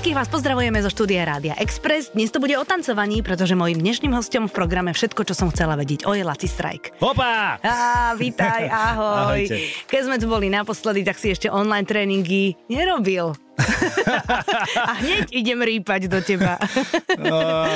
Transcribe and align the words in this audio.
Všetkých 0.00 0.16
vás 0.16 0.32
pozdravujeme 0.32 0.80
zo 0.80 0.88
štúdia 0.88 1.28
Rádia 1.28 1.52
Express. 1.60 2.16
Dnes 2.16 2.32
to 2.32 2.40
bude 2.40 2.56
o 2.56 2.64
tancovaní, 2.64 3.20
pretože 3.20 3.52
mojím 3.52 3.84
dnešným 3.84 4.16
hostom 4.16 4.48
v 4.48 4.56
programe 4.56 4.96
Všetko, 4.96 5.28
čo 5.28 5.36
som 5.36 5.52
chcela 5.52 5.76
vedieť, 5.76 6.08
o 6.08 6.16
je 6.16 6.24
Laci 6.24 6.48
Strike. 6.48 6.96
Hopa! 7.04 7.60
Á, 7.60 8.16
vítaj, 8.16 8.64
ahoj. 8.96 9.44
Ahojte. 9.44 9.60
Keď 9.92 10.00
sme 10.00 10.16
tu 10.16 10.24
boli 10.24 10.48
naposledy, 10.48 11.04
tak 11.04 11.20
si 11.20 11.36
ešte 11.36 11.52
online 11.52 11.84
tréningy 11.84 12.56
nerobil. 12.72 13.36
A 14.88 14.96
hneď 15.04 15.36
idem 15.36 15.60
rýpať 15.60 16.08
do 16.08 16.24
teba. 16.24 16.56
A, 17.20 17.68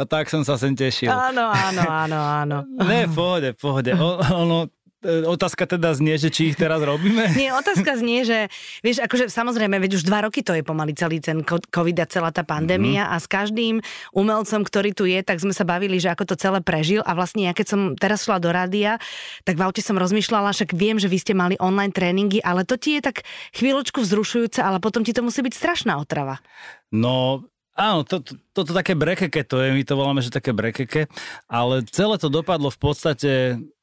a 0.00 0.02
tak 0.08 0.32
som 0.32 0.40
sa 0.48 0.56
sem 0.56 0.72
tešil. 0.72 1.12
Áno, 1.12 1.52
áno, 1.52 1.84
áno, 1.84 2.18
áno. 2.24 2.58
Ne, 2.80 3.12
pohode, 3.12 3.52
pohode. 3.52 3.92
O, 3.92 4.16
ono, 4.16 4.72
otázka 5.06 5.70
teda 5.70 5.94
znie, 5.94 6.18
že 6.18 6.28
či 6.34 6.50
ich 6.50 6.56
teraz 6.58 6.82
robíme? 6.82 7.30
Nie, 7.40 7.54
otázka 7.54 7.94
znie, 7.94 8.26
že 8.26 8.50
vieš, 8.82 8.98
akože 9.06 9.30
samozrejme, 9.30 9.78
veď 9.78 10.02
už 10.02 10.02
dva 10.02 10.26
roky 10.26 10.42
to 10.42 10.50
je 10.58 10.66
pomaly 10.66 10.90
celý 10.98 11.22
ten 11.22 11.46
COVID 11.46 11.96
a 12.02 12.06
celá 12.10 12.34
tá 12.34 12.42
pandémia 12.42 13.06
mm-hmm. 13.06 13.14
a 13.14 13.22
s 13.22 13.26
každým 13.30 13.74
umelcom, 14.10 14.60
ktorý 14.66 14.90
tu 14.90 15.06
je, 15.06 15.22
tak 15.22 15.38
sme 15.38 15.54
sa 15.54 15.62
bavili, 15.62 16.02
že 16.02 16.10
ako 16.10 16.34
to 16.34 16.34
celé 16.34 16.58
prežil 16.58 17.06
a 17.06 17.14
vlastne 17.14 17.46
ja 17.46 17.54
keď 17.54 17.66
som 17.70 17.80
teraz 17.94 18.26
šla 18.26 18.42
do 18.42 18.50
rádia, 18.50 18.98
tak 19.46 19.54
v 19.54 19.64
aute 19.70 19.82
som 19.84 19.94
rozmýšľala, 19.94 20.50
však 20.50 20.74
viem, 20.74 20.98
že 20.98 21.06
vy 21.06 21.18
ste 21.22 21.34
mali 21.34 21.54
online 21.62 21.94
tréningy, 21.94 22.42
ale 22.42 22.66
to 22.66 22.74
ti 22.74 22.98
je 22.98 23.06
tak 23.06 23.22
chvíľočku 23.54 24.02
vzrušujúce, 24.02 24.58
ale 24.58 24.82
potom 24.82 25.06
ti 25.06 25.14
to 25.14 25.22
musí 25.22 25.46
byť 25.46 25.54
strašná 25.54 25.94
otrava. 26.02 26.42
No, 26.90 27.46
áno, 27.78 28.02
to, 28.02 28.18
to, 28.18 28.34
toto 28.50 28.74
také 28.74 28.98
brekeke 28.98 29.46
to 29.46 29.62
je, 29.62 29.70
my 29.70 29.82
to 29.86 29.94
voláme, 29.94 30.18
že 30.18 30.34
také 30.34 30.50
brekeke, 30.50 31.06
ale 31.46 31.86
celé 31.86 32.18
to 32.18 32.26
dopadlo 32.26 32.68
v 32.74 32.80
podstate 32.82 33.30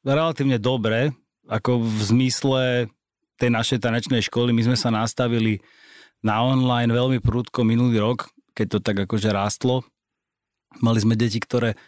relatívne 0.04 0.60
dobre, 0.60 1.16
ako 1.48 1.80
v 1.80 2.02
zmysle 2.12 2.62
tej 3.40 3.50
našej 3.52 3.80
tanečnej 3.80 4.22
školy. 4.28 4.52
My 4.52 4.68
sme 4.68 4.78
sa 4.78 4.92
nastavili 4.92 5.64
na 6.20 6.44
online 6.44 6.92
veľmi 6.92 7.20
prúdko 7.24 7.64
minulý 7.64 8.02
rok, 8.02 8.32
keď 8.58 8.68
to 8.68 8.80
tak 8.84 8.98
akože 9.08 9.30
rástlo. 9.32 9.88
Mali 10.84 11.00
sme 11.00 11.16
deti, 11.16 11.40
ktoré 11.40 11.80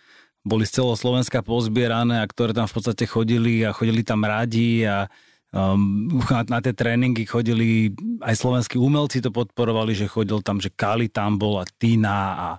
boli 0.48 0.64
z 0.64 0.80
celého 0.80 0.96
Slovenska 0.96 1.44
pozbierané 1.44 2.24
a 2.24 2.30
ktoré 2.30 2.56
tam 2.56 2.72
v 2.72 2.76
podstate 2.80 3.04
chodili 3.04 3.68
a 3.68 3.76
chodili 3.76 4.00
tam 4.06 4.24
radi 4.24 4.88
a 4.88 5.12
um, 5.58 6.22
na, 6.54 6.62
tie 6.62 6.74
tréningy 6.78 7.26
chodili 7.26 7.90
aj 8.22 8.38
slovenskí 8.38 8.78
umelci 8.78 9.20
to 9.20 9.34
podporovali, 9.34 9.98
že 9.98 10.06
chodil 10.06 10.46
tam, 10.46 10.62
že 10.62 10.70
Kali 10.70 11.10
tam 11.10 11.42
bol 11.42 11.58
a 11.58 11.66
Tina 11.66 12.38
a 12.38 12.50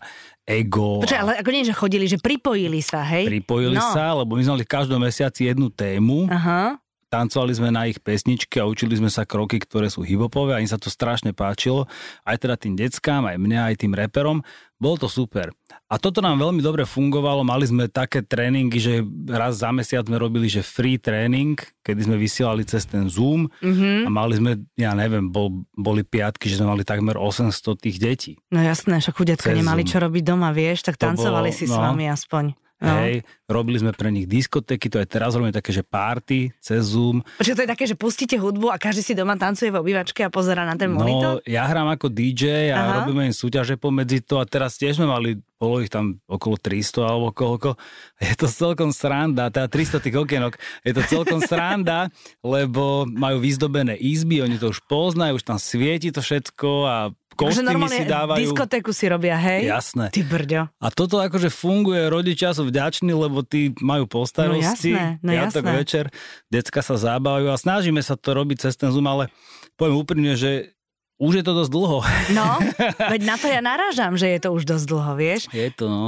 Ego. 0.43 1.05
Počkaj, 1.05 1.21
a 1.21 1.23
ale 1.23 1.33
ako 1.39 1.51
nie, 1.53 1.63
že 1.69 1.77
chodili, 1.77 2.09
že 2.09 2.19
pripojili 2.19 2.81
sa, 2.81 3.05
hej? 3.05 3.29
pripojili 3.29 3.77
no. 3.77 3.93
sa, 3.93 4.17
lebo 4.17 4.35
my 4.35 4.43
sme 4.43 4.53
mali 4.59 4.65
v 4.67 4.73
každom 4.73 4.99
mesiaci 4.99 5.47
jednu 5.47 5.71
tému. 5.71 6.27
Aha. 6.33 6.81
tancovali 7.09 7.57
sme 7.57 7.73
na 7.73 7.89
ich 7.89 7.97
pesničky 8.05 8.61
a 8.61 8.69
učili 8.69 8.93
sme 8.93 9.09
sa 9.09 9.25
kroky, 9.25 9.57
ktoré 9.57 9.89
sú 9.89 10.05
hipopové 10.05 10.53
a 10.53 10.61
im 10.61 10.69
sa 10.69 10.77
to 10.77 10.93
strašne 10.93 11.33
páčilo. 11.33 11.89
Aj 12.21 12.37
teda 12.37 12.57
tým 12.61 12.77
deckám, 12.77 13.25
aj 13.25 13.41
mňa, 13.41 13.61
aj 13.73 13.75
tým 13.81 13.93
reperom. 13.97 14.45
Bolo 14.77 15.01
to 15.01 15.09
super. 15.09 15.53
A 15.89 15.97
toto 15.97 16.21
nám 16.21 16.37
veľmi 16.37 16.61
dobre 16.61 16.85
fungovalo. 16.85 17.41
Mali 17.43 17.65
sme 17.65 17.89
také 17.89 18.21
tréningy, 18.21 18.77
že 18.77 18.95
raz 19.27 19.59
za 19.59 19.73
mesiac 19.73 20.05
sme 20.05 20.15
robili, 20.15 20.45
že 20.45 20.61
free 20.61 20.95
tréning, 20.95 21.57
kedy 21.81 22.01
sme 22.03 22.15
vysielali 22.15 22.61
cez 22.63 22.85
ten 22.85 23.09
Zoom 23.09 23.49
Mhm. 23.59 24.05
a 24.05 24.09
mali 24.09 24.37
sme, 24.37 24.51
ja 24.75 24.93
neviem, 24.93 25.25
bol, 25.25 25.49
boli 25.73 26.05
piatky, 26.05 26.45
že 26.45 26.57
sme 26.57 26.69
mali 26.69 26.85
takmer 26.85 27.17
800 27.17 27.49
tých 27.75 27.97
detí. 27.97 28.33
No 28.49 28.61
jasné, 28.61 29.01
však 29.01 29.17
Cez 29.49 29.57
nemali 29.57 29.83
Zoom. 29.83 29.91
čo 29.91 29.97
robiť 29.99 30.23
doma, 30.23 30.49
vieš, 30.51 30.85
tak 30.85 30.97
To 30.97 31.09
tancovali 31.09 31.49
bolo- 31.49 31.57
si 31.57 31.65
s 31.65 31.73
no. 31.73 31.81
vami 31.83 32.05
aspoň. 32.07 32.53
No. 32.79 32.95
Hej, 32.95 33.27
robili 33.49 33.75
sme 33.75 33.91
pre 33.91 34.07
nich 34.07 34.23
diskotéky, 34.25 34.87
to 34.87 35.03
aj 35.03 35.11
teraz 35.11 35.35
robíme 35.35 35.51
také, 35.51 35.75
že 35.75 35.83
party 35.83 36.55
cez 36.63 36.87
Zoom. 36.87 37.27
Počkaj, 37.35 37.57
to 37.57 37.65
je 37.65 37.71
také, 37.75 37.85
že 37.85 37.97
pustíte 37.97 38.37
hudbu 38.37 38.71
a 38.71 38.79
každý 38.79 39.03
si 39.03 39.13
doma 39.15 39.35
tancuje 39.35 39.67
v 39.67 39.83
obývačke 39.83 40.23
a 40.23 40.31
pozera 40.31 40.63
na 40.63 40.77
ten 40.77 40.87
monitor? 40.87 41.41
No, 41.41 41.43
ja 41.43 41.65
hrám 41.65 41.91
ako 41.91 42.07
DJ 42.07 42.71
a 42.71 42.79
Aha. 42.79 42.95
robíme 43.03 43.25
im 43.25 43.35
súťaže 43.35 43.75
pomedzi 43.75 44.23
to 44.23 44.39
a 44.39 44.47
teraz 44.47 44.79
tiež 44.79 44.95
sme 44.95 45.09
mali, 45.09 45.43
bolo 45.59 45.83
ich 45.83 45.91
tam 45.91 46.23
okolo 46.31 46.55
300 46.57 47.03
alebo 47.03 47.29
koľko. 47.35 47.75
Je 48.23 48.35
to 48.39 48.47
celkom 48.47 48.95
sranda, 48.95 49.51
teda 49.51 49.67
300 49.67 49.99
tých 50.01 50.17
okienok, 50.17 50.55
je 50.87 50.93
to 50.95 51.03
celkom 51.07 51.43
sranda, 51.51 52.11
lebo 52.43 53.07
majú 53.07 53.43
vyzdobené 53.43 53.99
izby, 53.99 54.43
oni 54.43 54.59
to 54.59 54.71
už 54.71 54.83
poznajú, 54.87 55.39
už 55.39 55.45
tam 55.47 55.59
svieti 55.59 56.11
to 56.11 56.23
všetko 56.23 56.71
a 56.87 56.97
kostýmy 57.39 57.87
si 57.87 58.03
dávajú. 58.03 58.43
diskotéku 58.43 58.91
si 58.91 59.07
robia, 59.07 59.39
hej? 59.39 59.71
Jasné. 59.71 60.11
Ty 60.11 60.21
brďo. 60.27 60.63
A 60.83 60.87
toto 60.91 61.23
akože 61.23 61.47
funguje, 61.55 62.11
rodičia 62.11 62.51
sú 62.51 62.67
vďační, 62.67 63.15
lebo 63.15 63.47
tí 63.47 63.71
majú 63.79 64.11
po 64.11 64.27
starosti. 64.27 64.95
No 64.95 64.99
jasné, 64.99 65.23
no 65.23 65.31
jasné. 65.31 65.71
večer, 65.71 66.05
decka 66.51 66.83
sa 66.83 66.99
zabávajú 66.99 67.55
a 67.55 67.57
snažíme 67.59 68.03
sa 68.03 68.19
to 68.19 68.35
robiť 68.35 68.67
cez 68.67 68.75
ten 68.75 68.91
Zoom, 68.91 69.07
ale 69.07 69.31
poviem 69.79 70.03
úprimne, 70.03 70.35
že 70.35 70.75
už 71.19 71.33
je 71.35 71.45
to 71.45 71.53
dosť 71.53 71.71
dlho. 71.71 71.99
No, 72.31 72.47
veď 73.13 73.21
na 73.23 73.35
to 73.35 73.47
ja 73.47 73.59
narážam, 73.59 74.15
že 74.15 74.31
je 74.31 74.41
to 74.41 74.51
už 74.51 74.63
dosť 74.65 74.87
dlho, 74.87 75.13
vieš? 75.15 75.51
Je 75.51 75.69
to, 75.69 75.87
no. 75.87 76.07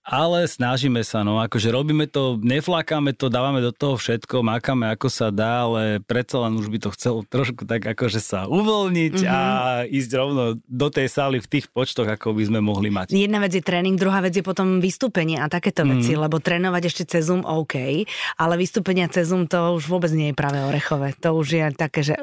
Ale 0.00 0.42
snažíme 0.42 1.04
sa, 1.04 1.20
no, 1.20 1.36
akože 1.38 1.68
robíme 1.68 2.08
to, 2.08 2.40
neflakáme 2.40 3.12
to, 3.12 3.28
dávame 3.28 3.60
do 3.60 3.68
toho 3.68 3.94
všetko, 3.94 4.40
mákame 4.40 4.88
ako 4.88 5.06
sa 5.06 5.28
dá, 5.28 5.68
ale 5.68 6.00
predsa 6.00 6.40
len 6.40 6.56
už 6.56 6.66
by 6.66 6.78
to 6.80 6.88
chcelo 6.96 7.20
trošku 7.22 7.62
tak 7.62 7.84
akože 7.84 8.16
sa 8.16 8.48
uvoľniť 8.48 9.14
Mhm. 9.20 9.28
a 9.28 9.38
ísť 9.84 10.10
rovno 10.16 10.42
do 10.56 10.88
tej 10.88 11.04
sály 11.06 11.36
v 11.38 11.46
tých 11.46 11.68
počtoch, 11.68 12.08
ako 12.08 12.32
by 12.32 12.42
sme 12.42 12.58
mohli 12.58 12.88
mať. 12.88 13.12
Jedna 13.12 13.38
vec 13.38 13.52
je 13.52 13.60
tréning, 13.60 13.94
druhá 13.94 14.18
vec 14.18 14.32
je 14.32 14.42
potom 14.42 14.80
vystúpenie 14.80 15.36
a 15.36 15.46
takéto 15.46 15.84
Mhm. 15.84 15.88
veci, 15.92 16.12
lebo 16.16 16.40
trénovať 16.40 16.82
ešte 16.88 17.02
cez 17.06 17.28
Zoom 17.28 17.44
OK, 17.44 18.08
ale 18.34 18.54
vystúpenia 18.56 19.04
cez 19.06 19.28
Zoom 19.28 19.46
to 19.46 19.76
už 19.76 19.84
vôbec 19.84 20.10
nie 20.10 20.32
je 20.32 20.34
práve 20.34 20.58
orechové. 20.58 21.12
To 21.20 21.36
už 21.36 21.46
je 21.52 21.64
také, 21.76 22.00
že... 22.02 22.16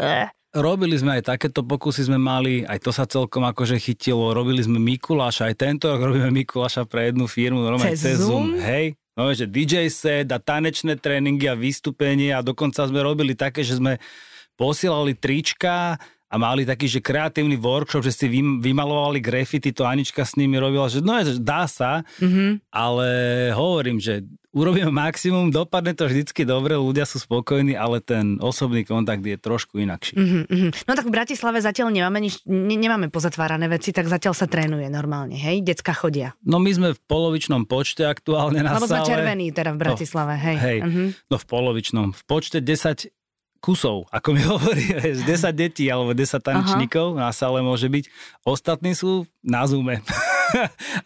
Robili 0.58 0.98
sme 0.98 1.22
aj 1.22 1.38
takéto 1.38 1.62
pokusy 1.62 2.10
sme 2.10 2.18
mali, 2.18 2.66
aj 2.66 2.82
to 2.82 2.90
sa 2.90 3.06
celkom 3.06 3.46
akože 3.46 3.78
chytilo. 3.78 4.34
Robili 4.34 4.66
sme 4.66 4.82
Mikuláša, 4.82 5.54
aj 5.54 5.56
tento 5.56 5.86
rok 5.86 6.02
robíme 6.02 6.34
Mikuláša 6.34 6.90
pre 6.90 7.14
jednu 7.14 7.30
firmu, 7.30 7.62
normálne 7.62 7.94
Cez 7.94 8.18
cez, 8.18 8.26
Zoom? 8.26 8.58
Zoom. 8.58 8.66
Hej, 8.66 8.98
no, 9.14 9.30
že 9.30 9.46
DJ 9.46 9.86
set 9.94 10.34
a 10.34 10.42
tanečné 10.42 10.98
tréningy 10.98 11.46
a 11.46 11.54
vystúpenie 11.54 12.34
a 12.34 12.42
dokonca 12.42 12.90
sme 12.90 13.06
robili 13.06 13.38
také, 13.38 13.62
že 13.62 13.78
sme 13.78 14.02
posielali 14.58 15.14
trička 15.14 16.02
a 16.28 16.36
mali 16.36 16.64
taký, 16.64 16.88
že 16.90 17.00
kreatívny 17.00 17.56
workshop, 17.56 18.02
že 18.02 18.12
si 18.12 18.26
vym- 18.28 18.60
vymalovali 18.60 19.18
graffiti, 19.18 19.72
to 19.72 19.84
Anička 19.84 20.22
s 20.22 20.36
nimi 20.36 20.56
robila, 20.56 20.86
že 20.86 21.00
no 21.00 21.16
že 21.18 21.38
dá 21.38 21.64
sa, 21.66 22.04
Mhm. 22.18 22.60
ale 22.68 23.08
hovorím, 23.52 23.98
že 23.98 24.22
urobíme 24.50 24.90
maximum, 24.90 25.48
dopadne 25.48 25.94
to 25.94 26.04
vždycky 26.04 26.42
dobre, 26.42 26.74
ľudia 26.74 27.04
sú 27.04 27.18
spokojní, 27.18 27.74
ale 27.74 28.00
ten 28.00 28.40
osobný 28.40 28.82
kontakt 28.84 29.22
je 29.22 29.38
trošku 29.38 29.78
inakší. 29.78 30.16
Mhm, 30.16 30.40
mhm. 30.46 30.70
No 30.84 30.92
tak 30.92 31.06
v 31.06 31.14
Bratislave 31.14 31.60
zatiaľ 31.60 31.94
nemáme, 31.94 32.18
nič, 32.20 32.42
ne, 32.44 32.74
nemáme 32.74 33.08
pozatvárané 33.08 33.68
veci, 33.68 33.92
tak 33.92 34.06
zatiaľ 34.06 34.34
sa 34.34 34.46
trénuje 34.46 34.90
normálne, 34.90 35.34
hej? 35.34 35.62
Decka 35.62 35.94
chodia. 35.94 36.34
No 36.42 36.58
my 36.58 36.72
sme 36.72 36.90
v 36.92 37.00
polovičnom 37.00 37.64
počte 37.64 38.04
aktuálne 38.04 38.60
na 38.60 38.74
Lebo 38.74 38.84
sme 38.84 38.98
sále. 38.98 39.08
červení 39.08 39.54
teda 39.54 39.72
v 39.72 39.80
Bratislave, 39.80 40.34
hej. 40.36 40.58
Hej, 40.58 40.78
Mhm. 40.82 41.04
no 41.28 41.36
v 41.38 41.46
polovičnom. 41.46 42.08
V 42.12 42.22
počte 42.26 42.58
10 42.58 43.14
kusov, 43.68 44.08
ako 44.08 44.32
mi 44.32 44.40
hovorí, 44.48 44.96
vieš, 44.96 45.28
10 45.28 45.52
detí 45.52 45.92
alebo 45.92 46.16
10 46.16 46.40
tanečníkov 46.40 47.20
na 47.20 47.36
sále 47.36 47.60
môže 47.60 47.92
byť. 47.92 48.08
Ostatní 48.48 48.96
sú 48.96 49.28
na 49.44 49.68
Zoome. 49.68 50.00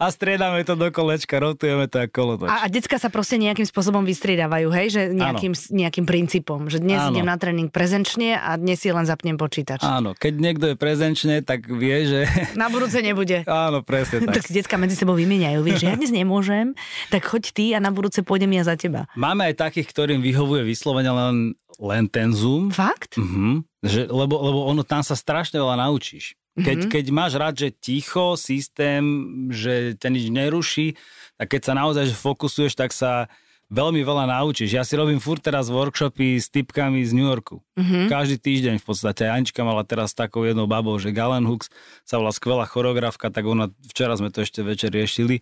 A 0.02 0.06
striedame 0.08 0.62
to 0.64 0.74
do 0.78 0.88
kolečka, 0.88 1.36
rotujeme 1.38 1.86
to 1.90 2.02
ako 2.02 2.12
kolotoč. 2.12 2.48
A, 2.48 2.56
a 2.64 2.66
decka 2.70 2.96
sa 2.96 3.10
proste 3.10 3.36
nejakým 3.36 3.66
spôsobom 3.66 4.06
vystriedávajú, 4.06 4.68
hej? 4.70 4.86
Že 4.94 5.02
nejakým, 5.18 5.52
nejakým 5.52 6.06
princípom. 6.06 6.70
Že 6.70 6.78
dnes 6.82 7.00
Áno. 7.02 7.12
idem 7.16 7.26
na 7.26 7.36
tréning 7.36 7.68
prezenčne 7.68 8.38
a 8.38 8.54
dnes 8.54 8.78
si 8.78 8.88
len 8.94 9.04
zapnem 9.04 9.34
počítač. 9.34 9.82
Áno, 9.82 10.14
keď 10.14 10.32
niekto 10.38 10.64
je 10.72 10.76
prezenčne, 10.78 11.42
tak 11.42 11.66
vie, 11.66 12.06
že... 12.06 12.20
Na 12.62 12.70
budúce 12.70 13.02
nebude. 13.02 13.42
Áno, 13.48 13.82
presne 13.82 14.22
Tak 14.32 14.38
tak. 14.38 14.46
si 14.46 14.52
decka 14.54 14.76
medzi 14.78 14.94
sebou 14.94 15.18
vymieňajú. 15.18 15.58
Vieš, 15.66 15.78
že 15.82 15.86
ja 15.90 15.96
dnes 15.98 16.12
nemôžem, 16.14 16.72
tak 17.10 17.26
choď 17.26 17.44
ty 17.52 17.64
a 17.74 17.78
na 17.82 17.90
budúce 17.90 18.22
pôjdem 18.22 18.54
ja 18.54 18.64
za 18.64 18.78
teba. 18.78 19.10
Máme 19.18 19.50
aj 19.50 19.58
takých, 19.68 19.90
ktorým 19.90 20.20
vyhovuje 20.22 20.62
vyslovene 20.62 21.10
len, 21.10 21.36
len 21.82 22.04
ten 22.06 22.30
Zoom. 22.30 22.70
Fakt? 22.70 23.18
Mhm. 23.18 23.66
Že, 23.82 24.14
lebo, 24.14 24.38
lebo 24.38 24.58
ono 24.70 24.86
tam 24.86 25.02
sa 25.02 25.18
strašne 25.18 25.58
veľa 25.58 25.74
naučíš. 25.90 26.38
Keď, 26.52 26.78
Mhm. 26.84 26.90
keď 26.92 27.04
máš 27.10 27.32
rád, 27.40 27.54
že 27.56 27.68
ticho, 27.72 28.36
systém, 28.36 29.02
že 29.48 29.96
ťa 29.96 30.08
nič 30.12 30.24
neruší, 30.28 31.00
tak 31.40 31.56
keď 31.56 31.60
sa 31.64 31.72
naozaj 31.72 32.12
fokusuješ, 32.12 32.76
tak 32.76 32.92
sa 32.92 33.32
veľmi 33.72 34.04
veľa 34.04 34.28
naučíš. 34.28 34.76
Ja 34.76 34.84
si 34.84 35.00
robím 35.00 35.16
furt 35.16 35.40
teraz 35.40 35.72
workshopy 35.72 36.36
s 36.36 36.52
typkami 36.52 37.00
z 37.08 37.16
New 37.16 37.24
Yorku. 37.24 37.64
Mhm. 37.80 38.12
Každý 38.12 38.36
týždeň 38.36 38.76
v 38.76 38.84
podstate. 38.84 39.24
Anička 39.32 39.64
mala 39.64 39.80
teraz 39.80 40.12
takou 40.12 40.44
jednou 40.44 40.68
babou, 40.68 40.92
že 41.00 41.08
Galen 41.08 41.48
Hooks 41.48 41.72
sa 42.04 42.20
volá 42.20 42.36
skvelá 42.36 42.68
choreografka, 42.68 43.32
tak 43.32 43.48
ona, 43.48 43.72
včera 43.88 44.12
sme 44.12 44.28
to 44.28 44.44
ešte 44.44 44.60
večer 44.60 44.92
riešili. 44.92 45.40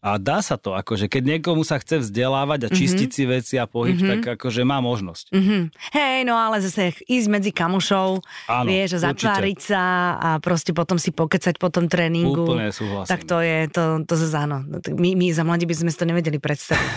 A 0.00 0.16
dá 0.16 0.40
sa 0.40 0.56
to, 0.56 0.72
akože 0.72 1.12
keď 1.12 1.36
niekomu 1.36 1.60
sa 1.60 1.76
chce 1.76 2.00
vzdelávať 2.00 2.66
a 2.66 2.68
čistiť 2.72 3.10
si 3.12 3.28
veci 3.28 3.54
a 3.60 3.68
pohyb, 3.68 4.00
tak 4.00 4.40
akože 4.40 4.64
má 4.64 4.80
možnosť. 4.80 5.28
Mhm. 5.28 5.58
Hej, 5.92 6.18
no 6.24 6.40
ale 6.40 6.64
zase 6.64 6.96
ísť 7.04 7.28
medzi 7.28 7.52
kamošov, 7.52 8.24
Áno, 8.48 8.64
vieš, 8.64 9.04
zatváriť 9.04 9.58
sa 9.60 9.82
a 10.16 10.28
proste 10.40 10.72
potom 10.72 10.96
si 10.96 11.12
pokecať 11.12 11.60
po 11.60 11.68
tom 11.68 11.92
tréningu. 11.92 12.48
Úplne 12.48 12.72
súhlasím. 12.72 13.12
Tak 13.12 13.20
to 13.28 13.44
je, 13.44 13.68
to, 13.68 13.82
to 14.08 14.14
zase 14.16 14.36
áno. 14.40 14.64
No, 14.64 14.80
My, 14.96 15.12
my 15.12 15.26
za 15.36 15.44
mladí 15.44 15.68
by 15.68 15.76
sme 15.76 15.92
si 15.92 16.00
to 16.00 16.08
nevedeli 16.08 16.40
predstaviť. 16.40 16.92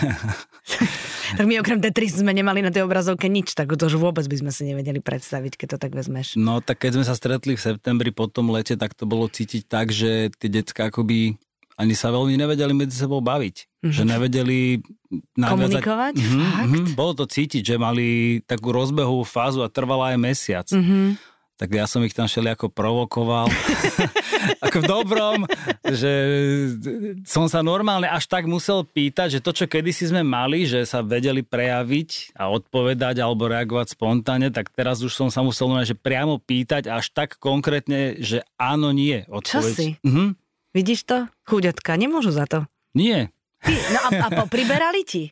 tak 1.36 1.44
my 1.44 1.60
okrem 1.60 1.84
Tetris 1.84 2.16
sme 2.16 2.32
nemali 2.32 2.64
na 2.64 2.72
tej 2.72 2.88
obrazovke 2.88 3.28
nič, 3.28 3.52
tak 3.52 3.68
to 3.76 3.84
už 3.84 4.00
vôbec 4.00 4.24
by 4.24 4.36
sme 4.40 4.50
si 4.50 4.64
nevedeli 4.64 5.04
predstaviť, 5.04 5.60
keď 5.60 5.76
to 5.76 5.78
tak 5.78 5.92
vezmeš. 5.92 6.40
No 6.40 6.64
tak 6.64 6.80
keď 6.80 6.96
sme 6.96 7.04
sa 7.04 7.12
stretli 7.12 7.52
v 7.52 7.60
septembri 7.60 8.16
po 8.16 8.32
tom 8.32 8.48
lete, 8.48 8.80
tak 8.80 8.96
to 8.96 9.04
bolo 9.04 9.28
cítiť 9.28 9.68
tak, 9.68 9.92
že 9.92 10.32
tie 10.40 10.48
decka 10.48 10.88
akoby 10.88 11.36
ani 11.74 11.94
sa 11.98 12.14
veľmi 12.14 12.38
nevedeli 12.38 12.70
medzi 12.70 12.94
sebou 12.94 13.18
baviť. 13.18 13.56
Mm-hmm. 13.82 13.94
Že 13.94 14.02
nevedeli 14.06 14.58
naviazať... 15.34 15.82
Komunikovať? 15.82 16.14
Mm-hmm, 16.18 16.42
mm-hmm. 16.42 16.84
Bolo 16.94 17.12
to 17.18 17.24
cítiť, 17.26 17.62
že 17.62 17.76
mali 17.76 18.38
takú 18.46 18.70
rozbehovú 18.70 19.26
fázu 19.26 19.62
a 19.62 19.68
trvala 19.68 20.14
aj 20.14 20.18
mesiac. 20.18 20.66
Mm-hmm 20.70 21.34
tak 21.54 21.70
ja 21.70 21.86
som 21.86 22.02
ich 22.02 22.14
tam 22.14 22.26
ako 22.26 22.66
provokoval. 22.66 23.46
ako 24.66 24.78
v 24.82 24.86
dobrom, 24.90 25.38
že 25.86 26.12
som 27.22 27.46
sa 27.46 27.62
normálne 27.62 28.10
až 28.10 28.26
tak 28.26 28.50
musel 28.50 28.82
pýtať, 28.82 29.38
že 29.38 29.40
to, 29.40 29.54
čo 29.54 29.70
kedysi 29.70 30.10
sme 30.10 30.26
mali, 30.26 30.66
že 30.66 30.82
sa 30.82 31.00
vedeli 31.06 31.46
prejaviť 31.46 32.34
a 32.34 32.50
odpovedať 32.50 33.22
alebo 33.22 33.46
reagovať 33.46 33.94
spontánne, 33.94 34.50
tak 34.50 34.74
teraz 34.74 34.98
už 35.00 35.14
som 35.14 35.28
sa 35.30 35.46
musel 35.46 35.66
že 35.86 35.96
priamo 35.96 36.36
pýtať 36.42 36.90
až 36.92 37.08
tak 37.14 37.40
konkrétne, 37.40 38.20
že 38.20 38.44
áno, 38.60 38.92
nie. 38.92 39.24
Odpoveď. 39.30 39.48
Čo 39.48 39.78
si? 39.78 39.88
Mhm. 40.02 40.43
Vidíš 40.74 41.06
to? 41.06 41.30
Chuďatka, 41.46 41.94
nemôžu 41.94 42.34
za 42.34 42.50
to. 42.50 42.66
Nie. 42.98 43.30
Ty, 43.62 43.74
no 43.94 43.98
a, 44.02 44.10
a 44.26 44.28
popriberali 44.42 45.06
ti? 45.06 45.30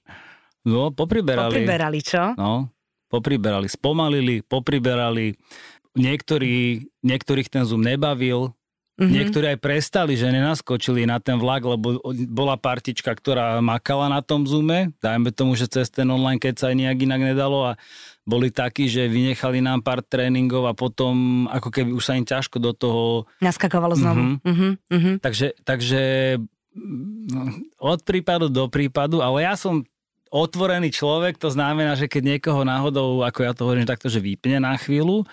No, 0.62 0.94
popriberali. 0.94 1.50
Popriberali, 1.50 1.98
čo? 1.98 2.38
No, 2.38 2.70
popriberali, 3.10 3.66
spomalili, 3.66 4.46
popriberali 4.46 5.34
niektorí, 5.98 6.86
niektorých 7.02 7.50
ten 7.50 7.66
Zoom 7.66 7.82
nebavil, 7.82 8.54
Mm-hmm. 8.92 9.08
Niektorí 9.08 9.46
aj 9.56 9.58
prestali, 9.64 10.20
že 10.20 10.28
nenaskočili 10.28 11.08
na 11.08 11.16
ten 11.16 11.40
vlak, 11.40 11.64
lebo 11.64 11.96
bola 12.28 12.60
partička, 12.60 13.08
ktorá 13.16 13.56
makala 13.64 14.12
na 14.12 14.20
tom 14.20 14.44
Zoome. 14.44 14.92
Dajme 15.00 15.32
tomu, 15.32 15.56
že 15.56 15.64
cez 15.64 15.88
ten 15.88 16.04
online, 16.12 16.36
keď 16.36 16.54
sa 16.60 16.66
aj 16.68 16.76
nejak 16.76 16.98
inak 17.08 17.20
nedalo 17.24 17.72
a 17.72 17.80
boli 18.22 18.54
takí, 18.54 18.86
že 18.86 19.10
vynechali 19.10 19.58
nám 19.58 19.82
pár 19.82 19.98
tréningov 20.02 20.70
a 20.70 20.74
potom 20.78 21.44
ako 21.50 21.68
keby 21.74 21.90
už 21.90 22.04
sa 22.06 22.14
im 22.14 22.26
ťažko 22.26 22.62
do 22.62 22.70
toho... 22.70 23.02
Naskakovalo 23.42 23.98
znovu. 23.98 24.38
Mm-hmm. 24.46 24.72
Mm-hmm. 24.86 25.14
Takže, 25.18 25.58
takže 25.66 26.02
no, 27.28 27.42
od 27.82 28.00
prípadu 28.06 28.46
do 28.46 28.70
prípadu, 28.70 29.18
ale 29.18 29.42
ja 29.42 29.58
som 29.58 29.82
otvorený 30.32 30.94
človek, 30.94 31.36
to 31.36 31.50
znamená, 31.50 31.98
že 31.98 32.06
keď 32.06 32.38
niekoho 32.38 32.62
náhodou, 32.62 33.26
ako 33.26 33.40
ja 33.42 33.52
to 33.52 33.66
hovorím, 33.66 33.84
takto, 33.84 34.06
že 34.06 34.22
vypne 34.22 34.62
na 34.62 34.78
chvíľu, 34.78 35.26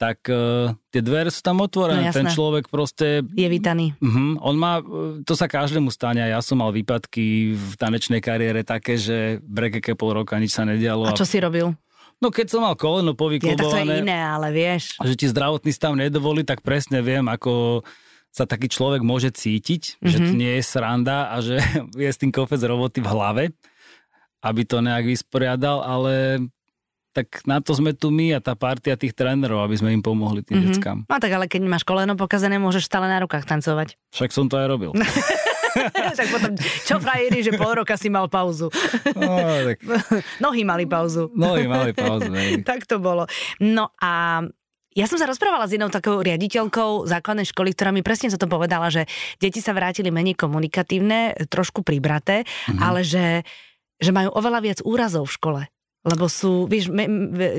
tak 0.00 0.24
uh, 0.32 0.72
tie 0.88 1.04
dvere 1.04 1.28
sú 1.28 1.44
tam 1.44 1.60
otvorené. 1.60 2.08
No, 2.08 2.16
Ten 2.16 2.32
človek 2.32 2.72
proste... 2.72 3.20
Je 3.36 3.48
vítaný. 3.52 3.92
Uh-huh, 4.00 4.40
on 4.40 4.56
má, 4.56 4.80
to 5.28 5.36
sa 5.36 5.44
každému 5.44 5.92
stane. 5.92 6.24
Ja 6.24 6.40
som 6.40 6.64
mal 6.64 6.72
výpadky 6.72 7.52
v 7.52 7.72
tanečnej 7.76 8.24
kariére 8.24 8.64
také, 8.64 8.96
že 8.96 9.44
brekeke 9.44 9.92
pol 9.92 10.24
roka 10.24 10.40
nič 10.40 10.56
sa 10.56 10.64
nedialo. 10.64 11.04
A 11.04 11.12
čo 11.12 11.28
si 11.28 11.36
robil? 11.36 11.76
No 12.20 12.28
keď 12.28 12.46
som 12.52 12.60
mal 12.60 12.76
koleno 12.76 13.16
povyklubované... 13.16 13.56
Je 13.56 13.64
to 13.64 13.92
je 13.96 14.04
iné, 14.04 14.20
ale 14.20 14.52
vieš. 14.52 15.00
Že 15.00 15.14
ti 15.16 15.26
zdravotný 15.32 15.72
stav 15.72 15.96
nedovolí, 15.96 16.44
tak 16.44 16.60
presne 16.60 17.00
viem, 17.00 17.24
ako 17.24 17.80
sa 18.30 18.46
taký 18.46 18.70
človek 18.70 19.02
môže 19.02 19.34
cítiť, 19.34 19.98
mm-hmm. 19.98 20.10
že 20.10 20.18
to 20.22 20.32
mhm. 20.32 20.38
nie 20.38 20.52
je 20.60 20.62
sranda 20.62 21.32
a 21.34 21.36
že 21.42 21.58
je 22.04 22.10
s 22.10 22.20
tým 22.20 22.30
kopec 22.30 22.60
roboty 22.62 23.02
v 23.02 23.08
hlave, 23.10 23.44
aby 24.44 24.62
to 24.68 24.84
nejak 24.84 25.08
vysporiadal, 25.08 25.82
ale 25.82 26.44
tak 27.10 27.42
na 27.42 27.58
to 27.58 27.74
sme 27.74 27.90
tu 27.90 28.14
my 28.14 28.38
a 28.38 28.40
tá 28.40 28.54
partia 28.54 28.94
tých 28.94 29.18
trénerov, 29.18 29.66
aby 29.66 29.74
sme 29.74 29.90
im 29.90 29.98
pomohli 29.98 30.46
tým 30.46 30.62
mm-hmm. 30.62 30.70
deckám. 30.78 30.98
No 31.10 31.18
tak 31.18 31.34
ale 31.34 31.50
keď 31.50 31.66
máš 31.66 31.82
koleno 31.82 32.14
pokazené, 32.14 32.62
môžeš 32.62 32.86
stále 32.86 33.10
na 33.10 33.18
rukách 33.18 33.50
tancovať. 33.50 33.98
Však 34.14 34.30
som 34.30 34.46
to 34.46 34.54
aj 34.62 34.66
robil. 34.70 34.94
Však 36.16 36.28
potom, 36.30 36.52
čo 36.58 36.96
frajeri, 36.98 37.40
že 37.40 37.52
pol 37.54 37.82
roka 37.82 37.94
si 37.94 38.08
mal 38.12 38.26
pauzu. 38.26 38.68
No, 39.16 39.36
tak... 39.66 39.78
Nohy 40.44 40.62
mali 40.66 40.84
pauzu. 40.84 41.30
Nohy 41.34 41.66
mali 41.70 41.92
pauzu. 41.92 42.30
tak 42.68 42.86
to 42.86 42.98
bolo. 42.98 43.26
No 43.62 43.94
a 44.00 44.44
ja 44.90 45.06
som 45.06 45.22
sa 45.22 45.30
rozprávala 45.30 45.70
s 45.70 45.74
jednou 45.78 45.86
takou 45.86 46.18
riaditeľkou 46.18 47.06
základnej 47.06 47.46
školy, 47.46 47.78
ktorá 47.78 47.94
mi 47.94 48.02
presne 48.02 48.26
to 48.34 48.50
povedala, 48.50 48.90
že 48.90 49.06
deti 49.38 49.62
sa 49.62 49.70
vrátili 49.70 50.10
menej 50.10 50.34
komunikatívne, 50.34 51.46
trošku 51.46 51.86
pribraté, 51.86 52.42
mm-hmm. 52.42 52.78
ale 52.82 53.06
že, 53.06 53.46
že 54.02 54.10
majú 54.10 54.34
oveľa 54.34 54.58
viac 54.58 54.78
úrazov 54.82 55.30
v 55.30 55.34
škole. 55.38 55.62
Lebo 56.00 56.32
sú, 56.32 56.64
me, 56.88 57.04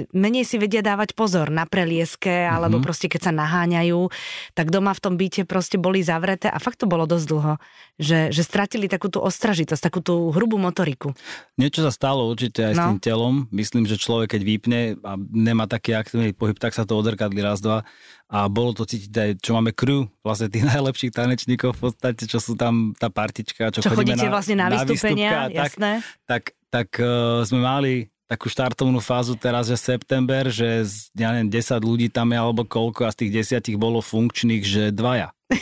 menej 0.09 0.49
si 0.49 0.57
vedia 0.57 0.81
dávať 0.81 1.13
pozor 1.13 1.53
na 1.53 1.69
prelieske, 1.69 2.29
mm-hmm. 2.31 2.55
alebo 2.57 2.81
proste 2.81 3.05
keď 3.05 3.29
sa 3.29 3.31
naháňajú, 3.38 4.09
tak 4.57 4.73
doma 4.73 4.97
v 4.97 5.01
tom 5.03 5.13
byte 5.13 5.45
proste 5.45 5.77
boli 5.77 6.01
zavreté 6.01 6.49
a 6.49 6.57
fakt 6.57 6.81
to 6.81 6.89
bolo 6.89 7.05
dosť 7.05 7.25
dlho, 7.29 7.53
že, 8.01 8.33
že 8.33 8.41
stratili 8.41 8.89
takú 8.89 9.13
tú 9.13 9.21
ostražitosť, 9.21 9.81
takú 9.81 10.01
tú 10.01 10.33
hrubú 10.33 10.57
motoriku. 10.57 11.13
Niečo 11.61 11.85
sa 11.85 11.93
stalo 11.93 12.25
určite 12.25 12.65
aj 12.65 12.73
no. 12.73 12.81
s 12.81 12.85
tým 12.89 12.99
telom. 12.99 13.35
Myslím, 13.53 13.85
že 13.85 14.01
človek 14.01 14.33
keď 14.33 14.41
vypne 14.41 14.81
a 15.05 15.21
nemá 15.21 15.69
taký 15.69 15.93
aktívny 15.93 16.33
pohyb, 16.33 16.57
tak 16.57 16.73
sa 16.73 16.81
to 16.81 16.97
odrkadli 16.97 17.45
raz, 17.45 17.61
dva 17.61 17.85
a 18.31 18.47
bolo 18.47 18.71
to 18.71 18.88
cítiť 18.88 19.11
aj, 19.11 19.31
čo 19.43 19.51
máme 19.59 19.75
crew, 19.75 20.07
vlastne 20.23 20.47
tých 20.47 20.63
najlepších 20.71 21.11
tanečníkov 21.11 21.75
v 21.75 21.91
podstate, 21.91 22.23
čo 22.25 22.39
sú 22.39 22.55
tam 22.55 22.95
tá 22.95 23.11
partička, 23.11 23.69
čo, 23.75 23.83
čo 23.83 23.91
chodíme 23.91 24.15
chodíte 24.15 24.27
na, 24.27 24.33
vlastne 24.33 24.55
na, 24.55 24.65
na 24.71 24.88
vystúpenia, 24.88 25.29
tak, 25.29 25.51
jasné. 25.51 25.91
Tak, 25.99 26.03
tak, 26.25 26.43
tak 26.71 26.89
uh, 27.03 27.43
sme 27.43 27.59
mali 27.59 27.93
takú 28.31 28.48
štartovnú 28.48 29.04
fázu 29.04 29.36
teraz, 29.36 29.68
že 29.68 29.75
september, 29.75 30.48
že 30.48 30.88
z, 30.88 31.12
ja 31.19 31.36
neviem, 31.36 31.51
10 31.51 31.83
ľudí 31.83 32.07
tam 32.07 32.31
je 32.31 32.39
alebo 32.39 32.63
koľko 32.63 33.04
a 33.04 33.12
z 33.12 33.28
tých 33.28 33.31
desiatich 33.44 33.75
bolo 33.75 34.00
funkčných, 34.00 34.63
že 34.63 34.83
dvaja. 34.95 35.36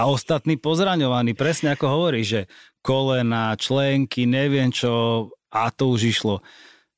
A 0.00 0.08
ostatní 0.08 0.56
pozraňovaní, 0.56 1.36
presne 1.36 1.76
ako 1.76 1.84
hovorí, 1.84 2.24
že 2.24 2.48
kolena, 2.80 3.52
členky, 3.60 4.24
neviem 4.24 4.72
čo, 4.72 5.28
a 5.52 5.68
to 5.68 5.92
už 5.92 6.16
išlo. 6.16 6.40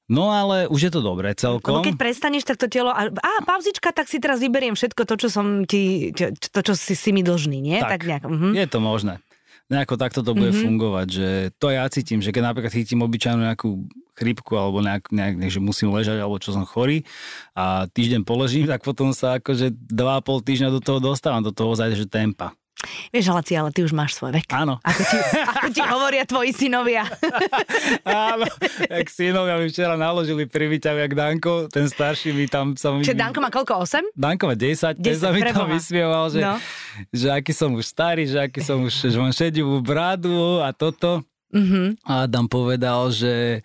No 0.06 0.31
ale 0.31 0.70
už 0.70 0.78
je 0.78 0.93
to 0.94 1.02
dobré 1.02 1.34
celkom. 1.34 1.82
Lebo 1.82 1.90
keď 1.90 1.99
prestaneš, 1.99 2.46
tak 2.46 2.55
to 2.55 2.70
telo... 2.70 2.94
A, 2.94 3.10
á, 3.10 3.32
pauzička, 3.43 3.90
tak 3.90 4.06
si 4.06 4.22
teraz 4.22 4.38
vyberiem 4.38 4.78
všetko 4.78 5.10
to, 5.10 5.14
čo 5.26 5.26
som 5.26 5.67
ti... 5.67 6.14
To, 6.14 6.60
čo 6.62 6.78
si, 6.78 6.94
si 6.94 7.10
mi 7.10 7.26
dlžný, 7.26 7.58
nie? 7.58 7.82
Tak, 7.82 7.99
tak 7.99 8.02
nejak, 8.06 8.25
uh-huh. 8.31 8.52
je 8.55 8.67
to 8.70 8.78
možné 8.78 9.19
nejako 9.72 9.94
takto 9.96 10.20
to 10.20 10.37
bude 10.37 10.52
mm-hmm. 10.52 10.64
fungovať, 10.69 11.06
že 11.08 11.28
to 11.56 11.72
ja 11.72 11.88
cítim, 11.88 12.20
že 12.20 12.31
keď 12.31 12.52
napríklad 12.52 12.72
chytím 12.72 13.05
obyčajnú 13.05 13.40
nejakú 13.49 13.88
chrypku 14.14 14.52
alebo 14.55 14.84
nejak, 14.84 15.11
nejak, 15.11 15.50
že 15.50 15.61
musím 15.61 15.90
ležať 15.90 16.20
alebo 16.20 16.38
čo 16.38 16.55
som 16.55 16.69
chorý 16.69 17.02
a 17.56 17.88
týždeň 17.90 18.22
položím, 18.28 18.69
tak 18.72 18.84
potom 18.84 19.11
sa 19.16 19.40
akože 19.40 19.72
dva 19.72 20.20
a 20.20 20.25
pol 20.25 20.44
týždňa 20.44 20.69
do 20.75 20.81
toho 20.84 21.00
dostávam, 21.00 21.44
do 21.44 21.52
toho 21.52 21.72
ozaj, 21.72 21.96
že 21.96 22.06
tempa. 22.08 22.52
Vieš, 23.10 23.32
Laci, 23.32 23.54
ale 23.56 23.72
ty 23.72 23.80
už 23.80 23.96
máš 23.96 24.18
svoj 24.18 24.34
vek. 24.34 24.50
Áno. 24.52 24.76
Ako 24.84 25.02
ti, 25.06 25.16
ako 25.46 25.68
ti 25.72 25.80
hovoria 25.80 26.24
tvoji 26.28 26.52
synovia. 26.52 27.06
Áno, 28.04 28.44
jak 28.90 29.06
synovia 29.08 29.56
mi 29.56 29.72
včera 29.72 29.96
naložili 29.96 30.44
pri 30.44 30.76
jak 30.76 31.12
Danko, 31.14 31.70
ten 31.72 31.88
starší 31.88 32.36
mi 32.36 32.44
tam... 32.50 32.76
Sa 32.76 32.92
Čiže 32.92 33.16
Danko 33.16 33.40
má 33.40 33.48
koľko, 33.48 33.86
8? 33.88 34.12
Danko 34.12 34.52
má 34.52 34.54
10, 34.58 35.00
10 35.00 35.00
ten 35.00 35.16
sa 35.16 35.32
mi 35.32 35.40
tam 35.40 35.70
vysmieval, 35.70 36.28
že, 36.28 36.40
no. 36.44 36.54
že 37.14 37.26
aký 37.32 37.52
som 37.56 37.72
už 37.72 37.84
starý, 37.88 38.28
že 38.28 38.38
aký 38.43 38.60
som 38.60 38.82
už, 38.84 38.93
že 39.08 39.16
mám 39.16 39.32
šedivú 39.32 39.81
bradu 39.81 40.60
a 40.60 40.74
toto. 40.74 41.24
Mm-hmm. 41.54 42.02
A 42.04 42.26
Adam 42.26 42.50
povedal, 42.50 43.14
že, 43.14 43.62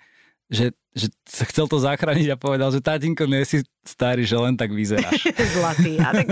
že 0.47 0.71
že 0.93 1.07
chcel 1.53 1.69
to 1.69 1.77
zachrániť 1.77 2.33
a 2.33 2.37
povedal, 2.39 2.73
že 2.73 2.81
tátinko, 2.81 3.29
nie 3.29 3.45
si 3.45 3.61
starý, 3.85 4.25
že 4.25 4.33
len 4.33 4.57
tak 4.57 4.73
vyzeráš. 4.73 5.29
Zlatý. 5.55 6.01
A 6.01 6.09
tak... 6.11 6.27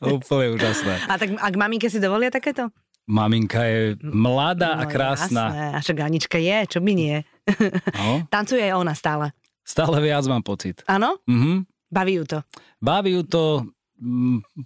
Úplne 0.16 0.46
úžasné. 0.56 0.94
A 1.08 1.14
tak 1.20 1.36
ak 1.36 1.54
maminke 1.56 1.92
si 1.92 2.00
dovolia 2.00 2.32
takéto? 2.32 2.72
Maminka 3.04 3.66
je 3.66 3.98
mladá 4.00 4.78
no, 4.78 4.80
a 4.80 4.84
krásna. 4.86 5.44
Jasné. 5.50 5.66
A 5.74 5.78
však 5.82 5.98
Anička 6.00 6.38
je, 6.38 6.58
čo 6.70 6.78
by 6.80 6.92
nie. 6.94 7.16
No. 7.98 8.22
Tancuje 8.30 8.62
aj 8.62 8.74
ona 8.78 8.94
stále. 8.94 9.34
Stále 9.66 9.98
viac 9.98 10.22
mám 10.30 10.46
pocit. 10.46 10.86
Áno? 10.86 11.18
Mhm. 11.26 11.66
Baví 11.92 12.22
ju 12.22 12.24
to. 12.24 12.38
Baví 12.80 13.12
ju 13.12 13.22
to, 13.28 13.68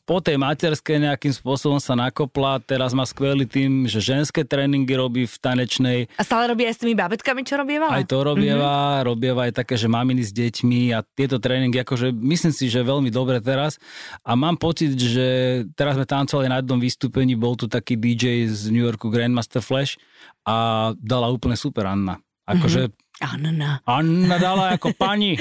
po 0.08 0.18
tej 0.24 0.40
materskej 0.40 1.04
nejakým 1.04 1.32
spôsobom 1.36 1.76
sa 1.76 1.92
nakopla, 1.92 2.56
teraz 2.64 2.96
má 2.96 3.04
skvelý 3.04 3.44
tým, 3.44 3.84
že 3.84 4.00
ženské 4.00 4.42
tréningy 4.48 4.96
robí 4.96 5.28
v 5.28 5.36
tanečnej. 5.36 5.98
A 6.16 6.24
stále 6.24 6.48
robí 6.48 6.64
aj 6.64 6.74
s 6.76 6.80
tými 6.80 6.96
babetkami, 6.96 7.44
čo 7.44 7.60
robieva? 7.60 7.92
Aj 7.92 8.04
to 8.08 8.24
robieva, 8.24 9.00
mm-hmm. 9.00 9.06
robieva 9.06 9.40
aj 9.44 9.52
také, 9.60 9.76
že 9.76 9.92
maminy 9.92 10.24
s 10.24 10.32
deťmi 10.32 10.96
a 10.96 11.04
tieto 11.04 11.36
tréningy, 11.36 11.84
akože 11.84 12.16
myslím 12.16 12.52
si, 12.56 12.72
že 12.72 12.80
veľmi 12.80 13.12
dobre 13.12 13.38
teraz. 13.44 13.76
A 14.24 14.32
mám 14.32 14.56
pocit, 14.56 14.96
že 14.96 15.62
teraz 15.76 16.00
sme 16.00 16.08
tancovali 16.08 16.48
na 16.48 16.64
jednom 16.64 16.80
vystúpení, 16.80 17.36
bol 17.36 17.60
tu 17.60 17.68
taký 17.68 18.00
DJ 18.00 18.48
z 18.48 18.72
New 18.72 18.82
Yorku 18.82 19.12
Grandmaster 19.12 19.60
Flash 19.60 20.00
a 20.48 20.90
dala 20.96 21.28
úplne 21.28 21.60
super 21.60 21.84
Anna. 21.84 22.16
Akože 22.46 22.88
mm-hmm. 22.88 23.05
Anna. 23.16 23.80
Anna 23.88 24.36
dala 24.36 24.76
ako 24.76 24.92
pani. 24.92 25.40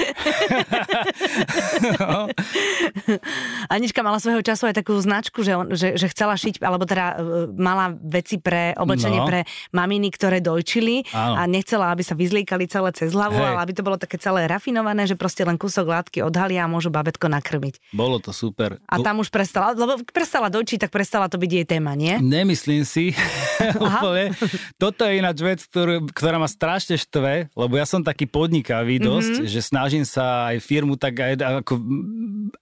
Anička 3.74 4.00
mala 4.00 4.16
svojho 4.16 4.40
času 4.40 4.72
aj 4.72 4.80
takú 4.80 4.96
značku, 4.96 5.44
že, 5.44 5.52
on, 5.52 5.68
že, 5.76 6.00
že 6.00 6.08
chcela 6.08 6.40
šiť, 6.40 6.64
alebo 6.64 6.88
teda 6.88 7.06
e, 7.20 7.52
mala 7.52 7.92
veci 7.92 8.40
pre 8.40 8.72
oblečenie 8.80 9.20
no. 9.20 9.28
pre 9.28 9.44
maminy, 9.76 10.08
ktoré 10.08 10.40
dojčili 10.40 11.04
Áno. 11.12 11.36
a 11.36 11.44
nechcela, 11.44 11.92
aby 11.92 12.00
sa 12.00 12.16
vyzliekali 12.16 12.64
celé 12.64 12.96
cez 12.96 13.12
hlavu, 13.12 13.36
Hej. 13.36 13.44
ale 13.44 13.58
aby 13.60 13.72
to 13.76 13.84
bolo 13.84 14.00
také 14.00 14.16
celé 14.16 14.48
rafinované, 14.48 15.04
že 15.04 15.12
proste 15.20 15.44
len 15.44 15.60
kúsok 15.60 15.84
látky 15.84 16.24
odhalia 16.24 16.64
a 16.64 16.72
môžu 16.72 16.88
babetko 16.88 17.28
nakrmiť. 17.28 17.92
Bolo 17.92 18.16
to 18.24 18.32
super. 18.32 18.80
A 18.88 19.04
tam 19.04 19.20
už 19.20 19.28
prestala, 19.28 19.76
lebo 19.76 20.00
prestala 20.08 20.48
dojčiť, 20.48 20.88
tak 20.88 20.90
prestala 20.96 21.28
to 21.28 21.36
byť 21.36 21.50
jej 21.52 21.66
téma, 21.68 21.92
nie? 21.92 22.16
Nemyslím 22.24 22.88
si. 22.88 23.12
Toto 24.82 25.02
je 25.04 25.12
ináč 25.20 25.38
vec, 25.44 25.60
ktorú, 25.60 26.08
ktorá 26.12 26.40
ma 26.40 26.48
strašne 26.48 26.96
štve, 26.96 27.52
lebo 27.52 27.65
ja 27.74 27.86
som 27.88 28.06
taký 28.06 28.30
podnikavý 28.30 29.02
dosť, 29.02 29.42
mm-hmm. 29.42 29.50
že 29.50 29.60
snažím 29.60 30.04
sa 30.06 30.54
aj 30.54 30.62
firmu 30.62 30.94
tak 30.94 31.18
aj 31.18 31.32
ako 31.66 31.82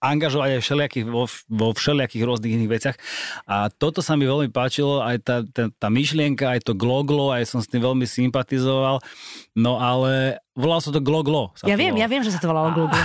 angažovať 0.00 0.56
aj 0.56 0.62
všelijakých, 0.64 1.06
vo, 1.08 1.24
vo 1.28 1.68
všelijakých 1.76 2.24
rôznych 2.24 2.54
iných 2.56 2.72
veciach. 2.72 2.96
A 3.44 3.68
toto 3.68 4.00
sa 4.00 4.16
mi 4.16 4.24
veľmi 4.24 4.48
páčilo, 4.48 5.04
aj 5.04 5.16
tá, 5.20 5.36
tá, 5.44 5.68
tá 5.68 5.88
myšlienka, 5.92 6.48
aj 6.56 6.64
to 6.64 6.72
gloglo, 6.72 7.34
aj 7.34 7.44
som 7.48 7.60
s 7.60 7.68
tým 7.68 7.84
veľmi 7.84 8.08
sympatizoval. 8.08 9.04
No 9.54 9.78
ale 9.78 10.42
volal 10.54 10.80
sa 10.82 10.90
to 10.94 11.02
gloglo. 11.02 11.50
Sa 11.58 11.66
ja 11.66 11.74
to 11.74 11.82
viem, 11.82 11.94
volal. 11.94 12.02
ja 12.02 12.08
viem, 12.10 12.22
že 12.22 12.30
sa 12.34 12.40
to 12.42 12.48
volalo 12.50 12.70
gloglo. 12.74 13.02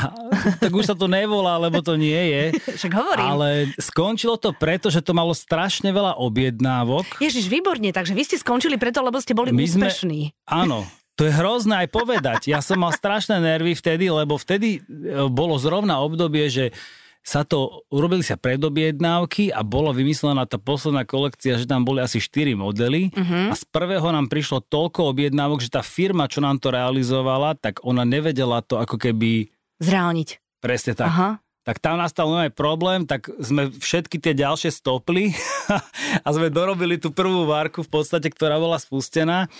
tak 0.63 0.71
už 0.71 0.85
sa 0.85 0.95
to 0.97 1.09
nevolá, 1.09 1.57
lebo 1.57 1.81
to 1.81 1.97
nie 1.97 2.17
je. 2.17 2.43
Však 2.79 2.93
hovorím. 2.93 3.25
Ale 3.25 3.47
skončilo 3.81 4.37
to 4.37 4.53
preto, 4.53 4.93
že 4.93 5.01
to 5.01 5.17
malo 5.17 5.33
strašne 5.33 5.89
veľa 5.89 6.17
objednávok. 6.21 7.21
Ježiš, 7.21 7.49
výborne, 7.49 7.89
takže 7.89 8.13
vy 8.13 8.23
ste 8.25 8.37
skončili 8.37 8.77
preto, 8.77 9.01
lebo 9.01 9.17
ste 9.17 9.33
boli 9.33 9.49
My 9.49 9.65
úspešní. 9.65 10.21
Sme, 10.33 10.45
áno, 10.45 10.85
to 11.19 11.27
je 11.27 11.35
hrozné 11.35 11.83
aj 11.83 11.89
povedať. 11.91 12.47
Ja 12.47 12.63
som 12.63 12.79
mal 12.79 12.95
strašné 12.95 13.43
nervy 13.43 13.75
vtedy, 13.75 14.07
lebo 14.07 14.39
vtedy 14.39 14.79
e, 14.79 15.27
bolo 15.27 15.59
zrovna 15.59 15.99
obdobie, 15.99 16.47
že 16.47 16.71
sa 17.19 17.43
to, 17.43 17.83
urobili 17.91 18.23
sa 18.23 18.39
predobjednávky 18.39 19.51
a 19.51 19.59
bolo 19.59 19.91
vymyslená 19.91 20.47
tá 20.47 20.55
posledná 20.55 21.03
kolekcia, 21.03 21.59
že 21.59 21.67
tam 21.67 21.83
boli 21.83 21.99
asi 21.99 22.23
4 22.23 22.55
modely 22.55 23.11
uh-huh. 23.11 23.51
a 23.51 23.53
z 23.53 23.63
prvého 23.67 24.07
nám 24.07 24.31
prišlo 24.31 24.63
toľko 24.63 25.11
objednávok, 25.11 25.59
že 25.59 25.67
tá 25.67 25.83
firma, 25.83 26.31
čo 26.31 26.39
nám 26.39 26.63
to 26.63 26.71
realizovala, 26.71 27.59
tak 27.59 27.83
ona 27.83 28.07
nevedela 28.07 28.63
to 28.63 28.79
ako 28.79 28.95
keby... 28.95 29.51
Zreálniť. 29.83 30.39
Presne 30.63 30.95
tak. 30.95 31.11
Aha. 31.11 31.29
Tak 31.67 31.83
tam 31.83 31.99
nastal 31.99 32.31
aj 32.31 32.55
problém, 32.55 33.03
tak 33.03 33.27
sme 33.43 33.67
všetky 33.67 34.23
tie 34.23 34.31
ďalšie 34.31 34.71
stopli 34.71 35.35
a 36.25 36.27
sme 36.31 36.47
dorobili 36.47 36.95
tú 36.95 37.11
prvú 37.11 37.43
várku 37.43 37.83
v 37.83 37.91
podstate, 37.91 38.31
ktorá 38.31 38.55
bola 38.55 38.79
spustená 38.79 39.51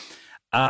a 0.49 0.63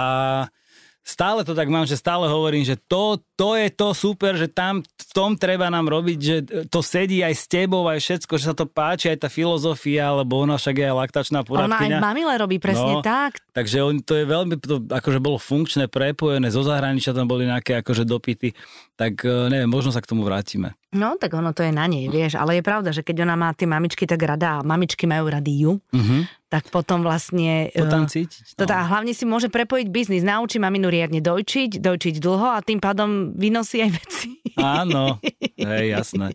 stále 1.03 1.41
to 1.41 1.57
tak 1.57 1.67
mám, 1.71 1.89
že 1.89 1.97
stále 1.97 2.29
hovorím, 2.29 2.61
že 2.61 2.77
to, 2.77 3.17
to 3.33 3.57
je 3.57 3.67
to 3.73 3.97
super, 3.97 4.37
že 4.37 4.45
tam 4.51 4.85
v 4.85 5.11
tom 5.15 5.33
treba 5.33 5.71
nám 5.71 5.89
robiť, 5.89 6.17
že 6.21 6.35
to 6.69 6.85
sedí 6.85 7.25
aj 7.25 7.33
s 7.33 7.45
tebou, 7.49 7.89
aj 7.89 7.97
všetko, 7.97 8.33
že 8.37 8.45
sa 8.51 8.55
to 8.55 8.69
páči, 8.69 9.09
aj 9.09 9.25
tá 9.25 9.29
filozofia, 9.31 10.13
lebo 10.13 10.37
ona 10.37 10.59
však 10.59 10.75
je 10.77 10.85
aj 10.85 10.95
laktačná 10.95 11.39
poradkyňa. 11.41 11.97
Ona 11.97 11.97
aj 11.97 12.05
mamile 12.05 12.33
robí 12.37 12.57
presne 12.61 12.99
no, 12.99 13.01
tak. 13.01 13.41
Takže 13.51 13.81
on, 13.81 13.99
to 14.05 14.13
je 14.15 14.25
veľmi, 14.29 14.55
to 14.61 14.85
akože 14.85 15.19
bolo 15.19 15.41
funkčné, 15.41 15.89
prepojené, 15.89 16.53
zo 16.53 16.61
zahraničia 16.61 17.15
tam 17.17 17.25
boli 17.25 17.49
nejaké 17.49 17.81
akože 17.81 18.05
dopity, 18.05 18.53
tak 18.93 19.25
e, 19.25 19.49
neviem, 19.49 19.69
možno 19.71 19.89
sa 19.89 20.03
k 20.03 20.09
tomu 20.13 20.21
vrátime. 20.27 20.77
No, 20.89 21.17
tak 21.21 21.37
ono 21.37 21.53
to 21.53 21.61
je 21.61 21.69
na 21.69 21.85
nej, 21.85 22.09
vieš, 22.09 22.33
ale 22.37 22.57
je 22.57 22.63
pravda, 22.65 22.89
že 22.89 23.05
keď 23.05 23.21
ona 23.25 23.37
má 23.37 23.49
tie 23.53 23.69
mamičky 23.69 24.09
tak 24.09 24.21
rada 24.25 24.57
a 24.57 24.65
mamičky 24.65 25.05
majú 25.05 25.29
rady 25.29 25.53
ju, 25.69 25.71
uh-huh. 25.77 26.21
Tak 26.49 26.73
potom 26.73 27.05
vlastne... 27.05 27.69
To 27.77 27.85
tam 27.85 28.05
e, 28.05 28.11
cítiť. 28.11 28.57
No. 28.57 28.57
To 28.59 28.63
tá, 28.65 28.81
hlavne 28.89 29.13
si 29.13 29.23
môže 29.29 29.53
prepojiť 29.53 29.87
biznis, 29.93 30.25
naučí 30.25 30.57
maminu 30.57 30.89
riadne 30.89 31.21
dojčiť, 31.21 31.77
dojčiť 31.77 32.15
dlho 32.17 32.57
a 32.57 32.59
tým 32.65 32.81
pádom 32.81 33.37
vynosí 33.37 33.85
aj 33.85 33.91
veci. 33.93 34.29
Áno, 34.57 35.21
hej, 35.61 35.85
jasné. 35.93 36.33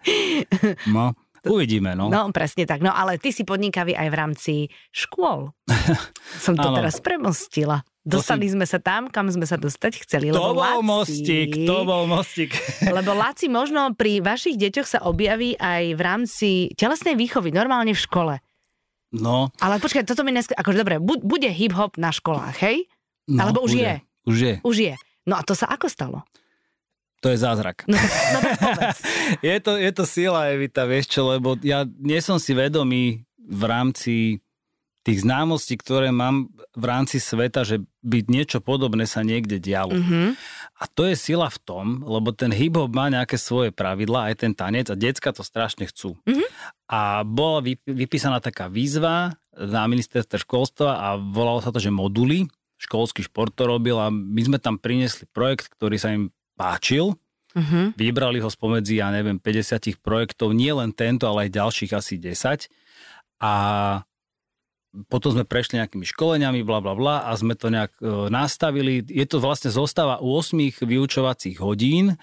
No. 0.87 1.19
Uvidíme, 1.45 1.93
no. 1.93 2.09
No, 2.09 2.33
presne 2.33 2.65
tak. 2.65 2.81
No, 2.81 2.89
ale 2.89 3.21
ty 3.21 3.29
si 3.29 3.45
podnikavý 3.45 3.93
aj 3.93 4.09
v 4.09 4.17
rámci 4.17 4.55
škôl. 4.89 5.53
Som 6.45 6.57
to 6.57 6.73
teraz 6.73 7.05
premostila. 7.05 7.85
Dostali 8.05 8.45
sme 8.53 8.69
sa 8.69 8.77
tam, 8.77 9.09
kam 9.09 9.33
sme 9.33 9.49
sa 9.49 9.57
dostať 9.57 10.05
chceli. 10.05 10.29
To 10.29 10.37
lebo 10.37 10.61
bol 10.61 10.85
Laci, 10.85 10.85
mostík, 10.85 11.51
to 11.65 11.77
bol 11.89 12.05
mostík. 12.05 12.53
lebo 13.01 13.17
Laci 13.17 13.49
možno 13.49 13.97
pri 13.97 14.21
vašich 14.21 14.61
deťoch 14.61 14.89
sa 14.89 15.01
objaví 15.09 15.57
aj 15.57 15.97
v 15.97 16.01
rámci 16.05 16.49
telesnej 16.77 17.17
výchovy, 17.17 17.49
normálne 17.49 17.97
v 17.97 18.05
škole. 18.05 18.35
No. 19.15 19.55
Ale 19.63 19.79
počkaj, 19.79 20.03
toto 20.03 20.27
mi 20.27 20.35
dnes, 20.35 20.51
akože 20.51 20.83
dobre, 20.83 20.99
bude 21.01 21.47
hip-hop 21.47 21.95
na 21.95 22.11
školách, 22.11 22.59
hej? 22.59 22.91
No, 23.31 23.47
Alebo 23.47 23.63
už 23.63 23.79
bude. 23.79 23.83
je? 23.87 23.95
Už 24.27 24.37
je. 24.37 24.55
Už 24.67 24.77
je. 24.91 24.95
No 25.25 25.39
a 25.39 25.43
to 25.47 25.55
sa 25.55 25.71
ako 25.71 25.87
stalo? 25.87 26.19
To 27.25 27.33
je 27.33 27.41
zázrak. 27.41 27.89
No, 27.89 27.97
no 27.97 28.39
je, 29.49 29.57
to, 29.65 29.81
je 29.81 29.91
to 29.97 30.05
sila, 30.05 30.53
Evita, 30.53 30.85
vieš 30.85 31.09
čo, 31.09 31.33
lebo 31.33 31.57
ja 31.65 31.89
nie 31.97 32.21
som 32.21 32.37
si 32.37 32.53
vedomý 32.53 33.25
v 33.41 33.63
rámci 33.65 34.44
tých 35.05 35.21
známostí, 35.21 35.77
ktoré 35.77 36.09
mám 36.09 36.49
v 36.73 36.85
rámci 36.89 37.21
sveta, 37.21 37.61
že 37.63 37.85
by 38.01 38.25
niečo 38.25 38.65
podobné 38.65 39.05
sa 39.05 39.21
niekde 39.21 39.61
dialo. 39.61 39.93
Mm-hmm. 39.93 40.29
A 40.81 40.85
to 40.89 41.05
je 41.05 41.15
sila 41.15 41.53
v 41.53 41.59
tom, 41.61 41.87
lebo 42.09 42.33
ten 42.33 42.49
hip-hop 42.49 42.89
má 42.89 43.13
nejaké 43.13 43.37
svoje 43.37 43.69
pravidla, 43.69 44.33
aj 44.33 44.35
ten 44.41 44.53
tanec 44.57 44.89
a 44.89 44.97
decka 44.97 45.37
to 45.37 45.45
strašne 45.45 45.85
chcú. 45.85 46.17
Mm-hmm. 46.25 46.49
A 46.89 47.21
bola 47.21 47.61
vypísaná 47.85 48.41
taká 48.41 48.73
výzva 48.73 49.37
na 49.53 49.85
ministerstve 49.85 50.41
školstva 50.41 50.97
a 50.97 51.09
volalo 51.21 51.61
sa 51.61 51.69
to, 51.69 51.79
že 51.79 51.93
moduly, 51.93 52.49
školský 52.81 53.29
šport 53.29 53.53
to 53.53 53.69
robil 53.69 54.01
a 54.01 54.09
my 54.09 54.41
sme 54.41 54.57
tam 54.57 54.81
priniesli 54.81 55.29
projekt, 55.31 55.69
ktorý 55.69 55.97
sa 56.01 56.17
im 56.17 56.33
páčil. 56.57 57.13
Mm-hmm. 57.55 57.95
Vybrali 57.95 58.43
ho 58.43 58.51
spomedzi, 58.51 58.99
ja 58.99 59.13
neviem, 59.15 59.37
50 59.37 60.01
projektov, 60.01 60.57
nie 60.57 60.73
len 60.75 60.91
tento, 60.91 61.29
ale 61.29 61.47
aj 61.47 61.61
ďalších 61.61 61.93
asi 61.93 62.19
10. 62.19 62.67
A 63.45 63.53
potom 65.11 65.35
sme 65.35 65.45
prešli 65.45 65.83
nejakými 65.83 66.07
školeniami, 66.07 66.63
bla 66.63 66.79
bla 66.79 66.95
bla 66.95 67.17
a 67.27 67.35
sme 67.35 67.59
to 67.59 67.69
nejak 67.71 67.93
e, 67.99 68.31
nastavili. 68.31 69.03
Je 69.03 69.27
to 69.27 69.43
vlastne 69.43 69.75
zostava 69.75 70.23
8 70.23 70.55
vyučovacích 70.87 71.59
hodín, 71.59 72.15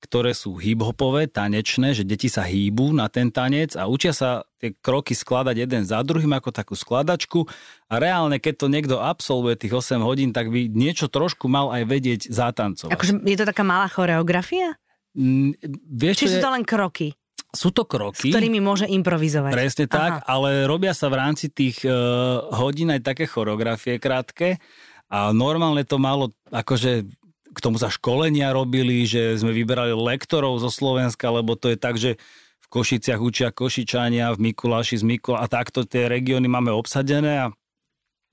ktoré 0.00 0.32
sú 0.32 0.56
hip-hopové, 0.56 1.28
tanečné, 1.28 1.92
že 1.92 2.08
deti 2.08 2.32
sa 2.32 2.48
hýbu 2.48 2.96
na 2.96 3.12
ten 3.12 3.28
tanec 3.28 3.76
a 3.76 3.84
učia 3.84 4.16
sa 4.16 4.48
tie 4.56 4.72
kroky 4.72 5.12
skladať 5.12 5.56
jeden 5.68 5.84
za 5.84 6.00
druhým 6.00 6.32
ako 6.32 6.48
takú 6.52 6.72
skladačku 6.72 7.44
a 7.88 8.00
reálne, 8.00 8.40
keď 8.40 8.54
to 8.64 8.66
niekto 8.72 8.96
absolvuje 8.96 9.60
tých 9.60 9.76
8 9.76 10.00
hodín, 10.00 10.32
tak 10.32 10.48
by 10.48 10.72
niečo 10.72 11.12
trošku 11.12 11.52
mal 11.52 11.68
aj 11.68 11.82
vedieť 11.84 12.20
zatancovať. 12.32 12.96
Akože 12.96 13.12
je 13.20 13.36
to 13.36 13.44
taká 13.44 13.60
malá 13.60 13.92
choreografia? 13.92 14.76
Mm, 15.12 15.52
vieš, 15.84 16.24
Či 16.24 16.28
sú 16.36 16.40
to 16.40 16.52
len 16.52 16.64
kroky? 16.64 17.12
Sú 17.50 17.74
to 17.74 17.82
kroky. 17.82 18.30
S 18.30 18.34
ktorými 18.34 18.62
môže 18.62 18.86
improvizovať. 18.86 19.52
Presne 19.52 19.86
tak, 19.90 20.22
Aha. 20.22 20.26
ale 20.26 20.70
robia 20.70 20.94
sa 20.94 21.10
v 21.10 21.18
rámci 21.18 21.50
tých 21.50 21.82
uh, 21.82 22.46
hodín 22.54 22.94
aj 22.94 23.02
také 23.02 23.26
choreografie 23.26 23.98
krátke 23.98 24.62
a 25.10 25.34
normálne 25.34 25.82
to 25.82 25.98
malo 25.98 26.30
akože 26.54 27.10
k 27.50 27.58
tomu 27.58 27.82
sa 27.82 27.90
školenia 27.90 28.54
robili, 28.54 29.02
že 29.02 29.34
sme 29.34 29.50
vyberali 29.50 29.90
lektorov 29.90 30.62
zo 30.62 30.70
Slovenska, 30.70 31.34
lebo 31.34 31.58
to 31.58 31.74
je 31.74 31.78
tak, 31.78 31.98
že 31.98 32.14
v 32.62 32.66
Košiciach 32.70 33.18
učia 33.18 33.50
Košičania, 33.50 34.30
v 34.38 34.50
Mikuláši 34.50 35.02
z 35.02 35.04
Mikul 35.04 35.34
a 35.34 35.50
takto 35.50 35.82
tie 35.82 36.06
regióny 36.06 36.46
máme 36.46 36.70
obsadené 36.70 37.42
a 37.42 37.46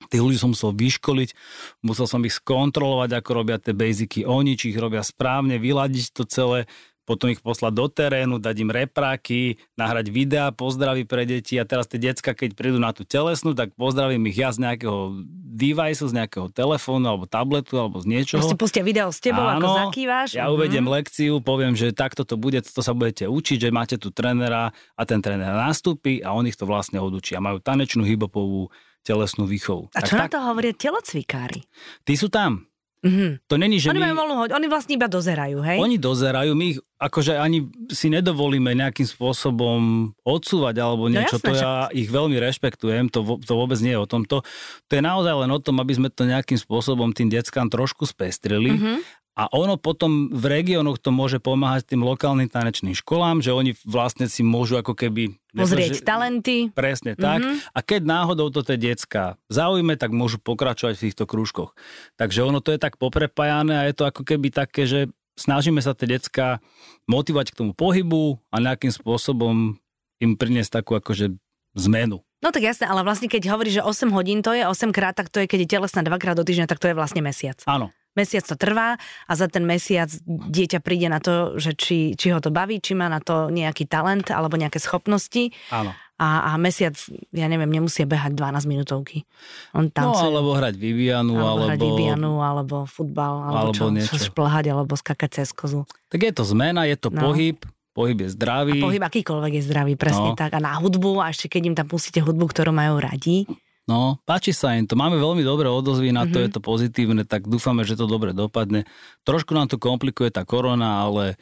tých 0.06 0.22
ľudí 0.22 0.38
som 0.38 0.54
musel 0.54 0.70
vyškoliť, 0.70 1.34
musel 1.82 2.06
som 2.06 2.22
ich 2.22 2.38
skontrolovať, 2.38 3.18
ako 3.18 3.30
robia 3.34 3.58
tie 3.58 3.74
basicy 3.74 4.22
oni, 4.22 4.54
či 4.54 4.70
ich 4.70 4.78
robia 4.78 5.02
správne, 5.02 5.58
vyladiť 5.58 6.14
to 6.14 6.22
celé, 6.30 6.70
potom 7.08 7.32
ich 7.32 7.40
poslať 7.40 7.72
do 7.72 7.88
terénu, 7.88 8.36
dať 8.36 8.56
im 8.60 8.68
repráky, 8.68 9.56
nahrať 9.80 10.12
videá, 10.12 10.52
pozdraví 10.52 11.08
pre 11.08 11.24
deti 11.24 11.56
a 11.56 11.64
teraz 11.64 11.88
tie 11.88 11.96
decka, 11.96 12.36
keď 12.36 12.52
prídu 12.52 12.76
na 12.76 12.92
tú 12.92 13.08
telesnú, 13.08 13.56
tak 13.56 13.72
pozdravím 13.72 14.28
ich 14.28 14.36
ja 14.36 14.52
z 14.52 14.60
nejakého 14.60 15.24
device, 15.56 16.04
z 16.04 16.12
nejakého 16.12 16.52
telefónu 16.52 17.08
alebo 17.08 17.24
tabletu 17.24 17.80
alebo 17.80 17.96
z 18.04 18.12
niečoho. 18.12 18.44
Proste 18.44 18.60
pustia 18.60 18.84
video 18.84 19.08
s 19.08 19.24
tebou, 19.24 19.40
Áno, 19.40 19.64
ako 19.64 19.88
zakývaš. 19.88 20.36
Ja 20.36 20.52
uvediem 20.52 20.84
mm. 20.84 20.92
lekciu, 21.00 21.40
poviem, 21.40 21.72
že 21.72 21.96
takto 21.96 22.28
to 22.28 22.36
bude, 22.36 22.60
to 22.60 22.82
sa 22.84 22.92
budete 22.92 23.24
učiť, 23.24 23.56
že 23.64 23.72
máte 23.72 23.96
tu 23.96 24.12
trénera 24.12 24.76
a 24.92 25.02
ten 25.08 25.24
tréner 25.24 25.48
nastúpi 25.48 26.20
a 26.20 26.36
on 26.36 26.44
ich 26.44 26.60
to 26.60 26.68
vlastne 26.68 27.00
odučí. 27.00 27.32
A 27.32 27.40
majú 27.40 27.56
tanečnú 27.64 28.04
hybopovú 28.04 28.68
telesnú 29.00 29.48
výchovu. 29.48 29.88
A 29.96 30.04
čo 30.04 30.20
tak, 30.20 30.20
na 30.20 30.26
to 30.28 30.38
hovoria 30.44 30.76
telocvikári? 30.76 31.64
Tí 32.04 32.12
sú 32.12 32.28
tam. 32.28 32.67
Mm-hmm. 32.98 33.30
To 33.46 33.54
není, 33.54 33.78
že 33.78 33.94
oni 33.94 34.02
my... 34.02 34.10
voľnú 34.10 34.34
oni 34.50 34.66
vlastne 34.66 34.98
iba 34.98 35.06
dozerajú, 35.06 35.62
hej? 35.62 35.78
Oni 35.78 36.02
dozerajú, 36.02 36.50
my 36.58 36.64
ich 36.74 36.78
akože 36.98 37.38
ani 37.38 37.70
si 37.94 38.10
nedovolíme 38.10 38.74
nejakým 38.74 39.06
spôsobom 39.06 40.10
odsúvať 40.26 40.82
alebo 40.82 41.06
no 41.06 41.14
niečo, 41.14 41.38
no 41.38 41.42
jasné, 41.42 41.46
to 41.46 41.54
ja 41.54 41.72
že... 41.86 41.94
ich 41.94 42.08
veľmi 42.10 42.36
rešpektujem, 42.42 43.06
to, 43.14 43.38
to 43.38 43.52
vôbec 43.54 43.78
nie 43.78 43.94
je 43.94 44.02
o 44.02 44.10
tomto. 44.10 44.42
To 44.90 44.92
je 44.92 45.02
naozaj 45.02 45.34
len 45.46 45.50
o 45.54 45.62
tom, 45.62 45.78
aby 45.78 45.94
sme 45.94 46.10
to 46.10 46.26
nejakým 46.26 46.58
spôsobom 46.58 47.14
tým 47.14 47.30
deckám 47.30 47.70
trošku 47.70 48.02
spestrili 48.02 48.74
mm-hmm. 48.74 48.98
A 49.38 49.46
ono 49.54 49.78
potom 49.78 50.34
v 50.34 50.44
regiónoch 50.50 50.98
to 50.98 51.14
môže 51.14 51.38
pomáhať 51.38 51.94
tým 51.94 52.02
lokálnym 52.02 52.50
tanečným 52.50 52.98
školám, 52.98 53.38
že 53.38 53.54
oni 53.54 53.78
vlastne 53.86 54.26
si 54.26 54.42
môžu 54.42 54.74
ako 54.82 54.98
keby... 54.98 55.38
Pozrieť 55.54 56.02
nepože... 56.02 56.02
talenty. 56.02 56.56
Presne 56.74 57.14
tak. 57.14 57.46
Mm-hmm. 57.46 57.70
A 57.70 57.78
keď 57.78 58.02
náhodou 58.02 58.50
to 58.50 58.66
tie 58.66 58.74
decka 58.74 59.38
zaujme, 59.46 59.94
tak 59.94 60.10
môžu 60.10 60.42
pokračovať 60.42 60.98
v 60.98 61.04
týchto 61.06 61.24
krúžkoch. 61.30 61.78
Takže 62.18 62.42
ono 62.42 62.58
to 62.58 62.74
je 62.74 62.82
tak 62.82 62.98
poprepájané 62.98 63.78
a 63.78 63.86
je 63.86 63.94
to 63.94 64.10
ako 64.10 64.26
keby 64.26 64.50
také, 64.50 64.90
že 64.90 65.06
snažíme 65.38 65.78
sa 65.78 65.94
tie 65.94 66.18
decka 66.18 66.58
motivovať 67.06 67.54
k 67.54 67.58
tomu 67.62 67.72
pohybu 67.78 68.42
a 68.50 68.58
nejakým 68.58 68.90
spôsobom 68.90 69.78
im 70.18 70.32
priniesť 70.34 70.82
takú 70.82 70.98
akože 70.98 71.38
zmenu. 71.78 72.26
No 72.38 72.54
tak 72.54 72.66
jasné, 72.66 72.86
ale 72.86 73.02
vlastne 73.02 73.26
keď 73.26 73.50
hovoríš, 73.50 73.82
že 73.82 73.86
8 73.86 74.14
hodín 74.14 74.42
to 74.46 74.54
je, 74.54 74.62
8 74.62 74.94
krát, 74.94 75.14
tak 75.14 75.30
to 75.30 75.42
je, 75.42 75.50
keď 75.50 75.58
je 75.62 75.72
telesná 75.78 76.06
dvakrát 76.06 76.38
do 76.38 76.46
týždňa, 76.46 76.70
tak 76.70 76.78
to 76.78 76.90
je 76.90 76.94
vlastne 76.94 77.22
mesiac. 77.22 77.58
Áno. 77.66 77.90
Mesiac 78.18 78.42
to 78.42 78.58
trvá 78.58 78.98
a 78.98 79.32
za 79.38 79.46
ten 79.46 79.62
mesiac 79.62 80.10
dieťa 80.26 80.82
príde 80.82 81.06
na 81.06 81.22
to, 81.22 81.54
že 81.54 81.78
či, 81.78 82.18
či 82.18 82.34
ho 82.34 82.42
to 82.42 82.50
baví, 82.50 82.82
či 82.82 82.98
má 82.98 83.06
na 83.06 83.22
to 83.22 83.46
nejaký 83.54 83.86
talent 83.86 84.34
alebo 84.34 84.58
nejaké 84.58 84.82
schopnosti. 84.82 85.54
Áno. 85.70 85.94
A, 86.18 86.50
a 86.50 86.58
mesiac, 86.58 86.98
ja 87.30 87.46
neviem, 87.46 87.70
nemusia 87.70 88.02
behať 88.02 88.34
12 88.34 88.66
minútovky. 88.66 89.22
On 89.70 89.86
tancuje. 89.86 90.18
No 90.18 90.34
alebo 90.34 90.50
hrať 90.58 90.74
Vivianu, 90.74 91.38
alebo... 91.38 91.46
alebo... 91.46 91.66
hrať 91.70 91.78
Vivianu, 91.78 92.32
alebo 92.42 92.76
futbal, 92.90 93.34
alebo, 93.46 93.70
alebo 93.70 93.78
čo, 93.78 93.86
niečo. 93.94 94.18
čo 94.18 94.34
šplhať, 94.34 94.74
alebo 94.74 94.98
skakať 94.98 95.30
cez 95.30 95.54
kozu. 95.54 95.86
Tak 96.10 96.18
je 96.18 96.32
to 96.34 96.42
zmena, 96.42 96.90
je 96.90 96.98
to 96.98 97.14
no. 97.14 97.22
pohyb, 97.22 97.62
pohyb 97.94 98.18
je 98.18 98.34
zdravý. 98.34 98.82
A 98.82 98.90
pohyb 98.90 98.98
akýkoľvek 98.98 99.52
je 99.58 99.62
zdravý, 99.62 99.92
presne 99.94 100.34
no. 100.34 100.38
tak. 100.38 100.58
A 100.58 100.60
na 100.62 100.74
hudbu, 100.74 101.22
a 101.22 101.30
ešte 101.30 101.46
keď 101.46 101.62
im 101.70 101.74
tam 101.78 101.86
pustíte 101.86 102.18
hudbu, 102.18 102.50
ktorú 102.50 102.74
majú 102.74 102.98
radi, 102.98 103.46
No, 103.88 104.20
páči 104.28 104.52
sa 104.52 104.76
im 104.76 104.84
to. 104.84 105.00
Máme 105.00 105.16
veľmi 105.16 105.40
dobré 105.40 105.72
odozvy 105.72 106.12
na 106.12 106.28
to, 106.28 106.36
mm-hmm. 106.36 106.44
je 106.44 106.50
to 106.52 106.60
pozitívne, 106.60 107.22
tak 107.24 107.48
dúfame, 107.48 107.88
že 107.88 107.96
to 107.96 108.04
dobre 108.04 108.36
dopadne. 108.36 108.84
Trošku 109.24 109.56
nám 109.56 109.72
to 109.72 109.80
komplikuje 109.80 110.28
tá 110.28 110.44
korona, 110.44 111.08
ale 111.08 111.40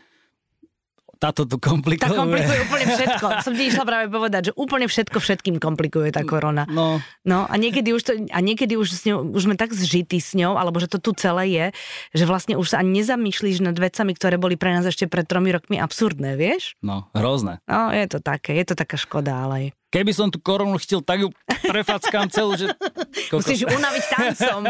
táto 1.16 1.48
to 1.48 1.56
komplikuje. 1.56 2.06
Tá 2.06 2.12
komplikuje 2.12 2.58
úplne 2.68 2.86
všetko. 2.96 3.26
Som 3.42 3.56
ti 3.56 3.72
išla 3.72 3.84
práve 3.88 4.06
povedať, 4.12 4.52
že 4.52 4.52
úplne 4.54 4.86
všetko 4.86 5.18
všetkým 5.18 5.56
komplikuje 5.58 6.12
tá 6.12 6.22
korona. 6.22 6.68
No. 6.68 7.00
no 7.24 7.48
a 7.48 7.54
niekedy 7.56 7.90
už, 7.96 8.02
to, 8.04 8.12
a 8.30 8.38
niekedy 8.38 8.76
už, 8.76 8.88
s 8.92 9.02
ňou, 9.08 9.32
už 9.32 9.42
sme 9.48 9.56
tak 9.56 9.72
zžití 9.72 10.20
s 10.20 10.36
ňou, 10.36 10.60
alebo 10.60 10.76
že 10.78 10.86
to 10.86 11.00
tu 11.00 11.16
celé 11.16 11.50
je, 11.50 11.66
že 12.14 12.24
vlastne 12.28 12.54
už 12.60 12.76
sa 12.76 12.84
ani 12.84 13.02
nezamýšľíš 13.02 13.64
nad 13.64 13.76
vecami, 13.76 14.12
ktoré 14.12 14.36
boli 14.36 14.60
pre 14.60 14.76
nás 14.76 14.84
ešte 14.84 15.08
pred 15.08 15.24
tromi 15.24 15.50
rokmi 15.50 15.80
absurdné, 15.80 16.36
vieš? 16.36 16.76
No, 16.84 17.08
hrozné. 17.16 17.64
No, 17.64 17.90
je 17.90 18.06
to 18.06 18.18
také, 18.20 18.54
je 18.60 18.64
to 18.70 18.74
taká 18.76 19.00
škoda, 19.00 19.48
ale... 19.48 19.72
Keby 19.87 20.11
som 20.11 20.26
tú 20.35 20.43
koronu 20.43 20.76
chcel, 20.83 20.99
tak 20.99 21.23
ju 21.23 21.31
prefackám 21.47 22.26
celú, 22.26 22.59
že... 22.59 22.66
Musíš 23.33 23.64
unaviť 23.64 24.05
tancom. 24.11 24.62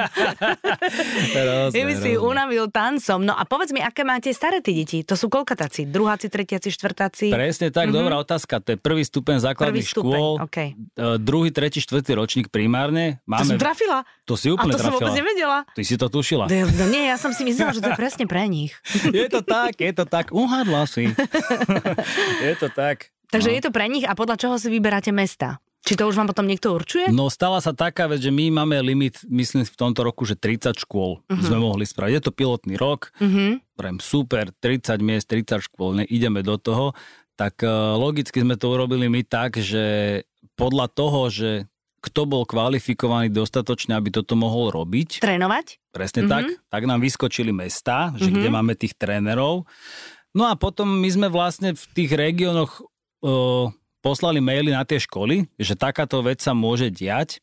rozne, 1.48 1.74
Keby 1.74 1.92
si 1.96 2.10
unavil 2.20 2.68
tancom. 2.68 3.24
No 3.24 3.32
a 3.32 3.42
povedz 3.48 3.72
mi, 3.72 3.80
aké 3.80 4.04
máte 4.04 4.28
staré 4.36 4.60
tí 4.60 4.76
deti? 4.76 5.00
To 5.08 5.16
sú 5.16 5.32
koľkatáci? 5.32 5.88
Druháci, 5.88 6.28
tretiaci, 6.28 6.68
štvrtáci? 6.68 7.32
Presne 7.32 7.72
tak, 7.72 7.88
mm-hmm. 7.88 7.96
dobrá 7.96 8.16
otázka. 8.20 8.60
To 8.60 8.76
je 8.76 8.78
prvý 8.78 9.02
stupeň 9.08 9.40
základných 9.40 9.88
prvý 9.88 9.92
stupeň, 9.96 10.20
škôl. 10.20 10.32
Okay. 10.46 10.68
Uh, 10.94 11.16
druhý, 11.16 11.48
tretí, 11.48 11.80
štvrtý 11.80 12.12
ročník 12.12 12.46
primárne. 12.52 13.18
Máme... 13.24 13.40
To 13.40 13.56
som 13.56 13.60
trafila. 13.60 14.04
To 14.28 14.34
si 14.36 14.52
úplne 14.52 14.72
a 14.72 14.76
to 14.76 14.84
trafila. 14.84 14.92
som 14.92 15.00
vôbec 15.00 15.16
nevedela. 15.16 15.58
Ty 15.72 15.82
si 15.82 15.94
to 15.96 16.06
tušila. 16.12 16.44
No, 16.46 16.68
no 16.68 16.84
nie, 16.92 17.08
ja 17.08 17.16
som 17.16 17.32
si 17.32 17.42
myslela, 17.48 17.72
že 17.72 17.80
to 17.80 17.88
je 17.88 17.98
presne 17.98 18.24
pre 18.28 18.44
nich. 18.46 18.76
je 19.16 19.26
to 19.32 19.40
tak, 19.40 19.80
je 19.80 19.92
to 19.96 20.04
tak. 20.04 20.28
Uhadla 20.30 20.84
si. 20.84 21.08
je 22.44 22.54
to 22.60 22.68
tak. 22.68 23.15
Takže 23.30 23.50
no. 23.50 23.54
je 23.58 23.62
to 23.62 23.70
pre 23.74 23.86
nich 23.90 24.06
a 24.06 24.14
podľa 24.14 24.36
čoho 24.38 24.54
si 24.56 24.68
vyberáte 24.70 25.10
mesta? 25.10 25.58
Či 25.86 25.94
to 25.94 26.10
už 26.10 26.18
vám 26.18 26.26
potom 26.26 26.50
niekto 26.50 26.74
určuje? 26.74 27.14
No 27.14 27.30
stala 27.30 27.62
sa 27.62 27.70
taká 27.70 28.10
vec, 28.10 28.18
že 28.18 28.34
my 28.34 28.50
máme 28.50 28.74
limit, 28.82 29.22
myslím 29.30 29.62
v 29.62 29.78
tomto 29.78 30.02
roku, 30.02 30.26
že 30.26 30.34
30 30.34 30.74
škôl 30.82 31.22
uh-huh. 31.22 31.38
sme 31.46 31.62
mohli 31.62 31.86
spraviť. 31.86 32.10
Je 32.18 32.24
to 32.26 32.34
pilotný 32.34 32.74
rok, 32.74 33.14
uh-huh. 33.22 33.62
Prajem, 33.78 34.02
super, 34.02 34.50
30 34.50 34.98
miest, 34.98 35.30
30 35.30 35.62
škôl, 35.62 36.02
ne, 36.02 36.04
ideme 36.10 36.42
do 36.42 36.58
toho. 36.58 36.90
Tak 37.38 37.62
uh, 37.62 37.94
logicky 37.94 38.42
sme 38.42 38.58
to 38.58 38.74
urobili 38.74 39.06
my 39.06 39.22
tak, 39.22 39.62
že 39.62 40.26
podľa 40.58 40.90
toho, 40.90 41.30
že 41.30 41.50
kto 42.02 42.26
bol 42.26 42.42
kvalifikovaný 42.42 43.30
dostatočne, 43.30 43.94
aby 43.94 44.10
toto 44.10 44.34
mohol 44.34 44.74
robiť. 44.74 45.22
Trénovať? 45.22 45.94
Presne 45.94 46.26
uh-huh. 46.26 46.34
tak. 46.34 46.44
Tak 46.66 46.82
nám 46.82 46.98
vyskočili 46.98 47.54
mesta, 47.54 48.10
že 48.18 48.26
uh-huh. 48.26 48.42
kde 48.42 48.50
máme 48.50 48.74
tých 48.74 48.98
trénerov. 48.98 49.70
No 50.34 50.50
a 50.50 50.58
potom 50.58 50.98
my 50.98 51.08
sme 51.14 51.28
vlastne 51.30 51.78
v 51.78 51.84
tých 51.94 52.10
regiónoch 52.10 52.82
poslali 54.04 54.38
maily 54.38 54.70
na 54.70 54.86
tie 54.86 55.02
školy, 55.02 55.50
že 55.58 55.74
takáto 55.74 56.22
vec 56.22 56.38
sa 56.38 56.54
môže 56.54 56.86
diať. 56.92 57.42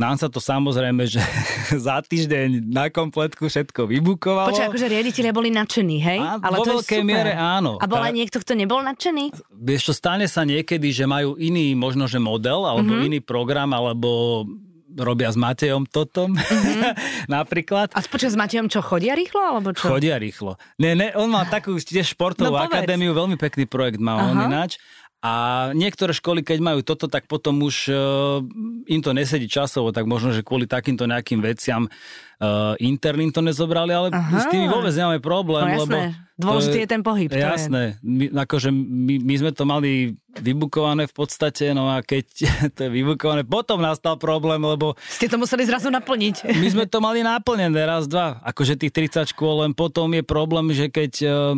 Nám 0.00 0.16
sa 0.16 0.32
to 0.32 0.40
samozrejme, 0.40 1.04
že 1.04 1.20
za 1.86 2.00
týždeň 2.00 2.72
na 2.72 2.88
kompletku 2.88 3.52
všetko 3.52 3.84
vybukovalo. 3.84 4.48
Počkaj, 4.48 4.72
akože 4.72 4.86
riaditeľia 4.88 5.32
boli 5.36 5.52
nadšení, 5.52 5.98
hej? 6.00 6.20
A, 6.24 6.40
Ale 6.40 6.56
vo 6.56 6.64
to 6.64 6.80
veľkej 6.80 7.04
miere 7.04 7.36
áno. 7.36 7.76
A 7.76 7.84
bol 7.84 8.00
aj 8.00 8.16
niekto, 8.16 8.40
kto 8.40 8.56
nebol 8.56 8.80
nadšený? 8.80 9.36
Vieš 9.52 9.90
čo, 9.90 9.92
stane 9.92 10.24
sa 10.24 10.48
niekedy, 10.48 10.88
že 10.88 11.04
majú 11.04 11.36
iný 11.36 11.76
možno, 11.76 12.08
že 12.08 12.16
model, 12.16 12.64
alebo 12.64 12.96
mm-hmm. 12.96 13.08
iný 13.12 13.20
program, 13.20 13.76
alebo 13.76 14.08
robia 14.96 15.30
s 15.30 15.38
Matejom 15.38 15.86
Totom 15.86 16.34
mm-hmm. 16.34 16.82
napríklad. 17.36 17.94
A 17.94 18.00
počkaj, 18.02 18.32
s 18.34 18.38
Matejom 18.38 18.66
čo, 18.66 18.82
chodia 18.82 19.14
rýchlo? 19.14 19.38
Alebo 19.38 19.70
čo? 19.76 19.86
Chodia 19.86 20.18
rýchlo. 20.18 20.58
Ne, 20.80 20.96
ne, 20.98 21.12
on 21.14 21.30
má 21.30 21.46
takú 21.46 21.76
tiež 21.78 22.16
športovú 22.16 22.56
no, 22.56 22.62
akadémiu, 22.64 23.14
veľmi 23.14 23.36
pekný 23.38 23.68
projekt 23.68 24.02
má 24.02 24.18
Aha. 24.18 24.26
on 24.32 24.36
ináč. 24.48 24.80
A 25.20 25.32
niektoré 25.76 26.16
školy, 26.16 26.40
keď 26.40 26.64
majú 26.64 26.80
toto, 26.80 27.04
tak 27.04 27.28
potom 27.28 27.60
už 27.60 27.92
uh, 27.92 28.40
im 28.88 29.00
to 29.04 29.12
nesedí 29.12 29.52
časovo, 29.52 29.92
tak 29.92 30.08
možno, 30.08 30.32
že 30.32 30.40
kvôli 30.40 30.64
takýmto 30.64 31.04
nejakým 31.04 31.44
veciam 31.44 31.84
uh, 31.84 32.72
interným 32.80 33.28
to 33.28 33.44
nezobrali, 33.44 33.92
ale 33.92 34.08
Aha. 34.16 34.40
s 34.40 34.48
tými 34.48 34.64
vôbec 34.72 34.96
nemáme 34.96 35.20
problém. 35.20 35.76
No 35.76 35.76
jasné, 35.76 35.84
lebo 35.84 35.96
dôležitý 36.40 36.78
je, 36.80 36.84
je 36.88 36.88
ten 36.88 37.02
pohyb. 37.04 37.28
Jasné, 37.28 38.00
my, 38.00 38.32
akože 38.32 38.72
my, 38.72 39.14
my 39.20 39.34
sme 39.36 39.50
to 39.52 39.64
mali 39.68 40.16
vybukované 40.40 41.04
v 41.04 41.12
podstate, 41.12 41.76
no 41.76 41.92
a 41.92 42.00
keď 42.00 42.24
to 42.80 42.88
je 42.88 42.90
vybukované, 42.90 43.44
potom 43.44 43.84
nastal 43.84 44.16
problém, 44.16 44.64
lebo... 44.64 44.96
Ste 45.04 45.28
to 45.28 45.36
museli 45.36 45.68
zrazu 45.68 45.92
naplniť. 45.92 46.48
My 46.48 46.68
sme 46.72 46.84
to 46.92 47.04
mali 47.04 47.20
naplnené 47.20 47.84
raz, 47.84 48.08
dva, 48.08 48.40
akože 48.40 48.80
tých 48.80 49.12
30 49.12 49.36
škôl, 49.36 49.68
len 49.68 49.76
potom 49.76 50.08
je 50.16 50.24
problém, 50.24 50.72
že 50.72 50.88
keď 50.88 51.12
uh, 51.28 51.52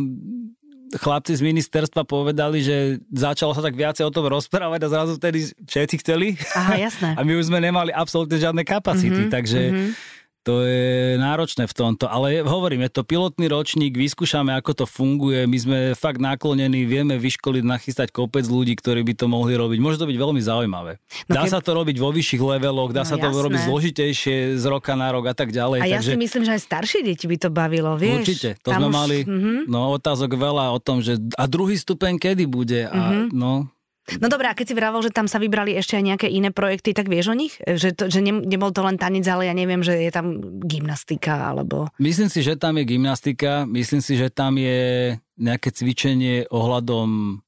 chlapci 0.97 1.33
z 1.39 1.43
ministerstva 1.45 2.05
povedali, 2.05 2.61
že 2.61 3.01
začalo 3.09 3.57
sa 3.57 3.65
tak 3.65 3.77
viacej 3.77 4.05
o 4.05 4.13
tom 4.13 4.29
rozprávať 4.29 4.81
a 4.85 4.89
zrazu 4.93 5.13
vtedy 5.17 5.49
všetci 5.65 5.97
chceli. 6.05 6.37
Aha, 6.53 6.77
jasné. 6.77 7.15
A 7.19 7.21
my 7.25 7.33
už 7.37 7.49
sme 7.49 7.61
nemali 7.61 7.93
absolútne 7.93 8.37
žiadne 8.37 8.63
kapacity, 8.65 9.29
mm-hmm, 9.29 9.35
takže 9.35 9.61
mm-hmm 9.73 10.21
to 10.43 10.67
je 10.67 11.15
náročné 11.23 11.71
v 11.71 11.75
tomto, 11.75 12.11
ale 12.11 12.43
hovorím, 12.43 12.83
je 12.91 12.99
to 12.99 13.03
pilotný 13.07 13.47
ročník, 13.47 13.95
vyskúšame, 13.95 14.51
ako 14.59 14.83
to 14.83 14.87
funguje, 14.91 15.47
my 15.47 15.59
sme 15.59 15.79
fakt 15.95 16.19
naklonení, 16.19 16.83
vieme 16.83 17.15
vyškoliť, 17.15 17.63
nachystať 17.63 18.11
kopec 18.11 18.43
ľudí, 18.51 18.75
ktorí 18.75 19.07
by 19.07 19.15
to 19.15 19.31
mohli 19.31 19.55
robiť. 19.55 19.79
Môže 19.79 20.03
to 20.03 20.11
byť 20.11 20.19
veľmi 20.19 20.43
zaujímavé. 20.43 20.99
No 21.31 21.39
dá 21.39 21.47
ke... 21.47 21.51
sa 21.55 21.63
to 21.63 21.79
robiť 21.79 21.97
vo 22.03 22.11
vyšších 22.11 22.43
leveloch, 22.43 22.91
dá 22.91 23.07
no, 23.07 23.09
sa 23.09 23.17
to 23.17 23.31
jasné. 23.31 23.45
robiť 23.47 23.61
zložitejšie 23.71 24.37
z 24.59 24.65
roka 24.67 24.99
na 24.99 25.15
rok 25.15 25.31
a 25.31 25.35
tak 25.39 25.55
ďalej. 25.55 25.79
A 25.79 25.87
ja 25.87 26.03
takže... 26.03 26.15
si 26.15 26.19
myslím, 26.19 26.43
že 26.43 26.53
aj 26.59 26.63
staršie 26.67 27.01
deti 27.07 27.31
by 27.31 27.37
to 27.39 27.49
bavilo, 27.55 27.95
vieš? 27.95 28.27
Určite, 28.27 28.51
to 28.59 28.75
Tam 28.75 28.83
sme 28.83 28.89
už... 28.91 28.95
mali 28.95 29.19
mm-hmm. 29.23 29.59
no, 29.71 29.95
otázok 29.95 30.35
veľa 30.35 30.75
o 30.75 30.79
tom, 30.83 30.99
že 30.99 31.23
a 31.39 31.45
druhý 31.47 31.79
stupeň 31.79 32.19
kedy 32.19 32.45
bude 32.51 32.91
a 32.91 32.99
mm-hmm. 32.99 33.27
no 33.31 33.71
No 34.19 34.27
dobré, 34.27 34.51
a 34.51 34.59
keď 34.59 34.67
si 34.67 34.75
vravel, 34.75 34.99
že 34.99 35.15
tam 35.15 35.31
sa 35.31 35.39
vybrali 35.39 35.79
ešte 35.79 35.95
aj 35.95 36.05
nejaké 36.05 36.27
iné 36.27 36.51
projekty, 36.51 36.91
tak 36.91 37.07
vieš 37.07 37.31
o 37.31 37.39
nich? 37.39 37.55
Že, 37.63 37.89
to, 37.95 38.05
že 38.11 38.19
ne, 38.19 38.35
nebol 38.43 38.75
to 38.75 38.83
len 38.83 38.99
tanec, 38.99 39.23
ale 39.31 39.47
ja 39.47 39.55
neviem, 39.55 39.79
že 39.79 39.95
je 39.95 40.11
tam 40.11 40.43
gymnastika 40.67 41.55
alebo... 41.55 41.87
Myslím 42.03 42.27
si, 42.27 42.43
že 42.43 42.59
tam 42.59 42.83
je 42.83 42.85
gymnastika, 42.85 43.63
myslím 43.71 44.03
si, 44.03 44.19
že 44.19 44.27
tam 44.35 44.59
je 44.59 45.15
nejaké 45.39 45.71
cvičenie 45.71 46.51
ohľadom 46.51 47.39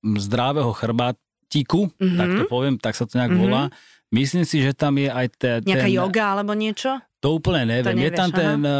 zdravého 0.00 0.72
chrbátiku, 0.72 1.92
mm-hmm. 1.92 2.16
tak 2.16 2.28
to 2.40 2.42
poviem, 2.48 2.74
tak 2.80 2.96
sa 2.96 3.04
to 3.04 3.20
nejak 3.20 3.36
mm-hmm. 3.36 3.44
volá. 3.44 3.62
Myslím 4.08 4.48
si, 4.48 4.64
že 4.64 4.72
tam 4.72 4.96
je 4.96 5.12
aj 5.12 5.26
te, 5.36 5.50
ten... 5.60 5.68
Nejaká 5.68 5.92
yoga 5.92 6.24
alebo 6.32 6.56
niečo? 6.56 6.96
To 7.20 7.36
úplne 7.36 7.68
neviem. 7.68 7.92
To 7.92 8.00
nevieš, 8.00 8.08
je 8.08 8.12
tam 8.16 8.30
aha. 8.32 8.38
ten 8.40 8.58
uh, 8.64 8.74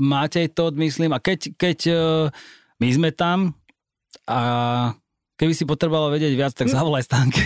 Matej 0.00 0.48
Todd, 0.56 0.74
myslím, 0.80 1.12
a 1.12 1.20
keď, 1.20 1.52
keď 1.60 1.78
uh, 1.92 2.32
my 2.80 2.88
sme 2.88 3.10
tam 3.12 3.52
a 4.24 4.40
Keby 5.40 5.56
si 5.56 5.64
potrebovala 5.64 6.12
vedieť 6.12 6.36
viac, 6.36 6.52
tak 6.52 6.68
hm. 6.68 6.76
zavolaj 6.76 7.08
Stanke. 7.08 7.40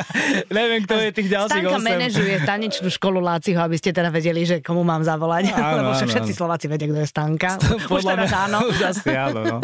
Neviem, 0.60 0.84
kto 0.84 0.92
je 1.00 1.08
tých 1.08 1.28
ďalších 1.32 1.64
Stanka 1.64 1.80
8. 1.80 1.88
manažuje 1.88 2.34
tanečnú 2.44 2.88
školu 2.92 3.16
Láciho, 3.24 3.56
aby 3.64 3.80
ste 3.80 3.96
teda 3.96 4.12
vedeli, 4.12 4.44
že 4.44 4.60
komu 4.60 4.84
mám 4.84 5.00
zavolať. 5.00 5.48
Áno, 5.56 5.72
Lebo 5.80 5.96
áno, 5.96 6.04
všetci. 6.04 6.36
Slováci 6.36 6.68
vedia, 6.68 6.92
kto 6.92 7.00
je 7.00 7.08
Stanka. 7.08 7.56
Už 7.88 8.04
teraz 8.04 8.28
áno. 8.36 8.60
Už 8.68 8.92
asi 8.92 9.16
áno, 9.16 9.40
no. 9.40 9.56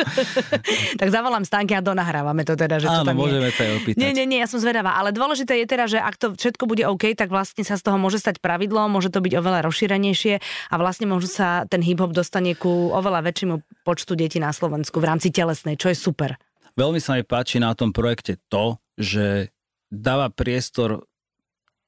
tak 0.96 1.08
zavolám 1.12 1.44
Stanke 1.44 1.76
a 1.76 1.84
donahrávame 1.84 2.48
to 2.48 2.56
teda, 2.56 2.80
že 2.80 2.88
áno, 2.88 3.04
čo 3.04 3.12
tam 3.12 3.16
môžeme 3.20 3.52
sa 3.52 3.68
opýtať. 3.68 4.00
Nie, 4.00 4.16
nie, 4.16 4.24
nie, 4.24 4.40
ja 4.40 4.48
som 4.48 4.56
zvedavá. 4.56 4.96
Ale 4.96 5.12
dôležité 5.12 5.60
je 5.60 5.66
teda, 5.68 5.84
že 5.84 6.00
ak 6.00 6.16
to 6.16 6.32
všetko 6.32 6.64
bude 6.64 6.80
OK, 6.88 7.12
tak 7.12 7.28
vlastne 7.28 7.60
sa 7.60 7.76
z 7.76 7.84
toho 7.84 8.00
môže 8.00 8.16
stať 8.16 8.40
pravidlo, 8.40 8.88
môže 8.88 9.12
to 9.12 9.20
byť 9.20 9.36
oveľa 9.36 9.68
rozšírenejšie 9.68 10.40
a 10.72 10.74
vlastne 10.80 11.12
môžu 11.12 11.28
sa 11.28 11.68
ten 11.68 11.84
hip-hop 11.84 12.16
dostane 12.16 12.56
ku 12.56 12.88
oveľa 12.96 13.20
väčšiemu 13.20 13.84
počtu 13.84 14.16
detí 14.16 14.40
na 14.40 14.56
Slovensku 14.56 14.96
v 14.96 15.12
rámci 15.12 15.28
telesnej, 15.28 15.76
čo 15.76 15.92
je 15.92 15.96
super. 16.00 16.40
Veľmi 16.76 17.00
sa 17.00 17.16
mi 17.16 17.24
páči 17.24 17.56
na 17.56 17.72
tom 17.72 17.90
projekte 17.90 18.36
to, 18.52 18.76
že 19.00 19.48
dáva 19.88 20.28
priestor 20.28 21.08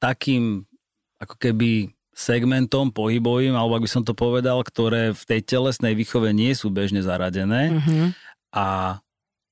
takým 0.01 0.65
ako 1.21 1.37
keby 1.37 1.93
segmentom 2.19 2.91
pohybovým, 2.91 3.55
alebo 3.55 3.79
ak 3.79 3.85
by 3.87 3.91
som 3.91 4.03
to 4.03 4.17
povedal, 4.17 4.59
ktoré 4.67 5.15
v 5.15 5.23
tej 5.23 5.41
telesnej 5.47 5.95
výchove 5.95 6.35
nie 6.35 6.51
sú 6.57 6.73
bežne 6.73 6.99
zaradené. 6.99 7.79
Mhm. 7.79 8.17
A 8.57 8.99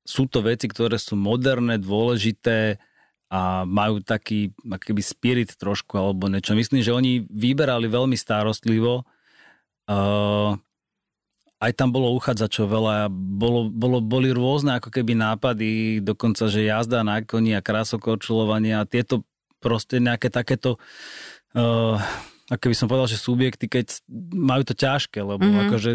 sú 0.07 0.27
to 0.27 0.42
veci, 0.42 0.66
ktoré 0.66 0.99
sú 0.99 1.18
moderné, 1.18 1.79
dôležité 1.79 2.79
a 3.27 3.66
majú 3.66 3.99
taký 3.99 4.55
akýby 4.62 5.03
spirit 5.03 5.51
trošku 5.59 5.99
alebo 5.99 6.31
niečo. 6.31 6.55
Myslím, 6.55 6.79
že 6.83 6.94
oni 6.94 7.27
vyberali 7.27 7.90
veľmi 7.90 8.14
starostlivo. 8.14 9.03
Uh, 9.90 10.55
aj 11.57 11.73
tam 11.73 11.88
bolo 11.88 12.12
uchádzačov 12.16 12.69
veľa, 12.69 12.97
bolo, 13.12 13.73
bolo, 13.73 14.05
boli 14.05 14.29
rôzne 14.33 14.77
ako 14.77 14.92
keby 14.92 15.16
nápady, 15.16 16.05
dokonca, 16.05 16.53
že 16.53 16.69
jazda 16.69 17.01
na 17.01 17.25
koni 17.25 17.57
a 17.57 17.64
krásokorčulovanie 17.64 18.77
a 18.77 18.85
tieto 18.85 19.25
proste 19.57 19.97
nejaké 19.97 20.29
takéto 20.29 20.77
uh, 21.57 21.97
ako 22.47 22.64
by 22.71 22.77
som 22.79 22.87
povedal, 22.87 23.11
že 23.11 23.19
subjekty, 23.19 23.66
keď 23.66 23.99
majú 24.31 24.62
to 24.62 24.75
ťažké, 24.79 25.19
lebo 25.19 25.42
mm-hmm. 25.42 25.62
akože 25.66 25.92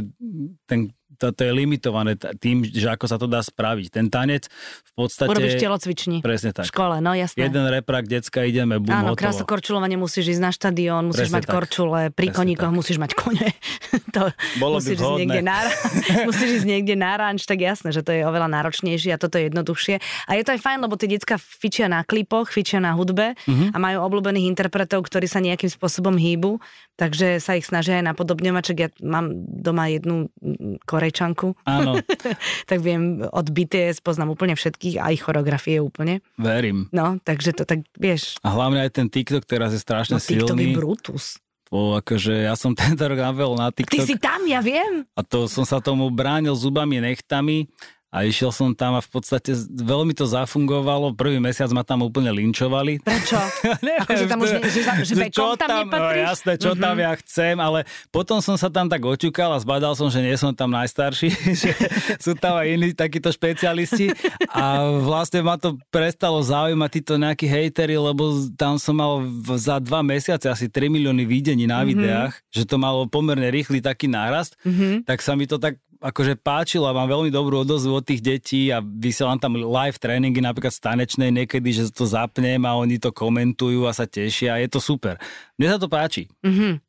ten 0.68 0.92
to, 1.22 1.30
to 1.30 1.42
je 1.44 1.52
limitované 1.54 2.12
tým, 2.18 2.66
že 2.66 2.90
ako 2.90 3.06
sa 3.06 3.16
to 3.16 3.26
dá 3.26 3.38
spraviť. 3.40 3.88
Ten 3.92 4.10
tanec 4.10 4.50
v 4.84 4.92
podstate... 4.98 5.30
Urobíš 5.30 5.56
telocvični. 5.56 6.18
Presne 6.20 6.50
tak. 6.50 6.66
V 6.66 6.74
škole, 6.74 6.98
no 6.98 7.14
jasné. 7.14 7.38
Jeden 7.40 7.62
reprak, 7.64 8.06
decka, 8.06 8.42
ideme, 8.42 8.76
bum, 8.76 8.90
Áno, 8.90 9.14
hotovo. 9.14 9.46
korčulovanie 9.46 9.96
musíš 9.96 10.34
ísť 10.34 10.42
na 10.42 10.50
štadión, 10.50 11.06
musíš 11.06 11.30
Presne 11.30 11.38
mať 11.38 11.46
tak. 11.46 11.54
korčule, 11.54 12.00
pri 12.10 12.28
Presne 12.28 12.34
koníkoch 12.36 12.68
tak. 12.68 12.76
musíš 12.76 12.98
mať 12.98 13.12
kone. 13.14 13.48
to 14.16 14.24
Bolo 14.58 14.76
by 14.76 14.80
musíš 14.82 14.92
ísť 14.92 15.04
vhodné. 15.04 15.20
niekde 15.22 15.42
na, 15.44 15.58
musíš 16.28 16.50
ísť 16.58 16.68
niekde 16.68 16.96
na 16.96 17.12
ranč, 17.14 17.46
tak 17.46 17.60
jasné, 17.60 17.90
že 17.90 18.02
to 18.02 18.10
je 18.10 18.24
oveľa 18.24 18.50
náročnejšie 18.50 19.12
a 19.12 19.22
toto 19.22 19.38
je 19.38 19.46
jednoduchšie. 19.46 19.96
A 20.26 20.32
je 20.34 20.44
to 20.44 20.52
aj 20.52 20.60
fajn, 20.60 20.80
lebo 20.82 20.96
tie 20.96 21.06
decka 21.08 21.38
fičia 21.38 21.86
na 21.86 22.02
klipoch, 22.02 22.50
fičia 22.50 22.80
na 22.80 22.92
hudbe 22.92 23.38
Mhm. 23.44 23.72
a 23.72 23.78
majú 23.78 23.98
obľúbených 24.02 24.48
interpretov, 24.48 25.04
ktorí 25.04 25.26
sa 25.26 25.38
nejakým 25.38 25.68
spôsobom 25.68 26.16
hýbu, 26.16 26.58
takže 26.96 27.38
sa 27.38 27.54
ich 27.54 27.64
snažia 27.64 27.98
aj 27.98 28.08
napodobňovať, 28.08 28.64
čak 28.64 28.78
ja 28.78 28.90
mám 29.02 29.30
doma 29.36 29.86
jednu 29.88 30.32
mm, 30.34 30.82
korejčanku, 31.12 31.60
Áno, 31.68 32.00
tak 32.72 32.80
viem 32.80 33.20
od 33.28 33.48
BTS, 33.52 34.00
poznám 34.00 34.34
úplne 34.34 34.56
všetkých, 34.56 35.04
aj 35.04 35.16
choreografie 35.20 35.84
úplne. 35.84 36.24
verím. 36.40 36.88
No, 36.96 37.20
takže 37.20 37.52
to 37.52 37.68
tak, 37.68 37.84
vieš, 38.00 38.40
A 38.42 38.56
hlavne 38.56 38.88
aj 38.88 38.96
ten 38.96 39.08
TikTok 39.12 39.44
teraz 39.44 39.76
je 39.76 39.84
strašne 39.84 40.16
no 40.16 40.24
TikTok 40.24 40.56
je 40.56 40.72
silný. 40.72 40.72
Brutus. 40.72 41.38
O, 41.72 41.96
akože 42.00 42.48
ja 42.48 42.56
som 42.56 42.72
tento 42.80 43.04
rok 43.04 43.20
nabehol 43.20 43.60
na 43.60 43.70
Ty 43.76 43.84
TikTok 43.84 44.08
si 44.08 44.16
tam, 44.16 44.48
ja 44.48 44.64
viem. 44.64 45.04
a 45.12 45.22
to 45.22 45.52
som 45.52 45.68
sa 45.68 45.84
tomu 45.84 46.08
bránil 46.08 46.56
zubami, 46.56 47.04
nechtami 47.04 47.68
a 48.12 48.22
išiel 48.22 48.52
som 48.52 48.70
tam 48.72 48.94
a 48.94 49.00
v 49.00 49.08
podstate 49.08 49.56
veľmi 49.72 50.12
to 50.12 50.28
zafungovalo. 50.28 51.16
Prvý 51.16 51.40
mesiac 51.40 51.72
ma 51.72 51.82
tam 51.82 52.04
úplne 52.04 52.28
linčovali. 52.30 53.00
Prečo? 53.00 53.40
Neviem, 53.82 54.04
Akože 54.04 54.26
tam 54.26 54.38
už 54.38 54.52
ne, 54.52 54.60
že, 54.64 54.82
že 55.08 55.14
čo 55.32 55.56
tam 55.56 55.70
nepatríš? 55.82 56.20
No, 56.20 56.28
jasné, 56.28 56.52
čo 56.56 56.76
tam 56.76 56.96
ja 56.98 57.16
chcem, 57.16 57.56
ale 57.56 57.84
potom 58.10 58.38
som 58.38 58.54
sa 58.54 58.68
tam 58.68 58.86
tak 58.86 59.00
oťukal 59.00 59.56
a 59.56 59.58
zbadal 59.58 59.96
som, 59.96 60.12
že 60.12 60.20
nie 60.20 60.36
som 60.36 60.52
tam 60.52 60.70
najstarší, 60.70 61.30
že 61.64 61.72
sú 62.20 62.36
tam 62.36 62.60
aj 62.60 62.68
iní 62.68 62.92
takíto 62.92 63.32
špecialisti 63.32 64.12
a 64.46 64.64
vlastne 65.00 65.40
ma 65.40 65.56
to 65.56 65.80
prestalo 65.88 66.44
zaujímať 66.44 66.90
títo 66.92 67.16
nejakí 67.16 67.48
hejteri, 67.48 67.96
lebo 67.96 68.28
tam 68.54 68.76
som 68.76 68.94
mal 68.94 69.24
za 69.56 69.80
dva 69.80 70.02
mesiace 70.02 70.46
asi 70.46 70.68
3 70.68 70.92
milióny 70.92 71.24
videní 71.24 71.64
na 71.64 71.80
videách, 71.82 72.36
že 72.50 72.68
to 72.68 72.76
malo 72.76 73.08
pomerne 73.08 73.48
rýchly 73.48 73.80
taký 73.80 74.06
nárast, 74.06 74.60
Mhm. 74.62 75.08
tak 75.08 75.24
sa 75.24 75.32
mi 75.34 75.48
to 75.48 75.56
tak 75.56 75.80
akože 76.02 76.34
páčilo 76.42 76.90
a 76.90 76.98
mám 76.98 77.06
veľmi 77.06 77.30
dobrú 77.30 77.62
odozvu 77.62 78.02
od 78.02 78.06
tých 78.06 78.26
detí 78.26 78.74
a 78.74 78.82
vysielam 78.82 79.38
tam 79.38 79.54
live 79.54 80.02
tréningy 80.02 80.42
napríklad 80.42 80.74
z 80.74 80.82
tanečnej 80.82 81.30
niekedy, 81.30 81.70
že 81.70 81.94
to 81.94 82.10
zapnem 82.10 82.66
a 82.66 82.74
oni 82.74 82.98
to 82.98 83.14
komentujú 83.14 83.86
a 83.86 83.94
sa 83.94 84.10
tešia 84.10 84.58
a 84.58 84.62
je 84.66 84.68
to 84.68 84.82
super. 84.82 85.22
Mne 85.62 85.78
sa 85.78 85.80
to 85.80 85.86
páči. 85.86 86.26
Mhm. 86.42 86.82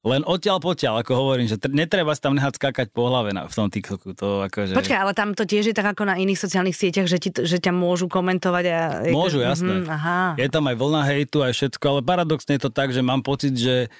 Len 0.00 0.24
odtiaľ 0.24 0.64
potiaľ, 0.64 1.04
ako 1.04 1.12
hovorím, 1.12 1.44
že 1.44 1.60
tr- 1.60 1.76
netreba 1.76 2.16
si 2.16 2.24
tam 2.24 2.32
nehať 2.32 2.56
skákať 2.56 2.88
po 2.88 3.12
hlave 3.12 3.36
na, 3.36 3.44
v 3.44 3.52
tom 3.52 3.68
TikToku. 3.68 4.16
To 4.16 4.48
akože... 4.48 4.72
Počkaj, 4.72 4.96
ale 4.96 5.12
tam 5.12 5.36
to 5.36 5.44
tiež 5.44 5.68
je 5.68 5.76
tak 5.76 5.92
ako 5.92 6.08
na 6.08 6.16
iných 6.16 6.40
sociálnych 6.40 6.72
sieťach, 6.72 7.04
že, 7.04 7.20
ti, 7.20 7.28
že 7.28 7.60
ťa 7.60 7.68
môžu 7.76 8.08
komentovať 8.08 8.64
a... 8.72 8.80
Môžu, 9.12 9.44
jasné. 9.44 9.84
Mhm, 9.84 9.92
aha. 9.92 10.40
Je 10.40 10.48
tam 10.48 10.64
aj 10.72 10.76
vlna 10.80 11.02
hejtu, 11.04 11.44
aj 11.44 11.52
všetko, 11.52 11.84
ale 11.84 12.00
paradoxne 12.00 12.56
je 12.56 12.62
to 12.64 12.72
tak, 12.72 12.96
že 12.96 13.04
mám 13.04 13.20
pocit, 13.20 13.52
že 13.52 13.92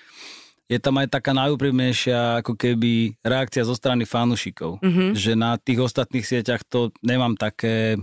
je 0.71 0.79
tam 0.79 0.95
aj 0.97 1.11
taká 1.11 1.35
najúprimnejšia 1.35 2.41
ako 2.41 2.55
keby 2.55 3.19
reakcia 3.21 3.67
zo 3.67 3.75
strany 3.75 4.07
fanúšikov. 4.07 4.79
Mhm. 4.79 5.13
Že 5.13 5.33
na 5.35 5.59
tých 5.59 5.83
ostatných 5.83 6.23
sieťach 6.23 6.63
to 6.63 6.95
nemám 7.03 7.35
také 7.35 7.99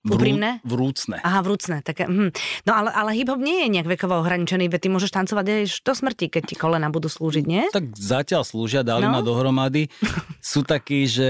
Úprimné? 0.00 0.64
vrúcne. 0.64 1.20
Aha, 1.20 1.44
vrúcne. 1.44 1.84
Také, 1.84 2.08
mhm. 2.08 2.32
No 2.64 2.72
ale, 2.72 2.88
ale 2.90 3.10
hip-hop 3.12 3.36
nie 3.36 3.62
je 3.62 3.68
nejak 3.70 3.88
vekovo 3.90 4.16
ohraničený, 4.18 4.66
veď 4.66 4.80
ty 4.80 4.88
môžeš 4.88 5.12
tancovať 5.12 5.44
aj 5.44 5.60
do 5.78 5.92
smrti, 5.92 6.26
keď 6.26 6.42
ti 6.42 6.54
kolena 6.56 6.88
budú 6.88 7.06
slúžiť, 7.06 7.44
nie? 7.44 7.68
Tak 7.68 7.92
zatiaľ 7.92 8.42
slúžia, 8.42 8.80
dali 8.80 9.04
No. 9.04 9.12
ma 9.12 9.20
dohromady. 9.20 9.92
Sú 10.40 10.64
takí, 10.64 11.04
že 11.04 11.28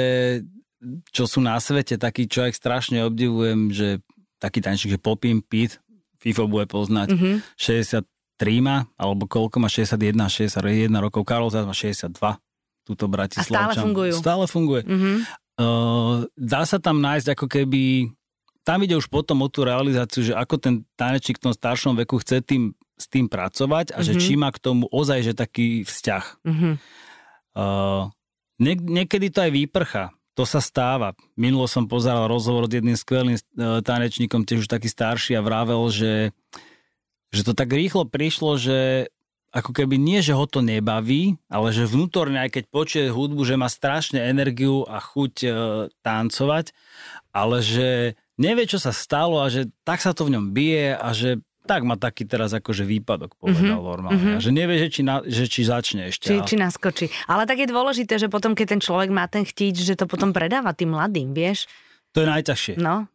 čo 1.11 1.27
sú 1.27 1.43
na 1.43 1.59
svete, 1.59 1.99
taký, 1.99 2.25
čo 2.25 2.47
aj 2.47 2.55
strašne 2.55 3.05
obdivujem, 3.05 3.69
že 3.69 4.01
taký 4.39 4.63
tančník, 4.63 4.97
že 4.97 5.03
Popin 5.03 5.43
Pete, 5.43 5.77
FIFO 6.17 6.47
bude 6.47 6.65
poznať, 6.65 7.13
Mhm. 7.13 7.33
63 7.59 8.07
má, 8.65 8.89
alebo 8.97 9.29
koľko 9.29 9.61
má, 9.61 9.69
61, 9.69 10.17
61 10.29 10.89
rokov, 10.97 11.23
Karol 11.29 11.53
Zás 11.53 11.69
má 11.69 11.77
62, 11.77 12.17
túto 12.89 13.05
Bratislavčan. 13.07 13.53
A 13.53 13.77
stále 13.77 13.85
fungujú. 13.85 14.15
Stále 14.17 14.45
funguje. 14.49 14.83
Mhm. 14.89 15.13
Uh, 15.61 16.25
dá 16.41 16.65
sa 16.65 16.81
tam 16.81 17.05
nájsť 17.05 17.37
ako 17.37 17.45
keby, 17.45 18.09
tam 18.65 18.81
ide 18.81 18.97
už 18.97 19.13
potom 19.13 19.45
o 19.45 19.49
tú 19.53 19.61
realizáciu, 19.61 20.25
že 20.25 20.33
ako 20.33 20.57
ten 20.57 20.75
tanečník 20.97 21.37
v 21.37 21.53
tom 21.53 21.55
staršom 21.55 21.93
veku 22.01 22.17
chce 22.25 22.41
tým, 22.41 22.73
s 22.97 23.05
tým 23.13 23.29
pracovať 23.29 23.93
a 23.93 24.01
že 24.01 24.17
Mhm. 24.17 24.21
či 24.25 24.33
má 24.41 24.49
k 24.49 24.61
tomu 24.61 24.89
ozaj 24.89 25.21
že 25.21 25.33
taký 25.37 25.85
vzťah. 25.85 26.25
Mhm. 26.49 26.71
Uh, 27.53 28.09
nie, 28.57 28.77
niekedy 28.77 29.29
to 29.29 29.45
aj 29.45 29.53
výprcha. 29.53 30.05
To 30.39 30.49
sa 30.49 30.63
stáva. 30.63 31.13
Minulo 31.37 31.69
som 31.69 31.85
pozeral 31.85 32.25
rozhovor 32.31 32.65
s 32.65 32.73
jedným 32.73 32.97
skvelým 32.97 33.37
uh, 33.37 33.85
tanečníkom, 33.85 34.47
tiež 34.49 34.65
už 34.65 34.71
taký 34.71 34.89
starší 34.89 35.37
a 35.37 35.45
vravel, 35.45 35.81
že, 35.93 36.33
že 37.31 37.43
to 37.43 37.53
tak 37.53 37.71
rýchlo 37.71 38.05
prišlo, 38.05 38.55
že 38.55 39.09
ako 39.51 39.71
keby 39.73 39.97
nie, 39.97 40.19
že 40.19 40.31
ho 40.31 40.45
to 40.45 40.61
nebaví, 40.61 41.35
ale 41.47 41.71
že 41.71 41.83
vnútorne, 41.85 42.39
aj 42.39 42.51
keď 42.53 42.65
počuje 42.69 43.07
hudbu, 43.09 43.43
že 43.43 43.55
má 43.55 43.67
strašne 43.67 44.21
energiu 44.21 44.83
a 44.85 44.99
chuť 44.99 45.35
uh, 45.43 45.51
tancovať, 46.01 46.71
ale 47.31 47.59
že 47.59 47.89
nevie, 48.37 48.65
čo 48.65 48.79
sa 48.79 48.91
stalo 48.91 49.39
a 49.39 49.49
že 49.49 49.67
tak 49.81 49.99
sa 49.99 50.11
to 50.11 50.23
v 50.23 50.39
ňom 50.39 50.51
bije 50.51 50.95
a 50.95 51.09
že 51.11 51.39
tak 51.63 51.83
má 51.83 51.95
taký 51.95 52.25
teraz 52.25 52.51
akože 52.53 52.83
výpadok, 52.85 53.35
povedal 53.37 53.79
Mhm, 53.79 53.85
normálne. 53.85 54.17
mhm. 54.17 54.31
A 54.33 54.41
že 54.41 54.51
nevie, 54.51 54.77
že 54.77 54.89
či, 54.89 55.03
na, 55.03 55.19
že 55.21 55.45
či 55.45 55.61
začne 55.63 56.09
ešte. 56.09 56.27
Či, 56.27 56.37
ale- 56.37 56.47
či 56.47 56.57
naskočí. 56.57 57.07
Ale 57.27 57.43
tak 57.45 57.59
je 57.59 57.69
dôležité, 57.69 58.17
že 58.17 58.27
potom, 58.27 58.55
keď 58.55 58.67
ten 58.69 58.81
človek 58.81 59.07
má 59.09 59.27
ten 59.27 59.43
chtíč, 59.43 59.79
že 59.79 59.95
to 59.95 60.07
potom 60.07 60.31
predáva 60.31 60.71
tým 60.73 60.91
mladým, 60.91 61.31
vieš? 61.31 61.67
To 62.13 62.23
je 62.23 62.29
najťažšie. 62.29 62.75
No, 62.77 63.07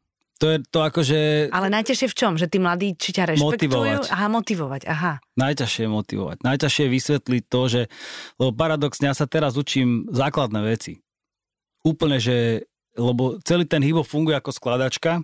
To 0.43 0.51
je 0.51 0.57
to 0.67 0.83
akože 0.83 1.47
ale 1.47 1.67
najťažšie 1.71 2.07
v 2.11 2.15
čom? 2.15 2.31
Že 2.35 2.47
tí 2.51 2.57
mladí 2.59 2.87
či 2.99 3.15
ťa 3.15 3.23
rešpektujú? 3.31 3.71
Motivovať. 3.71 4.11
Aha, 4.11 4.27
motivovať, 4.27 4.81
aha. 4.83 5.13
najťažšie 5.39 5.87
je 5.87 5.91
motivovať. 5.91 6.37
Najťažšie 6.43 6.83
je 6.83 6.91
vysvetliť 6.91 7.43
to, 7.47 7.61
že, 7.71 7.81
lebo 8.35 8.51
paradoxne 8.51 9.07
ja 9.07 9.15
sa 9.15 9.31
teraz 9.31 9.55
učím 9.55 10.11
základné 10.11 10.59
veci. 10.59 10.99
Úplne, 11.87 12.19
že, 12.19 12.67
lebo 12.99 13.39
celý 13.47 13.63
ten 13.63 13.79
hýbo 13.79 14.03
funguje 14.03 14.35
ako 14.35 14.51
skladačka 14.51 15.23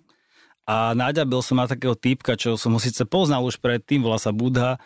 a 0.63 0.95
naďabil 0.95 1.43
som 1.43 1.59
na 1.59 1.67
takého 1.67 1.97
typka, 1.97 2.39
čo 2.39 2.55
som 2.55 2.71
ho 2.71 2.79
síce 2.79 3.03
poznal 3.03 3.43
už 3.43 3.59
predtým, 3.59 3.99
volá 3.99 4.15
sa 4.15 4.31
Budha, 4.31 4.79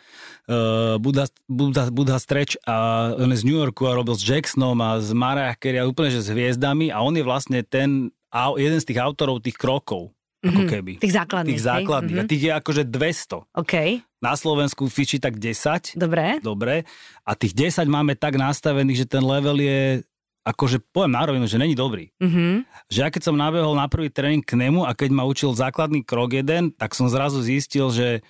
uh, 0.50 0.98
Budha, 0.98 1.30
Budha, 1.46 1.94
Budha 1.94 2.18
Stretch 2.18 2.58
a 2.66 3.12
on 3.14 3.30
je 3.30 3.44
z 3.44 3.46
New 3.46 3.60
Yorku 3.60 3.86
a 3.86 3.94
robil 3.94 4.18
s 4.18 4.26
Jacksonom 4.26 4.80
a 4.82 4.98
s 4.98 5.14
Mariah 5.14 5.54
Carey 5.54 5.84
a 5.84 5.86
úplne, 5.86 6.10
že 6.10 6.26
s 6.26 6.34
hviezdami 6.34 6.90
a 6.90 7.04
on 7.06 7.14
je 7.14 7.22
vlastne 7.28 7.62
ten, 7.62 8.10
jeden 8.56 8.80
z 8.80 8.88
tých 8.88 9.00
autorov 9.04 9.44
tých 9.44 9.60
krokov, 9.60 10.15
ako 10.46 10.62
Mhm. 10.62 10.70
keby. 10.70 10.92
Tých 10.98 11.16
základných. 11.16 11.52
Tých 11.52 11.66
základných. 11.66 12.16
hej? 12.16 12.24
A 12.24 12.30
tých 12.30 12.44
je 12.44 12.52
akože 12.54 12.84
200. 12.86 13.38
OK, 13.52 13.74
Na 14.20 14.34
Slovensku 14.34 14.86
fičí 14.88 15.18
tak 15.18 15.36
10, 15.36 15.94
dobre. 15.94 16.38
dobre, 16.40 16.76
a 17.22 17.32
tých 17.34 17.54
10 17.54 17.86
máme 17.86 18.14
tak 18.14 18.36
nastavených, 18.36 19.02
že 19.02 19.08
ten 19.08 19.22
level 19.22 19.58
je, 19.60 20.02
akože 20.44 20.82
poviem 20.88 21.12
na 21.12 21.24
rovinu, 21.24 21.46
že 21.46 21.56
není 21.56 21.74
dobrý. 21.74 22.10
Mhm. 22.18 22.66
Že 22.88 23.00
ja 23.00 23.10
keď 23.10 23.22
som 23.24 23.36
nabehol 23.36 23.74
na 23.74 23.86
prvý 23.86 24.08
tréning 24.08 24.42
k 24.42 24.54
nemu 24.56 24.82
a 24.82 24.92
keď 24.92 25.10
ma 25.12 25.24
učil 25.24 25.52
základný 25.52 26.02
krok 26.02 26.32
jeden, 26.32 26.70
tak 26.72 26.94
som 26.94 27.06
zrazu 27.06 27.38
zistil, 27.40 27.90
že, 27.90 28.22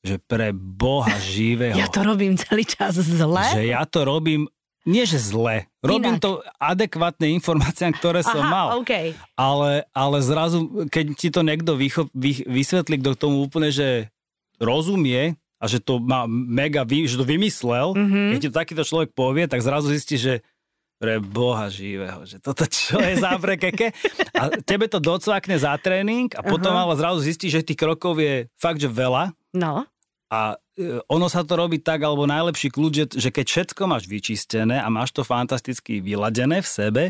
že 0.00 0.18
pre 0.18 0.50
Boha 0.50 1.14
živého, 1.20 1.74
Ja 1.74 1.86
to 1.86 2.02
robím 2.02 2.34
celý 2.34 2.62
čas 2.64 2.94
zle. 2.94 3.46
že 3.52 3.62
ja 3.68 3.82
to 3.84 4.02
robím, 4.02 4.46
nie 4.84 5.02
že 5.02 5.16
zle, 5.16 5.70
robím 5.78 6.16
Inak. 6.16 6.20
to 6.20 6.30
adekvátne 6.56 7.30
informáciám, 7.32 7.92
ktoré 7.92 8.20
som 8.20 8.38
Aha, 8.38 8.50
mal. 8.50 8.68
OK. 8.76 9.14
Ale, 9.32 9.70
ale 9.88 10.16
zrazu, 10.18 10.58
keď 10.86 11.06
ti 11.12 11.28
to 11.28 11.40
niekto 11.40 11.72
vycho, 11.72 12.10
vy, 12.10 12.42
vysvetlí, 12.44 12.98
kto 12.98 13.10
k 13.10 13.20
tomu 13.20 13.40
úplne, 13.40 13.68
že 13.68 14.10
rozumie 14.58 15.34
a 15.56 15.64
že 15.64 15.78
to 15.78 15.96
má 15.96 16.26
mega, 16.26 16.82
vy, 16.82 17.06
že 17.06 17.14
to 17.14 17.24
vymyslel, 17.24 17.94
Mhm. 17.94 18.20
keď 18.28 18.38
ti 18.38 18.48
to 18.48 18.56
takýto 18.56 18.82
človek 18.82 19.10
povie, 19.12 19.46
tak 19.46 19.60
zrazu 19.60 19.88
zistí, 19.88 20.16
že 20.16 20.42
pre 20.96 21.18
boha 21.18 21.66
živého, 21.66 22.22
že 22.22 22.38
toto 22.38 22.62
čo 22.64 22.94
je 22.96 23.14
za 23.16 23.34
prekeke. 23.36 23.90
A 24.32 24.54
tebe 24.60 24.86
to 24.86 24.98
docvakne 24.98 25.54
za 25.56 25.74
tréning 25.76 26.30
a 26.30 26.40
potom 26.40 26.70
Aha. 26.70 26.86
ale 26.86 26.94
zrazu 26.94 27.18
zistí, 27.20 27.46
že 27.48 27.58
tých 27.60 27.74
krokov 27.76 28.16
je 28.16 28.46
fakt, 28.56 28.78
že 28.78 28.86
veľa 28.86 29.34
No, 29.52 29.84
A 30.32 30.56
e, 30.56 31.04
ono 31.12 31.28
sa 31.28 31.44
to 31.44 31.60
robí 31.60 31.84
tak, 31.84 32.00
alebo 32.00 32.24
najlepší 32.24 32.72
kľúč 32.72 32.94
je, 32.96 33.06
že 33.20 33.28
keď 33.28 33.44
všetko 33.44 33.82
máš 33.84 34.08
vyčistené 34.08 34.80
a 34.80 34.88
máš 34.88 35.12
to 35.12 35.20
fantasticky 35.20 36.00
vyladené 36.00 36.64
v 36.64 36.68
sebe, 36.68 37.04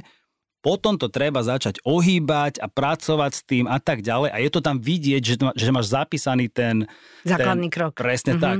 potom 0.63 0.99
to 0.99 1.07
treba 1.07 1.43
začať 1.43 1.83
ohýbať 1.87 2.59
a 2.59 2.67
pracovať 2.67 3.33
s 3.35 3.43
tým 3.47 3.67
a 3.71 3.79
tak 3.79 4.03
ďalej. 4.03 4.31
A 4.31 4.39
je 4.43 4.51
to 4.51 4.61
tam 4.63 4.79
vidieť, 4.79 5.23
že, 5.23 5.37
že 5.39 5.69
máš 5.75 5.95
zapísaný 5.95 6.51
ten... 6.51 6.87
Základný 7.23 7.71
ten, 7.71 7.75
krok. 7.75 7.95
Presne 7.99 8.39
mm-hmm. 8.39 8.47
tak. 8.47 8.59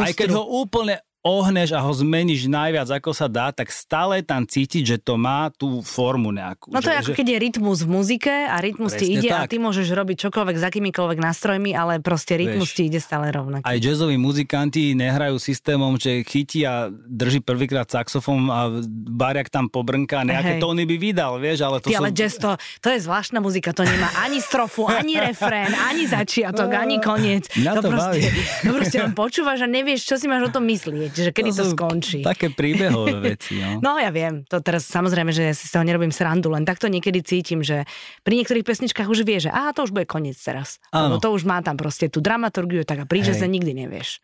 Aj 0.00 0.12
keď 0.16 0.28
ho 0.36 0.44
úplne 0.64 1.00
ohneš 1.22 1.70
a 1.72 1.80
ho 1.80 1.92
zmeníš 1.94 2.50
najviac, 2.50 2.90
ako 2.90 3.14
sa 3.14 3.30
dá, 3.30 3.54
tak 3.54 3.70
stále 3.70 4.26
tam 4.26 4.42
cítiť, 4.42 4.82
že 4.82 4.96
to 4.98 5.14
má 5.14 5.54
tú 5.54 5.78
formu 5.80 6.34
nejakú. 6.34 6.74
No 6.74 6.82
to 6.82 6.90
že, 6.90 6.98
je 6.98 6.98
ako 6.98 7.12
že... 7.14 7.18
keď 7.22 7.26
je 7.30 7.38
rytmus 7.38 7.78
v 7.86 7.88
muzike 7.94 8.34
a 8.50 8.56
rytmus 8.58 8.92
ti 8.98 9.06
ide 9.06 9.30
tak. 9.30 9.46
a 9.46 9.50
ty 9.50 9.56
môžeš 9.62 9.86
robiť 9.94 10.16
čokoľvek 10.28 10.56
s 10.58 10.64
akýmikoľvek 10.66 11.18
nástrojmi, 11.22 11.70
ale 11.78 12.02
proste 12.02 12.34
rytmus 12.34 12.74
Vieš, 12.74 12.78
ti 12.78 12.82
ide 12.90 12.98
stále 12.98 13.30
rovnako. 13.30 13.62
Aj 13.62 13.78
jazzoví 13.78 14.18
muzikanti 14.18 14.98
nehrajú 14.98 15.38
systémom, 15.38 15.94
že 15.94 16.26
chytí 16.26 16.66
a 16.66 16.90
drží 16.90 17.38
prvýkrát 17.38 17.86
saxofón 17.86 18.50
a 18.50 18.82
bariak 19.14 19.46
tam 19.46 19.70
pobrnká, 19.70 20.26
nejaké 20.26 20.58
Hej. 20.58 20.62
tóny 20.62 20.82
by 20.90 20.96
vydal, 20.98 21.38
vieš, 21.38 21.62
ale 21.62 21.78
to 21.78 21.86
Ty, 21.86 21.94
sú... 21.94 22.00
ale 22.02 22.10
jazz 22.10 22.34
to, 22.34 22.50
to 22.82 22.88
je 22.90 22.98
zvláštna 22.98 23.38
muzika, 23.38 23.70
to 23.70 23.86
nemá 23.86 24.10
ani 24.18 24.42
strofu, 24.42 24.90
ani 24.90 25.22
refrén, 25.22 25.70
ani 25.70 26.10
začiatok, 26.10 26.74
ani 26.74 26.98
koniec. 26.98 27.46
Mňa 27.54 27.72
to, 27.78 27.82
to 27.86 27.88
proste, 27.94 28.10
baví. 28.10 28.20
to 28.66 28.72
proste 28.74 28.98
len 28.98 29.12
počúvaš 29.14 29.58
a 29.62 29.68
nevieš, 29.70 30.02
čo 30.02 30.18
si 30.18 30.26
máš 30.26 30.50
o 30.50 30.50
tom 30.50 30.66
myslieť, 30.66 31.11
že 31.12 31.30
kedy 31.30 31.50
to, 31.52 31.56
to 31.60 31.64
skončí. 31.76 32.20
Také 32.24 32.48
príbehové 32.48 33.20
veci, 33.20 33.60
no. 33.60 33.78
No 33.84 34.00
ja 34.00 34.08
viem, 34.08 34.42
to 34.48 34.64
teraz 34.64 34.88
samozrejme, 34.88 35.30
že 35.30 35.52
ja 35.52 35.54
si 35.54 35.68
z 35.68 35.72
toho 35.76 35.84
nerobím 35.84 36.10
srandu, 36.10 36.48
len 36.48 36.64
takto 36.64 36.88
niekedy 36.88 37.20
cítim, 37.20 37.60
že 37.60 37.84
pri 38.24 38.40
niektorých 38.40 38.64
pesničkách 38.64 39.08
už 39.08 39.28
vie, 39.28 39.38
že 39.42 39.50
aha, 39.52 39.76
to 39.76 39.84
už 39.84 39.92
bude 39.92 40.08
koniec 40.08 40.40
teraz. 40.40 40.80
Áno. 40.90 41.20
to 41.20 41.28
už 41.30 41.44
má 41.44 41.60
tam 41.60 41.76
proste 41.76 42.08
tú 42.08 42.24
dramaturgiu, 42.24 42.82
tak 42.88 43.02
a 43.02 43.04
pri 43.04 43.22
sa 43.22 43.46
nikdy 43.46 43.72
nevieš. 43.86 44.22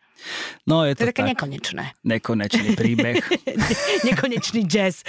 No, 0.67 0.85
je 0.85 0.93
to, 0.93 1.07
to 1.07 1.11
také 1.15 1.23
tak. 1.25 1.31
nekonečné. 1.35 1.83
Nekonečný 2.05 2.69
príbeh. 2.77 3.23
Nekonečný 4.07 4.61
jazz. 4.69 5.01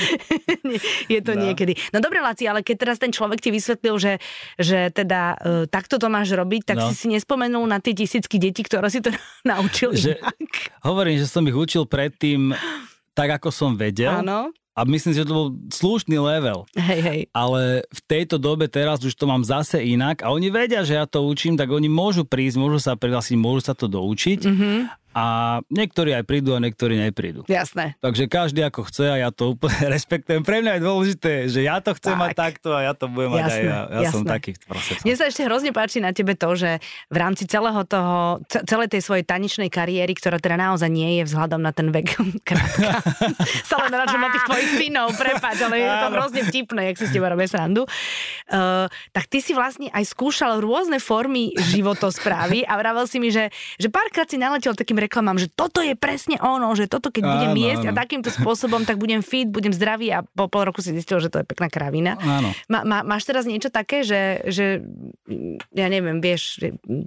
je 1.14 1.20
to 1.20 1.32
no. 1.36 1.40
niekedy. 1.44 1.76
No 1.92 2.00
dobre, 2.00 2.22
Laci, 2.22 2.48
ale 2.48 2.64
keď 2.64 2.76
teraz 2.88 2.96
ten 2.96 3.12
človek 3.12 3.42
ti 3.42 3.50
vysvetlil, 3.52 3.96
že, 4.00 4.12
že 4.56 4.88
teda 4.94 5.36
uh, 5.36 5.64
takto 5.68 6.00
to 6.00 6.08
máš 6.08 6.32
robiť, 6.32 6.74
tak 6.74 6.76
no. 6.80 6.88
si 6.90 6.94
si 6.96 7.06
nespomenul 7.10 7.66
na 7.68 7.82
tie 7.82 7.92
tisícky 7.92 8.40
deti, 8.40 8.64
ktoré 8.64 8.88
si 8.88 9.04
to 9.04 9.12
naučil 9.50 9.92
že, 9.92 10.16
inak. 10.16 10.80
Hovorím, 10.86 11.20
že 11.20 11.26
som 11.28 11.44
ich 11.44 11.56
učil 11.56 11.84
predtým 11.84 12.56
tak, 13.12 13.36
ako 13.36 13.52
som 13.52 13.76
vedel. 13.76 14.22
Áno. 14.24 14.54
A 14.78 14.86
myslím, 14.86 15.12
že 15.12 15.26
to 15.28 15.34
bol 15.34 15.48
slušný 15.68 16.16
level. 16.16 16.64
Hej, 16.72 17.00
hej. 17.04 17.20
Ale 17.36 17.84
v 17.90 18.00
tejto 18.06 18.40
dobe 18.40 18.64
teraz 18.70 19.02
už 19.04 19.12
to 19.12 19.28
mám 19.28 19.44
zase 19.44 19.82
inak 19.82 20.24
a 20.24 20.32
oni 20.32 20.48
vedia, 20.48 20.86
že 20.86 20.96
ja 20.96 21.04
to 21.04 21.26
učím, 21.26 21.58
tak 21.58 21.68
oni 21.68 21.90
môžu 21.90 22.24
prísť, 22.24 22.56
môžu 22.56 22.78
sa 22.80 22.96
prihlásiť, 22.96 23.36
môžu 23.36 23.66
sa 23.66 23.74
to 23.76 23.90
doučiť. 23.90 24.40
Mm-hmm 24.46 24.99
a 25.10 25.58
niektorí 25.66 26.14
aj 26.14 26.22
prídu 26.22 26.54
a 26.54 26.62
niektorí 26.62 26.94
neprídu. 26.94 27.42
Jasné. 27.50 27.98
Takže 27.98 28.30
každý 28.30 28.62
ako 28.62 28.86
chce 28.86 29.10
a 29.10 29.16
ja 29.18 29.30
to 29.34 29.58
úplne 29.58 29.90
respektujem. 29.94 30.46
Pre 30.46 30.62
mňa 30.62 30.78
je 30.78 30.82
dôležité, 30.86 31.32
že 31.50 31.66
ja 31.66 31.82
to 31.82 31.98
chcem 31.98 32.14
tak. 32.14 32.22
mať 32.22 32.30
takto 32.38 32.68
a 32.70 32.86
ja 32.86 32.92
to 32.94 33.10
budem 33.10 33.34
jasné, 33.34 33.42
mať 33.42 33.50
aj 33.50 33.62
ja. 33.66 33.80
Ja 33.90 34.00
jasné. 34.06 34.14
som 34.14 34.22
taký 34.22 34.50
proces. 34.62 35.02
Mne 35.02 35.14
sa 35.18 35.24
ešte 35.26 35.42
hrozne 35.50 35.70
páči 35.74 35.98
na 35.98 36.14
tebe 36.14 36.38
to, 36.38 36.54
že 36.54 36.78
v 37.10 37.16
rámci 37.18 37.50
celého 37.50 37.82
toho, 37.82 38.38
celej 38.46 38.88
tej 38.94 39.02
svojej 39.02 39.24
taničnej 39.26 39.66
kariéry, 39.66 40.14
ktorá 40.14 40.38
teda 40.38 40.54
naozaj 40.54 40.86
nie 40.86 41.18
je 41.18 41.22
vzhľadom 41.26 41.58
na 41.58 41.74
ten 41.74 41.90
vek 41.90 42.06
krátka. 42.48 43.02
Stále 43.68 43.90
na 43.90 44.06
tých 44.06 44.46
tvojich 44.46 44.70
synov, 44.78 45.18
prepáč, 45.18 45.58
ale 45.66 45.82
je 45.82 45.90
to 45.90 46.08
hrozne 46.14 46.42
vtipné, 46.46 46.80
jak 46.92 46.96
si 47.02 47.04
s 47.10 47.12
teba 47.12 47.34
robia 47.34 47.50
srandu. 47.50 47.82
Uh, 48.46 48.86
tak 49.10 49.26
ty 49.26 49.42
si 49.42 49.56
vlastne 49.56 49.90
aj 49.90 50.06
skúšal 50.06 50.62
rôzne 50.62 51.02
formy 51.02 51.50
životosprávy 51.56 52.62
a 52.62 52.78
vravel 52.78 53.10
si 53.10 53.18
mi, 53.18 53.34
že, 53.34 53.50
že 53.80 53.90
párkrát 53.90 54.28
si 54.28 54.38
naletel 54.38 54.76
takým 54.76 54.99
reklamám, 55.00 55.40
že 55.40 55.48
toto 55.48 55.80
je 55.80 55.96
presne 55.96 56.36
ono, 56.40 56.68
že 56.76 56.86
toto 56.86 57.08
keď 57.08 57.22
budem 57.24 57.52
áno, 57.56 57.64
jesť 57.64 57.84
áno. 57.88 57.92
a 57.96 58.00
takýmto 58.00 58.28
spôsobom, 58.28 58.84
tak 58.84 59.00
budem 59.00 59.24
fit, 59.24 59.48
budem 59.48 59.72
zdravý 59.72 60.12
a 60.12 60.22
po 60.22 60.46
pol 60.46 60.68
roku 60.68 60.84
si 60.84 60.92
zistil, 60.92 61.18
že 61.18 61.32
to 61.32 61.40
je 61.40 61.46
pekná 61.48 61.72
kravina. 61.72 62.20
Áno. 62.20 62.52
Ma, 62.68 62.84
ma, 62.84 62.98
máš 63.06 63.24
teraz 63.24 63.48
niečo 63.48 63.72
také, 63.72 64.04
že, 64.04 64.44
že 64.50 64.84
ja 65.72 65.86
neviem, 65.88 66.20
vieš, 66.20 66.60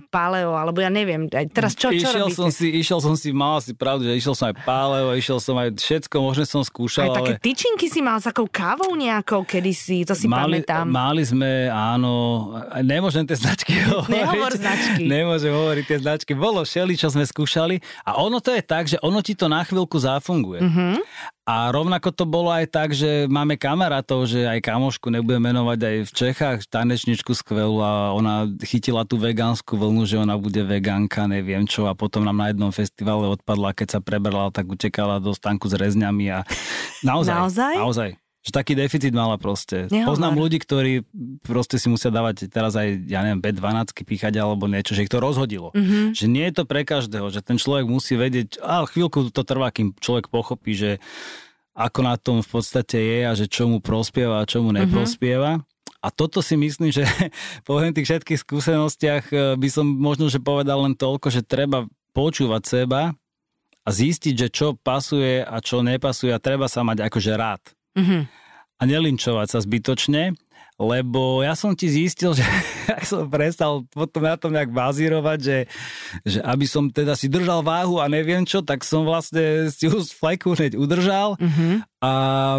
paleo, 0.09 0.57
alebo 0.57 0.81
ja 0.81 0.89
neviem, 0.89 1.29
aj 1.29 1.45
teraz 1.53 1.71
čo, 1.77 1.93
čo 1.93 2.09
išiel 2.09 2.27
robíte? 2.31 2.39
som 2.39 2.49
si, 2.49 2.67
išiel 2.73 2.99
som 3.03 3.13
si, 3.13 3.29
mal 3.29 3.59
si 3.59 3.75
pravdu, 3.75 4.09
že 4.09 4.17
išiel 4.17 4.33
som 4.33 4.49
aj 4.49 4.55
paleo, 4.65 5.13
išiel 5.13 5.37
som 5.37 5.55
aj 5.59 5.77
všetko, 5.77 6.15
možno 6.23 6.43
som 6.47 6.61
skúšal, 6.65 7.11
aj 7.11 7.17
také 7.19 7.33
ale... 7.37 7.43
tyčinky 7.43 7.87
si 7.91 7.99
mal 7.99 8.17
s 8.17 8.25
takou 8.25 8.47
kávou 8.47 8.95
nejakou 8.97 9.43
kedysi, 9.43 10.07
to 10.07 10.15
si 10.15 10.25
mali, 10.25 10.63
pamätám. 10.63 10.87
Mali 10.87 11.23
sme, 11.27 11.67
áno, 11.69 12.13
nemôžem 12.79 13.27
tie 13.27 13.35
značky 13.35 13.75
hovoriť. 13.91 14.09
Nehovor 14.09 14.51
značky. 14.55 15.03
Nemôžem 15.03 15.51
hovoriť 15.51 15.85
tie 15.85 15.97
značky. 15.99 16.31
Bolo 16.33 16.63
všeli, 16.63 16.93
čo 16.95 17.11
sme 17.11 17.27
skúšali 17.27 17.82
a 18.03 18.19
ono 18.19 18.39
to 18.39 18.55
je 18.55 18.63
tak, 18.63 18.87
že 18.87 18.97
ono 19.03 19.19
ti 19.19 19.35
to 19.37 19.51
na 19.51 19.61
chvíľku 19.61 19.99
zafunguje. 19.99 20.61
Mm-hmm. 20.63 20.93
A 21.43 21.75
rovnako 21.75 22.15
to 22.15 22.23
bolo 22.23 22.47
aj 22.47 22.71
tak, 22.71 22.95
že 22.95 23.27
máme 23.27 23.59
kamarátov, 23.59 24.31
že 24.31 24.47
aj 24.47 24.63
kamošku 24.63 25.11
nebudem 25.11 25.51
menovať 25.51 25.79
aj 25.83 25.97
v 26.07 26.11
Čechách, 26.15 26.59
tanečničku 26.71 27.35
skvelú 27.35 27.83
a 27.83 28.15
ona 28.15 28.47
chytila 28.63 29.03
tú 29.03 29.19
vegánsku 29.19 29.75
vlnu, 29.75 30.07
že 30.07 30.23
ona 30.23 30.39
bude 30.39 30.63
vegánka, 30.63 31.27
neviem 31.27 31.67
čo 31.67 31.91
a 31.91 31.93
potom 31.93 32.23
nám 32.23 32.39
na 32.39 32.47
jednom 32.55 32.71
festivale 32.71 33.27
odpadla, 33.27 33.75
keď 33.75 33.87
sa 33.91 33.99
prebrala, 33.99 34.55
tak 34.55 34.71
utekala 34.71 35.19
do 35.19 35.35
stanku 35.35 35.67
s 35.67 35.75
rezňami 35.75 36.31
a 36.31 36.39
naozaj, 37.03 37.35
naozaj? 37.35 37.75
naozaj 37.75 38.22
že 38.43 38.51
taký 38.51 38.75
deficit 38.75 39.15
mala 39.15 39.39
proste. 39.39 39.87
Nehovor. 39.87 40.19
Poznám 40.19 40.35
ľudí, 40.35 40.59
ktorí 40.59 41.07
proste 41.47 41.79
si 41.79 41.87
musia 41.87 42.11
dávať 42.11 42.51
teraz 42.51 42.75
aj, 42.75 43.07
ja 43.07 43.23
neviem, 43.23 43.39
B12 43.39 43.95
píchať 44.03 44.35
alebo 44.35 44.67
niečo, 44.67 44.91
že 44.91 45.07
ich 45.07 45.11
to 45.11 45.23
rozhodilo. 45.23 45.71
Mm-hmm. 45.71 46.11
Že 46.11 46.25
nie 46.27 46.45
je 46.51 46.53
to 46.59 46.63
pre 46.67 46.83
každého, 46.83 47.31
že 47.31 47.39
ten 47.39 47.55
človek 47.55 47.87
musí 47.87 48.19
vedieť, 48.19 48.59
a 48.59 48.83
chvíľku 48.83 49.31
to 49.31 49.47
trvá, 49.47 49.71
kým 49.71 49.95
človek 49.95 50.27
pochopí, 50.27 50.75
že 50.75 50.99
ako 51.71 51.99
na 52.03 52.19
tom 52.19 52.43
v 52.43 52.49
podstate 52.51 52.99
je 52.99 53.19
a 53.23 53.31
že 53.33 53.47
čo 53.47 53.65
mu 53.71 53.79
prospieva 53.79 54.43
a 54.43 54.47
čo 54.49 54.59
mu 54.59 54.75
mhm. 54.75 54.77
neprospieva. 54.85 55.63
Mm-hmm. 55.63 55.71
A 56.03 56.11
toto 56.11 56.43
si 56.43 56.59
myslím, 56.59 56.91
že 56.91 57.07
po 57.67 57.79
tých 57.79 58.07
všetkých 58.11 58.43
skúsenostiach 58.43 59.23
eh, 59.31 59.55
by 59.55 59.69
som 59.71 59.87
možno, 59.87 60.27
že 60.27 60.43
povedal 60.43 60.83
len 60.83 60.99
toľko, 60.99 61.31
že 61.31 61.47
treba 61.47 61.87
počúvať 62.11 62.61
seba 62.67 63.15
a 63.83 63.89
zistiť, 63.89 64.35
že 64.35 64.47
čo 64.51 64.67
pasuje 64.75 65.43
a 65.43 65.59
čo 65.63 65.79
nepasuje 65.79 66.31
a 66.35 66.43
treba 66.43 66.67
sa 66.67 66.83
mať 66.83 67.07
akože 67.07 67.31
rád. 67.39 67.63
Mm-hmm. 67.97 68.21
A 68.79 68.83
nelinčovať 68.83 69.47
sa 69.53 69.59
zbytočne, 69.63 70.35
lebo 70.81 71.45
ja 71.45 71.53
som 71.53 71.77
ti 71.77 71.85
zistil, 71.85 72.33
že 72.33 72.41
ak 72.97 73.05
som 73.05 73.29
prestal 73.29 73.85
potom 73.93 74.25
na 74.25 74.35
tom 74.35 74.51
nejak 74.51 74.73
bazírovať, 74.73 75.39
že, 75.39 75.57
že 76.25 76.39
aby 76.41 76.65
som 76.65 76.89
teda 76.89 77.13
si 77.13 77.29
držal 77.29 77.61
váhu 77.61 78.01
a 78.01 78.09
neviem 78.09 78.41
čo, 78.43 78.65
tak 78.65 78.81
som 78.81 79.05
vlastne 79.05 79.69
si 79.69 79.85
ju 79.85 80.01
z 80.01 80.11
fleku 80.11 80.57
hneď 80.57 80.73
udržal 80.73 81.37
mm-hmm. 81.37 81.73
a 82.01 82.11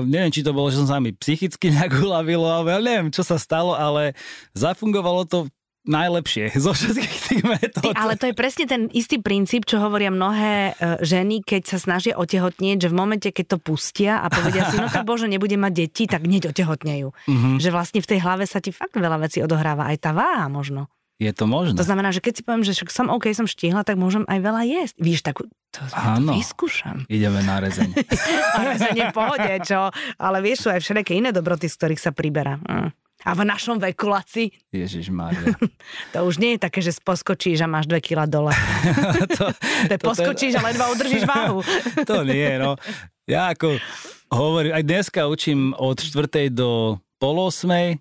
neviem, 0.06 0.30
či 0.30 0.46
to 0.46 0.54
bolo, 0.54 0.70
že 0.70 0.80
som 0.80 0.88
sa 0.88 0.98
mi 1.02 1.10
psychicky 1.12 1.70
nejak 1.74 1.98
uľavilo, 1.98 2.46
ja 2.64 2.78
neviem, 2.78 3.10
čo 3.10 3.26
sa 3.26 3.36
stalo, 3.36 3.74
ale 3.74 4.14
zafungovalo 4.54 5.26
to 5.26 5.50
najlepšie 5.84 6.56
zo 6.64 6.72
všetkých 6.72 7.20
tých 7.28 7.42
metód. 7.44 7.92
Ty, 7.92 7.96
ale 7.96 8.16
to 8.16 8.28
je 8.28 8.34
presne 8.34 8.64
ten 8.64 8.82
istý 8.90 9.20
princíp, 9.20 9.68
čo 9.68 9.80
hovoria 9.80 10.08
mnohé 10.08 10.74
uh, 10.74 10.98
ženy, 11.04 11.44
keď 11.44 11.76
sa 11.76 11.78
snažia 11.80 12.16
otehotnieť, 12.16 12.88
že 12.88 12.88
v 12.90 12.96
momente, 12.96 13.28
keď 13.30 13.56
to 13.56 13.58
pustia 13.60 14.20
a 14.24 14.32
povedia 14.32 14.66
si, 14.68 14.76
no 14.80 14.88
tak 14.88 15.04
bože, 15.04 15.28
nebude 15.28 15.54
mať 15.56 15.72
deti, 15.72 16.04
tak 16.08 16.24
hneď 16.24 16.50
otehotnejú. 16.50 17.12
Mm-hmm. 17.28 17.54
Že 17.60 17.68
vlastne 17.70 18.00
v 18.00 18.08
tej 18.10 18.18
hlave 18.24 18.44
sa 18.48 18.58
ti 18.58 18.72
fakt 18.72 18.96
veľa 18.96 19.20
vecí 19.20 19.44
odohráva, 19.44 19.88
aj 19.92 19.98
tá 20.00 20.10
váha 20.16 20.48
možno. 20.48 20.88
Je 21.22 21.30
to 21.30 21.46
možné. 21.46 21.78
To 21.78 21.86
znamená, 21.86 22.10
že 22.10 22.18
keď 22.18 22.32
si 22.34 22.42
poviem, 22.42 22.66
že 22.66 22.74
som 22.90 23.06
OK, 23.06 23.30
som 23.30 23.46
štihla, 23.46 23.86
tak 23.86 23.94
môžem 23.94 24.26
aj 24.26 24.38
veľa 24.42 24.62
jesť. 24.66 24.94
Víš, 24.98 25.22
tak 25.22 25.46
to, 25.46 25.80
Áno. 25.94 26.34
to 26.34 26.42
vyskúšam. 26.42 27.06
Ideme 27.06 27.38
na 27.46 27.62
rezeň. 27.62 27.94
na 28.58 28.62
rezeň 28.74 28.96
v 29.10 29.14
pohode, 29.14 29.52
čo? 29.62 29.94
Ale 30.18 30.42
vieš, 30.42 30.66
sú 30.66 30.68
aj 30.74 30.82
všetké 30.82 31.14
iné 31.14 31.30
dobroty, 31.30 31.70
z 31.70 31.74
ktorých 31.78 32.02
sa 32.02 32.10
priberá. 32.10 32.58
Mm. 32.66 32.90
A 33.24 33.32
v 33.32 33.48
našom 33.48 33.80
veku, 33.80 34.12
Laci? 34.12 34.52
Ježiš 34.68 35.08
Maria. 35.08 35.56
to 36.12 36.18
už 36.28 36.36
nie 36.36 36.56
je 36.56 36.60
také, 36.60 36.84
že 36.84 36.92
poskočíš 37.00 37.64
a 37.64 37.68
máš 37.68 37.88
2 37.88 38.04
kg 38.04 38.28
dole. 38.28 38.52
to, 39.40 39.48
to 39.88 39.94
poskočíš 39.96 40.54
to... 40.54 40.58
a 40.60 40.62
ledva 40.68 40.92
udržíš 40.92 41.24
váhu. 41.24 41.64
to 42.04 42.20
nie, 42.28 42.60
no. 42.60 42.76
Ja 43.24 43.56
ako 43.56 43.80
hovorím, 44.28 44.76
aj 44.76 44.84
dneska 44.84 45.24
učím 45.24 45.72
od 45.72 45.96
4. 45.96 46.52
do 46.52 47.00
pol 47.16 47.36
8. 47.48 47.96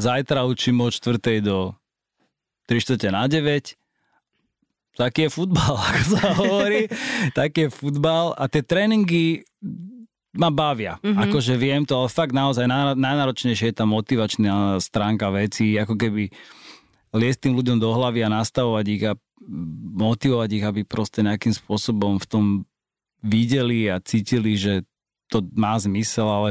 Zajtra 0.00 0.48
učím 0.48 0.80
od 0.80 0.92
4. 0.96 1.44
do 1.44 1.76
3 2.64 3.12
na 3.12 3.28
9. 3.28 3.76
Taký 4.96 5.28
je 5.28 5.30
futbal, 5.30 5.76
ako 5.76 6.02
sa 6.08 6.24
hovorí. 6.40 6.88
Taký 7.36 7.68
je 7.68 7.70
futbal. 7.70 8.32
A 8.32 8.48
tie 8.48 8.64
tréningy 8.64 9.44
ma 10.36 10.52
bavia. 10.52 11.00
Mm-hmm. 11.00 11.22
Akože 11.28 11.54
viem 11.56 11.82
to, 11.88 11.96
ale 11.96 12.08
fakt 12.12 12.36
naozaj 12.36 12.68
najnáročnejšie 12.96 13.72
je 13.72 13.76
tá 13.76 13.88
motivačná 13.88 14.78
stránka 14.78 15.32
veci, 15.32 15.76
ako 15.80 15.96
keby 15.96 16.30
liesť 17.16 17.48
tým 17.48 17.54
ľuďom 17.56 17.78
do 17.80 17.90
hlavy 17.92 18.24
a 18.24 18.32
nastavovať 18.32 18.86
ich 18.92 19.02
a 19.08 19.12
motivovať 19.96 20.50
ich, 20.52 20.64
aby 20.64 20.80
proste 20.84 21.24
nejakým 21.24 21.54
spôsobom 21.56 22.20
v 22.20 22.26
tom 22.28 22.44
videli 23.24 23.88
a 23.88 24.00
cítili, 24.00 24.54
že 24.54 24.84
to 25.32 25.42
má 25.56 25.74
zmysel, 25.80 26.28
ale 26.28 26.50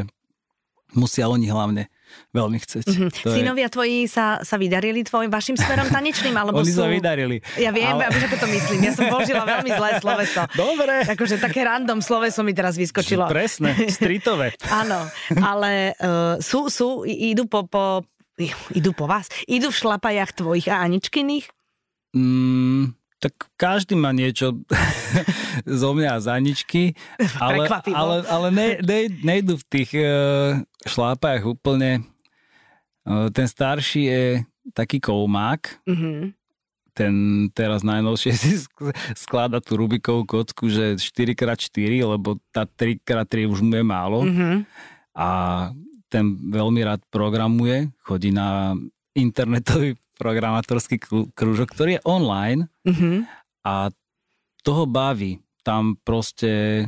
musia 0.92 1.30
oni 1.30 1.48
hlavne 1.48 1.88
veľmi 2.32 2.58
chcieť. 2.60 2.86
Mhm. 2.86 3.08
To 3.24 3.28
je- 3.32 3.36
Synovia 3.40 3.68
tvoji 3.68 4.06
sa, 4.06 4.40
sa 4.44 4.56
vydarili 4.56 5.02
tvojim 5.02 5.32
vašim 5.32 5.56
smerom 5.56 5.88
tanečným, 5.88 6.36
alebo 6.36 6.60
Oni 6.60 6.72
sú... 6.72 6.84
sa 6.84 6.92
vydarili. 6.92 7.40
Ja 7.56 7.72
viem, 7.72 7.96
Ale- 7.96 8.12
vieš, 8.12 8.28
ako 8.28 8.38
to 8.44 8.48
myslím. 8.52 8.80
Ja 8.84 8.92
som 8.92 9.06
použila 9.08 9.44
veľmi 9.44 9.70
zlé 9.72 9.90
sloveso. 10.00 10.42
Dobre. 10.54 10.94
Akože 11.08 11.36
také 11.38 11.64
random 11.64 12.00
sloveso 12.00 12.44
mi 12.44 12.52
teraz 12.52 12.76
vyskočilo. 12.76 13.28
Presné, 13.28 13.76
streetové. 13.88 14.56
Áno, 14.84 15.08
ale 15.40 15.96
uh, 15.98 16.36
sú, 16.44 16.68
sú, 16.68 17.08
idú 17.08 17.48
po, 17.48 17.64
po, 17.66 18.04
idú 18.72 18.92
po 18.92 19.08
vás, 19.08 19.32
idú 19.48 19.72
v 19.72 19.78
šlapajach 19.80 20.36
tvojich 20.36 20.68
a 20.68 20.84
Aničkyných? 20.84 21.48
Mm, 22.16 22.96
tak 23.18 23.34
každý 23.56 23.94
má 23.94 24.12
niečo 24.12 24.60
zo 25.82 25.90
mňa 25.92 26.10
a 26.12 26.20
zaničky, 26.20 26.94
ale, 27.38 27.66
ale, 27.90 28.16
ale 28.28 28.48
ne, 28.50 28.68
ne, 28.80 29.00
nejdu 29.22 29.56
v 29.56 29.66
tých 29.66 29.92
uh, 29.94 30.60
šlápach 30.84 31.42
úplne. 31.44 32.04
Uh, 33.02 33.30
ten 33.30 33.46
starší 33.46 34.02
je 34.04 34.24
taký 34.72 34.98
koumák, 34.98 35.86
Mhm. 35.86 36.34
ten 36.92 37.14
teraz 37.52 37.84
najnovšie 37.84 38.34
si 38.34 38.52
sk- 38.58 38.90
skláda 39.14 39.60
tú 39.60 39.76
Rubikovú 39.76 40.24
kocku, 40.24 40.68
že 40.68 40.96
4x4, 40.96 41.76
lebo 42.02 42.40
tá 42.50 42.64
3x3 42.64 43.46
už 43.46 43.60
mu 43.60 43.76
je 43.76 43.84
málo. 43.84 44.24
Mhm. 44.24 44.64
A 45.12 45.28
ten 46.08 46.24
veľmi 46.46 46.82
rád 46.82 47.04
programuje, 47.08 47.92
chodí 48.00 48.32
na 48.32 48.74
internetový 49.12 49.96
programátorský 50.16 50.96
krúžok, 51.32 51.72
ktorý 51.72 51.98
je 51.98 52.02
online 52.04 52.68
Mhm. 52.84 53.28
a 53.64 53.90
toho 54.62 54.84
baví. 54.86 55.38
Tam 55.62 55.98
proste... 55.98 56.86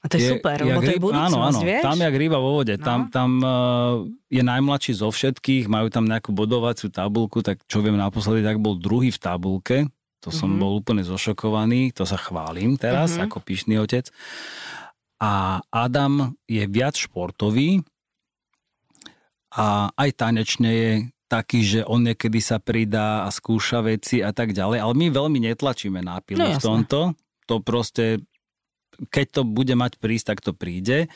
A 0.00 0.08
to 0.08 0.20
je, 0.20 0.36
super, 0.36 0.60
lebo 0.60 0.84
to 0.84 0.92
je 0.92 1.00
budúcnosť, 1.00 1.32
áno, 1.32 1.48
áno, 1.48 1.60
vieš? 1.64 1.80
tam 1.80 1.96
jak 1.96 2.12
ryba 2.12 2.36
vo 2.36 2.60
vode. 2.60 2.76
No. 2.76 2.84
Tam, 2.84 3.00
tam 3.08 3.30
uh, 3.40 4.04
je 4.28 4.44
najmladší 4.44 4.92
zo 4.94 5.08
všetkých, 5.08 5.64
majú 5.64 5.88
tam 5.88 6.04
nejakú 6.04 6.28
bodovaciu 6.28 6.92
tabulku, 6.92 7.40
tak 7.40 7.64
čo 7.64 7.80
viem 7.80 7.96
naposledy, 7.96 8.44
tak 8.44 8.60
bol 8.60 8.76
druhý 8.76 9.08
v 9.08 9.16
tabulke. 9.16 9.78
To 10.20 10.28
som 10.28 10.52
Mhm. 10.52 10.60
bol 10.60 10.72
úplne 10.76 11.00
zošokovaný, 11.00 11.92
to 11.92 12.04
sa 12.04 12.16
chválim 12.16 12.76
teraz, 12.76 13.16
Mhm. 13.16 13.24
ako 13.24 13.36
pyšný 13.40 13.80
otec. 13.80 14.12
A 15.20 15.64
Adam 15.68 16.36
je 16.44 16.64
viac 16.66 16.96
športový 16.96 17.80
a 19.54 19.88
aj 19.94 20.10
tanečne 20.14 20.70
je 20.70 20.92
taký, 21.34 21.60
že 21.66 21.80
on 21.82 22.06
niekedy 22.06 22.38
sa 22.38 22.62
pridá 22.62 23.26
a 23.26 23.28
skúša 23.34 23.82
veci 23.82 24.22
a 24.22 24.30
tak 24.30 24.54
ďalej, 24.54 24.78
ale 24.78 24.92
my 24.94 25.06
veľmi 25.10 25.38
netlačíme 25.50 25.98
na 25.98 26.22
pilu 26.22 26.38
No 26.38 26.54
v 26.54 26.62
tomto. 26.62 27.00
To 27.50 27.58
proste, 27.58 28.22
keď 29.10 29.26
to 29.30 29.42
bude 29.42 29.74
mať 29.74 29.98
prísť, 29.98 30.26
tak 30.30 30.38
to 30.46 30.54
príde. 30.54 31.10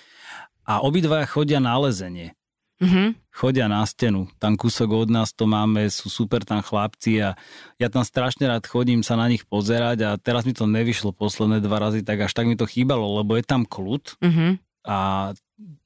A 0.67 0.83
obidvaja 0.83 1.25
chodia 1.25 1.63
na 1.63 1.79
lezenie. 1.79 2.35
Mhm. 2.79 3.19
Chodia 3.35 3.67
na 3.67 3.83
stenu. 3.87 4.31
Tam 4.39 4.55
kúsok 4.55 5.07
od 5.07 5.11
nás 5.11 5.35
to 5.35 5.51
máme, 5.51 5.91
sú 5.91 6.07
super 6.07 6.47
tam 6.47 6.63
chlapci 6.63 7.19
a 7.19 7.35
ja 7.79 7.89
tam 7.91 8.07
strašne 8.07 8.47
rád 8.47 8.67
chodím 8.71 9.03
sa 9.03 9.19
na 9.19 9.27
nich 9.27 9.43
pozerať 9.47 9.99
a 10.07 10.11
teraz 10.15 10.47
mi 10.47 10.55
to 10.55 10.67
nevyšlo 10.67 11.11
posledné 11.11 11.59
dva 11.59 11.79
razy, 11.83 12.07
tak 12.07 12.27
až 12.27 12.33
tak 12.35 12.47
mi 12.47 12.55
to 12.55 12.71
chýbalo, 12.71 13.19
lebo 13.23 13.35
je 13.35 13.43
tam 13.47 13.67
kľud 13.67 14.19
Mhm. 14.23 14.63
a 14.87 14.99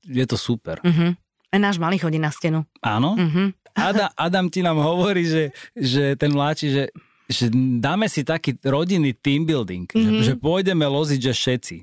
je 0.04 0.24
to 0.28 0.36
super. 0.36 0.84
Mhm. 0.84 1.16
Náš 1.52 1.76
malý 1.76 1.96
chodí 1.96 2.16
na 2.16 2.28
stenu. 2.28 2.64
Áno? 2.80 3.12
Mhm. 3.14 3.52
Adam, 3.72 4.08
Adam 4.14 4.46
ti 4.48 4.60
nám 4.60 4.76
hovorí, 4.76 5.24
že, 5.24 5.44
že 5.72 6.12
ten 6.14 6.28
mladší, 6.28 6.68
že, 6.68 6.84
že 7.26 7.48
dáme 7.78 8.04
si 8.04 8.20
taký 8.20 8.56
rodinný 8.60 9.12
team 9.12 9.44
building, 9.44 9.88
Mhm. 9.88 10.00
že, 10.00 10.10
že 10.22 10.34
pôjdeme 10.34 10.84
loziť, 10.84 11.20
že 11.22 11.32
všetci. 11.32 11.76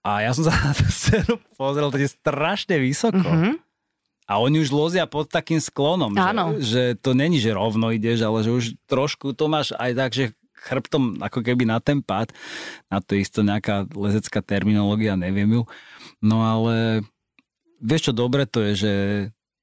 A 0.00 0.22
ja 0.22 0.30
som 0.32 0.46
sa 0.46 0.54
na 0.54 0.72
tú 0.72 0.86
scénu 0.86 1.36
pozrel, 1.52 1.90
to 1.90 1.98
je 1.98 2.08
strašne 2.08 2.76
vysoko. 2.76 3.20
Mhm. 3.20 3.60
A 4.26 4.38
oni 4.38 4.58
už 4.58 4.70
lozia 4.70 5.06
pod 5.06 5.28
takým 5.28 5.62
sklonom, 5.62 6.10
Áno. 6.12 6.58
že, 6.58 6.64
že 6.64 6.98
to 6.98 7.14
není, 7.14 7.38
že 7.38 7.54
rovno 7.54 7.94
ideš, 7.94 8.22
ale 8.22 8.42
že 8.42 8.50
už 8.50 8.64
trošku 8.84 9.30
to 9.32 9.46
máš 9.46 9.70
aj 9.72 9.90
tak, 9.94 10.10
že 10.10 10.24
chrbtom 10.56 11.22
ako 11.22 11.46
keby 11.46 11.62
na 11.62 11.78
ten 11.78 12.02
pád. 12.02 12.34
Na 12.90 12.98
to 12.98 13.14
isto 13.14 13.46
nejaká 13.46 13.86
lezecká 13.94 14.42
terminológia, 14.42 15.14
neviem 15.14 15.46
ju. 15.46 15.62
No 16.18 16.42
ale 16.42 17.06
vieš 17.80 18.10
čo 18.10 18.12
dobre 18.16 18.48
to 18.48 18.62
je, 18.62 18.72
že 18.74 18.92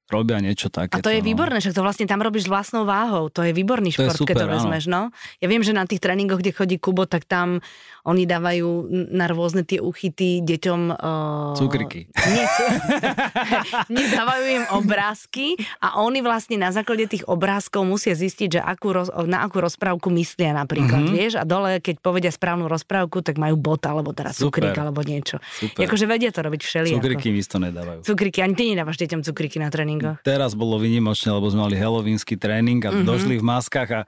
robia 0.06 0.38
niečo 0.38 0.68
také. 0.68 0.94
A 0.94 1.02
to 1.02 1.08
je 1.08 1.20
výborné, 1.20 1.58
však 1.58 1.74
to 1.74 1.82
vlastne 1.82 2.04
tam 2.04 2.20
robíš 2.20 2.46
s 2.46 2.52
vlastnou 2.52 2.84
váhou. 2.84 3.32
To 3.32 3.40
je 3.40 3.50
výborný 3.50 3.90
To 3.92 4.04
je 4.04 4.12
šport, 4.12 4.28
keď 4.28 4.36
to 4.36 4.44
super, 4.44 4.54
vezmeš, 4.54 4.84
no. 4.86 5.08
Ja 5.40 5.46
viem, 5.48 5.64
že 5.64 5.72
na 5.72 5.88
tých 5.88 6.00
tréningoch, 6.00 6.38
kde 6.38 6.52
chodí 6.52 6.76
Kubo, 6.76 7.08
tak 7.08 7.24
tam 7.24 7.64
oni 8.04 8.28
dávajú 8.28 8.84
na 9.10 9.24
rôzne 9.26 9.64
tie 9.64 9.80
uchyty 9.80 10.44
deťom... 10.44 10.80
Uh... 10.92 11.56
Cukriky. 11.56 12.04
Nie, 12.28 12.44
cu... 12.44 12.62
nie, 13.96 14.04
dávajú 14.12 14.44
im 14.44 14.64
obrázky 14.76 15.56
a 15.80 15.96
oni 15.98 16.20
vlastne 16.20 16.60
na 16.60 16.68
základe 16.68 17.08
tých 17.08 17.24
obrázkov 17.24 17.88
musia 17.88 18.12
zistiť, 18.12 18.48
že 18.56 18.60
akú 18.60 18.92
roz... 18.92 19.08
na 19.24 19.40
akú 19.40 19.64
rozprávku 19.64 20.12
myslia 20.12 20.52
napríklad, 20.52 21.00
Mhm. 21.00 21.12
vieš? 21.16 21.32
A 21.40 21.48
dole, 21.48 21.80
keď 21.80 21.96
povedia 22.00 22.28
správnu 22.28 22.68
rozprávku, 22.68 23.24
tak 23.24 23.40
majú 23.40 23.56
bot, 23.56 23.80
alebo 23.88 24.12
teraz 24.12 24.36
Super. 24.36 24.68
cukrík, 24.68 24.76
alebo 24.76 25.00
niečo. 25.00 25.40
Super. 25.56 25.88
Akože 25.88 26.04
vedia 26.04 26.28
to 26.28 26.44
robiť 26.44 26.60
všelijako. 26.60 27.00
Cukriky 27.00 27.28
mi 27.32 27.40
to 27.40 27.58
nedávajú. 27.58 27.98
Cukriky, 28.04 28.38
ani 28.44 28.54
ty 28.54 28.62
nedávaš 28.68 29.00
deťom 29.00 29.20
cukriky 29.24 29.56
na 29.56 29.72
tréningoch. 29.98 30.18
Teraz 30.22 30.52
bolo 30.52 30.76
vynimočné, 30.76 31.30
lebo 31.30 31.46
sme 31.46 31.64
mali 31.64 31.76
halloweensky 31.76 32.34
tréning 32.34 32.80
a 32.80 32.90
Mhm. 32.90 32.94
mm-hmm. 32.94 33.08
došli 33.08 33.34
v 33.38 33.44
maskách 33.44 33.90
a 33.92 34.00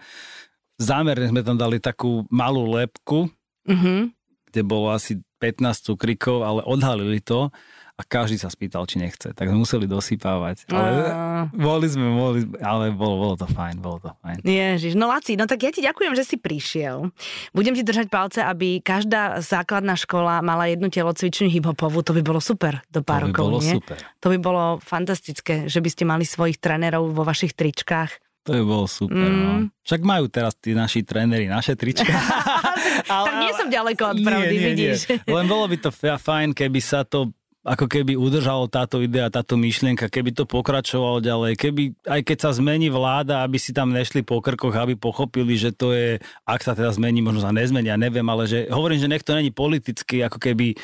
zámerne 0.77 1.27
sme 1.29 1.40
tam 1.40 1.57
dali 1.57 1.79
takú 1.79 2.25
malú 2.29 2.66
lepku, 2.68 3.31
Mhm. 3.66 4.12
kde 4.51 4.61
bolo 4.62 4.90
asi 4.90 5.16
15 5.38 5.85
cukrikov, 5.85 6.42
ale 6.42 6.61
odhalili 6.64 7.20
to 7.20 7.53
a 7.97 8.03
každý 8.05 8.37
sa 8.37 8.53
spýtal, 8.53 8.85
či 8.85 9.01
nechce. 9.01 9.33
Tak 9.33 9.49
sme 9.49 9.65
museli 9.65 9.89
dosypávať. 9.89 10.69
Ale 10.69 11.01
Á. 11.09 11.49
boli 11.49 11.89
sme, 11.89 12.13
boli, 12.13 12.45
ale 12.61 12.93
bolo, 12.93 13.17
bolo 13.25 13.35
to 13.41 13.49
fajn, 13.49 13.81
bolo 13.81 14.05
to 14.05 14.13
fajn. 14.21 14.45
Ježiš, 14.45 14.93
no 14.93 15.09
Laci, 15.09 15.33
no 15.33 15.49
tak 15.49 15.65
ja 15.65 15.73
ti 15.73 15.81
ďakujem, 15.81 16.13
že 16.13 16.29
si 16.29 16.37
prišiel. 16.37 17.09
Budem 17.57 17.73
ti 17.73 17.81
držať 17.81 18.13
palce, 18.13 18.45
aby 18.45 18.85
každá 18.85 19.41
základná 19.41 19.97
škola 19.97 20.45
mala 20.45 20.69
jednu 20.69 20.93
telocvičnú 20.93 21.49
hiphopovú, 21.49 22.05
to 22.05 22.13
by 22.13 22.21
bolo 22.21 22.37
super 22.37 22.85
do 22.93 23.01
pár 23.01 23.25
to 23.25 23.33
by 23.33 23.33
rokov, 23.33 23.45
bolo 23.49 23.59
nie? 23.65 23.75
super. 23.81 23.99
To 24.21 24.27
by 24.29 24.39
bolo 24.45 24.65
fantastické, 24.85 25.65
že 25.65 25.81
by 25.81 25.89
ste 25.89 26.05
mali 26.05 26.29
svojich 26.29 26.61
trénerov 26.61 27.17
vo 27.17 27.25
vašich 27.25 27.57
tričkách. 27.57 28.13
To 28.45 28.55
by 28.55 28.63
bolo 28.63 28.87
super. 28.87 29.27
Mm. 29.27 29.41
No. 29.41 29.53
Však 29.89 30.01
majú 30.05 30.29
teraz 30.29 30.53
tí 30.61 30.77
naši 30.77 31.01
tréneri 31.01 31.49
naše 31.49 31.75
trička. 31.75 32.13
tak 33.09 33.35
nie 33.41 33.53
som 33.57 33.73
ďaleko 33.73 34.03
od 34.13 34.17
pravdy, 34.21 34.55
vidíš. 34.55 34.99
Len 35.25 35.47
bolo 35.49 35.65
by 35.67 35.77
to 35.81 35.91
fa- 35.91 36.21
fajn, 36.21 36.53
keby 36.53 36.79
sa 36.85 37.03
to 37.03 37.33
ako 37.67 37.91
keby 37.91 38.15
udržalo 38.15 38.71
táto 38.71 39.03
idea, 39.03 39.27
táto 39.27 39.59
myšlienka, 39.59 40.07
keby 40.07 40.31
to 40.31 40.47
pokračovalo 40.47 41.19
ďalej, 41.19 41.59
keby 41.59 41.99
aj 42.07 42.21
keď 42.23 42.39
sa 42.47 42.51
zmení 42.55 42.87
vláda, 42.95 43.43
aby 43.43 43.59
si 43.59 43.75
tam 43.75 43.91
nešli 43.91 44.23
po 44.23 44.39
krkoch, 44.39 44.71
aby 44.79 44.95
pochopili, 44.95 45.59
že 45.59 45.75
to 45.75 45.91
je, 45.91 46.23
ak 46.47 46.63
sa 46.63 46.79
teda 46.79 46.95
zmení, 46.95 47.27
možno 47.27 47.43
sa 47.43 47.51
nezmení, 47.51 47.91
ja 47.91 47.99
neviem, 47.99 48.23
ale 48.31 48.47
že 48.47 48.71
hovorím, 48.71 49.03
že 49.03 49.11
nech 49.11 49.27
to 49.27 49.35
není 49.35 49.51
politicky 49.51 50.23
ako 50.23 50.39
keby 50.39 50.79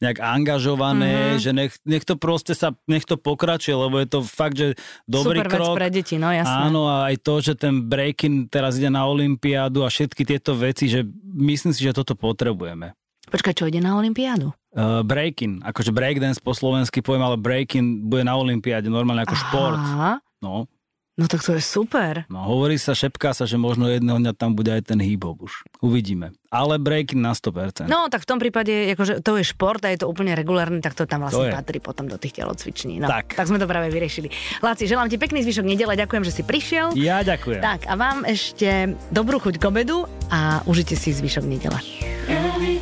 nejak 0.00 0.24
angažované, 0.24 1.36
mm-hmm. 1.36 1.42
že 1.44 1.50
nech, 1.52 1.72
nech 1.84 2.04
to 2.08 2.16
proste 2.16 2.56
sa, 2.56 2.72
nech 2.88 3.04
to 3.04 3.20
pokračuje, 3.20 3.76
lebo 3.76 4.00
je 4.00 4.08
to 4.08 4.24
fakt, 4.24 4.56
že 4.56 4.72
dobrý 5.04 5.44
Super 5.44 5.52
krok. 5.52 5.76
pre 5.76 5.92
deti, 5.92 6.16
no 6.16 6.32
jasné. 6.32 6.72
Áno, 6.72 6.88
a 6.88 7.12
aj 7.12 7.20
to, 7.20 7.44
že 7.44 7.52
ten 7.60 7.84
breaking 7.84 8.48
teraz 8.48 8.80
ide 8.80 8.88
na 8.88 9.04
Olympiádu 9.04 9.84
a 9.84 9.92
všetky 9.92 10.24
tieto 10.24 10.56
veci, 10.56 10.88
že 10.88 11.04
myslím 11.36 11.76
si, 11.76 11.84
že 11.84 11.92
toto 11.92 12.16
potrebujeme. 12.16 12.96
Počkaj, 13.28 13.52
čo 13.52 13.68
ide 13.68 13.84
na 13.84 14.00
Olympiádu? 14.00 14.56
Uh, 14.72 15.00
breaking, 15.00 15.60
akože 15.60 15.90
breakdance 15.90 16.36
po 16.36 16.50
slovensky 16.50 16.98
poviem, 16.98 17.20
ale 17.22 17.36
breaking 17.36 18.02
bude 18.02 18.22
na 18.22 18.32
Olympiáde 18.32 18.88
normálne 18.88 19.20
ako 19.20 19.36
šport. 19.38 19.76
Aha, 19.76 20.12
No, 20.40 20.64
no 21.12 21.24
tak 21.26 21.38
to 21.38 21.52
je 21.52 21.60
super. 21.60 22.24
no, 22.26 22.40
hovorí 22.42 22.74
sa, 22.74 22.90
šepká 22.92 23.30
sa, 23.30 23.44
že 23.44 23.54
možno 23.54 23.84
jedného 23.86 24.16
dňa 24.16 24.32
tam 24.32 24.52
bude 24.52 24.68
aj 24.68 24.88
ten 24.88 24.96
hip-hop 24.96 25.38
už. 25.38 25.60
Uvidíme. 25.78 26.32
Ale 26.48 26.76
breaking 26.76 27.20
na 27.20 27.30
100%. 27.30 27.84
No, 27.84 28.08
tak 28.08 28.24
v 28.24 28.28
tom 28.28 28.40
prípade, 28.40 28.72
akože 28.90 29.20
to 29.20 29.36
je 29.36 29.44
šport 29.44 29.76
a 29.78 29.88
je 29.88 30.00
to 30.00 30.06
úplne 30.06 30.32
regulárne, 30.32 30.80
tak 30.80 30.92
to 30.94 31.04
tam 31.04 31.20
vlastne 31.22 31.36
To 31.38 31.46
je. 31.46 31.52
patrí 31.52 31.78
potom 31.78 32.04
do 32.04 32.16
tých 32.16 32.32
telocviční. 32.34 32.96
No, 32.96 33.06
Tak. 33.06 33.36
tak 33.36 33.44
sme 33.44 33.56
to 33.56 33.66
práve 33.66 33.86
vyriešili. 33.86 34.32
Láci, 34.58 34.84
želám 34.84 35.06
ti 35.06 35.14
pekný 35.14 35.40
zvyšok 35.42 35.68
nedele, 35.68 35.92
ďakujem, 35.94 36.24
že 36.24 36.32
si 36.32 36.42
prišiel. 36.42 36.96
Ja 36.96 37.20
ďakujem. 37.20 37.60
Tak 37.60 37.80
a 37.84 37.94
vám 37.94 38.24
ešte 38.24 38.66
dobrú 39.12 39.36
chuť 39.36 39.60
k 39.60 39.64
obedu 39.64 40.08
a 40.26 40.64
užite 40.64 40.96
si 40.96 41.12
zvyšok 41.12 41.44
nedele. 41.44 41.76
Every 42.24 42.80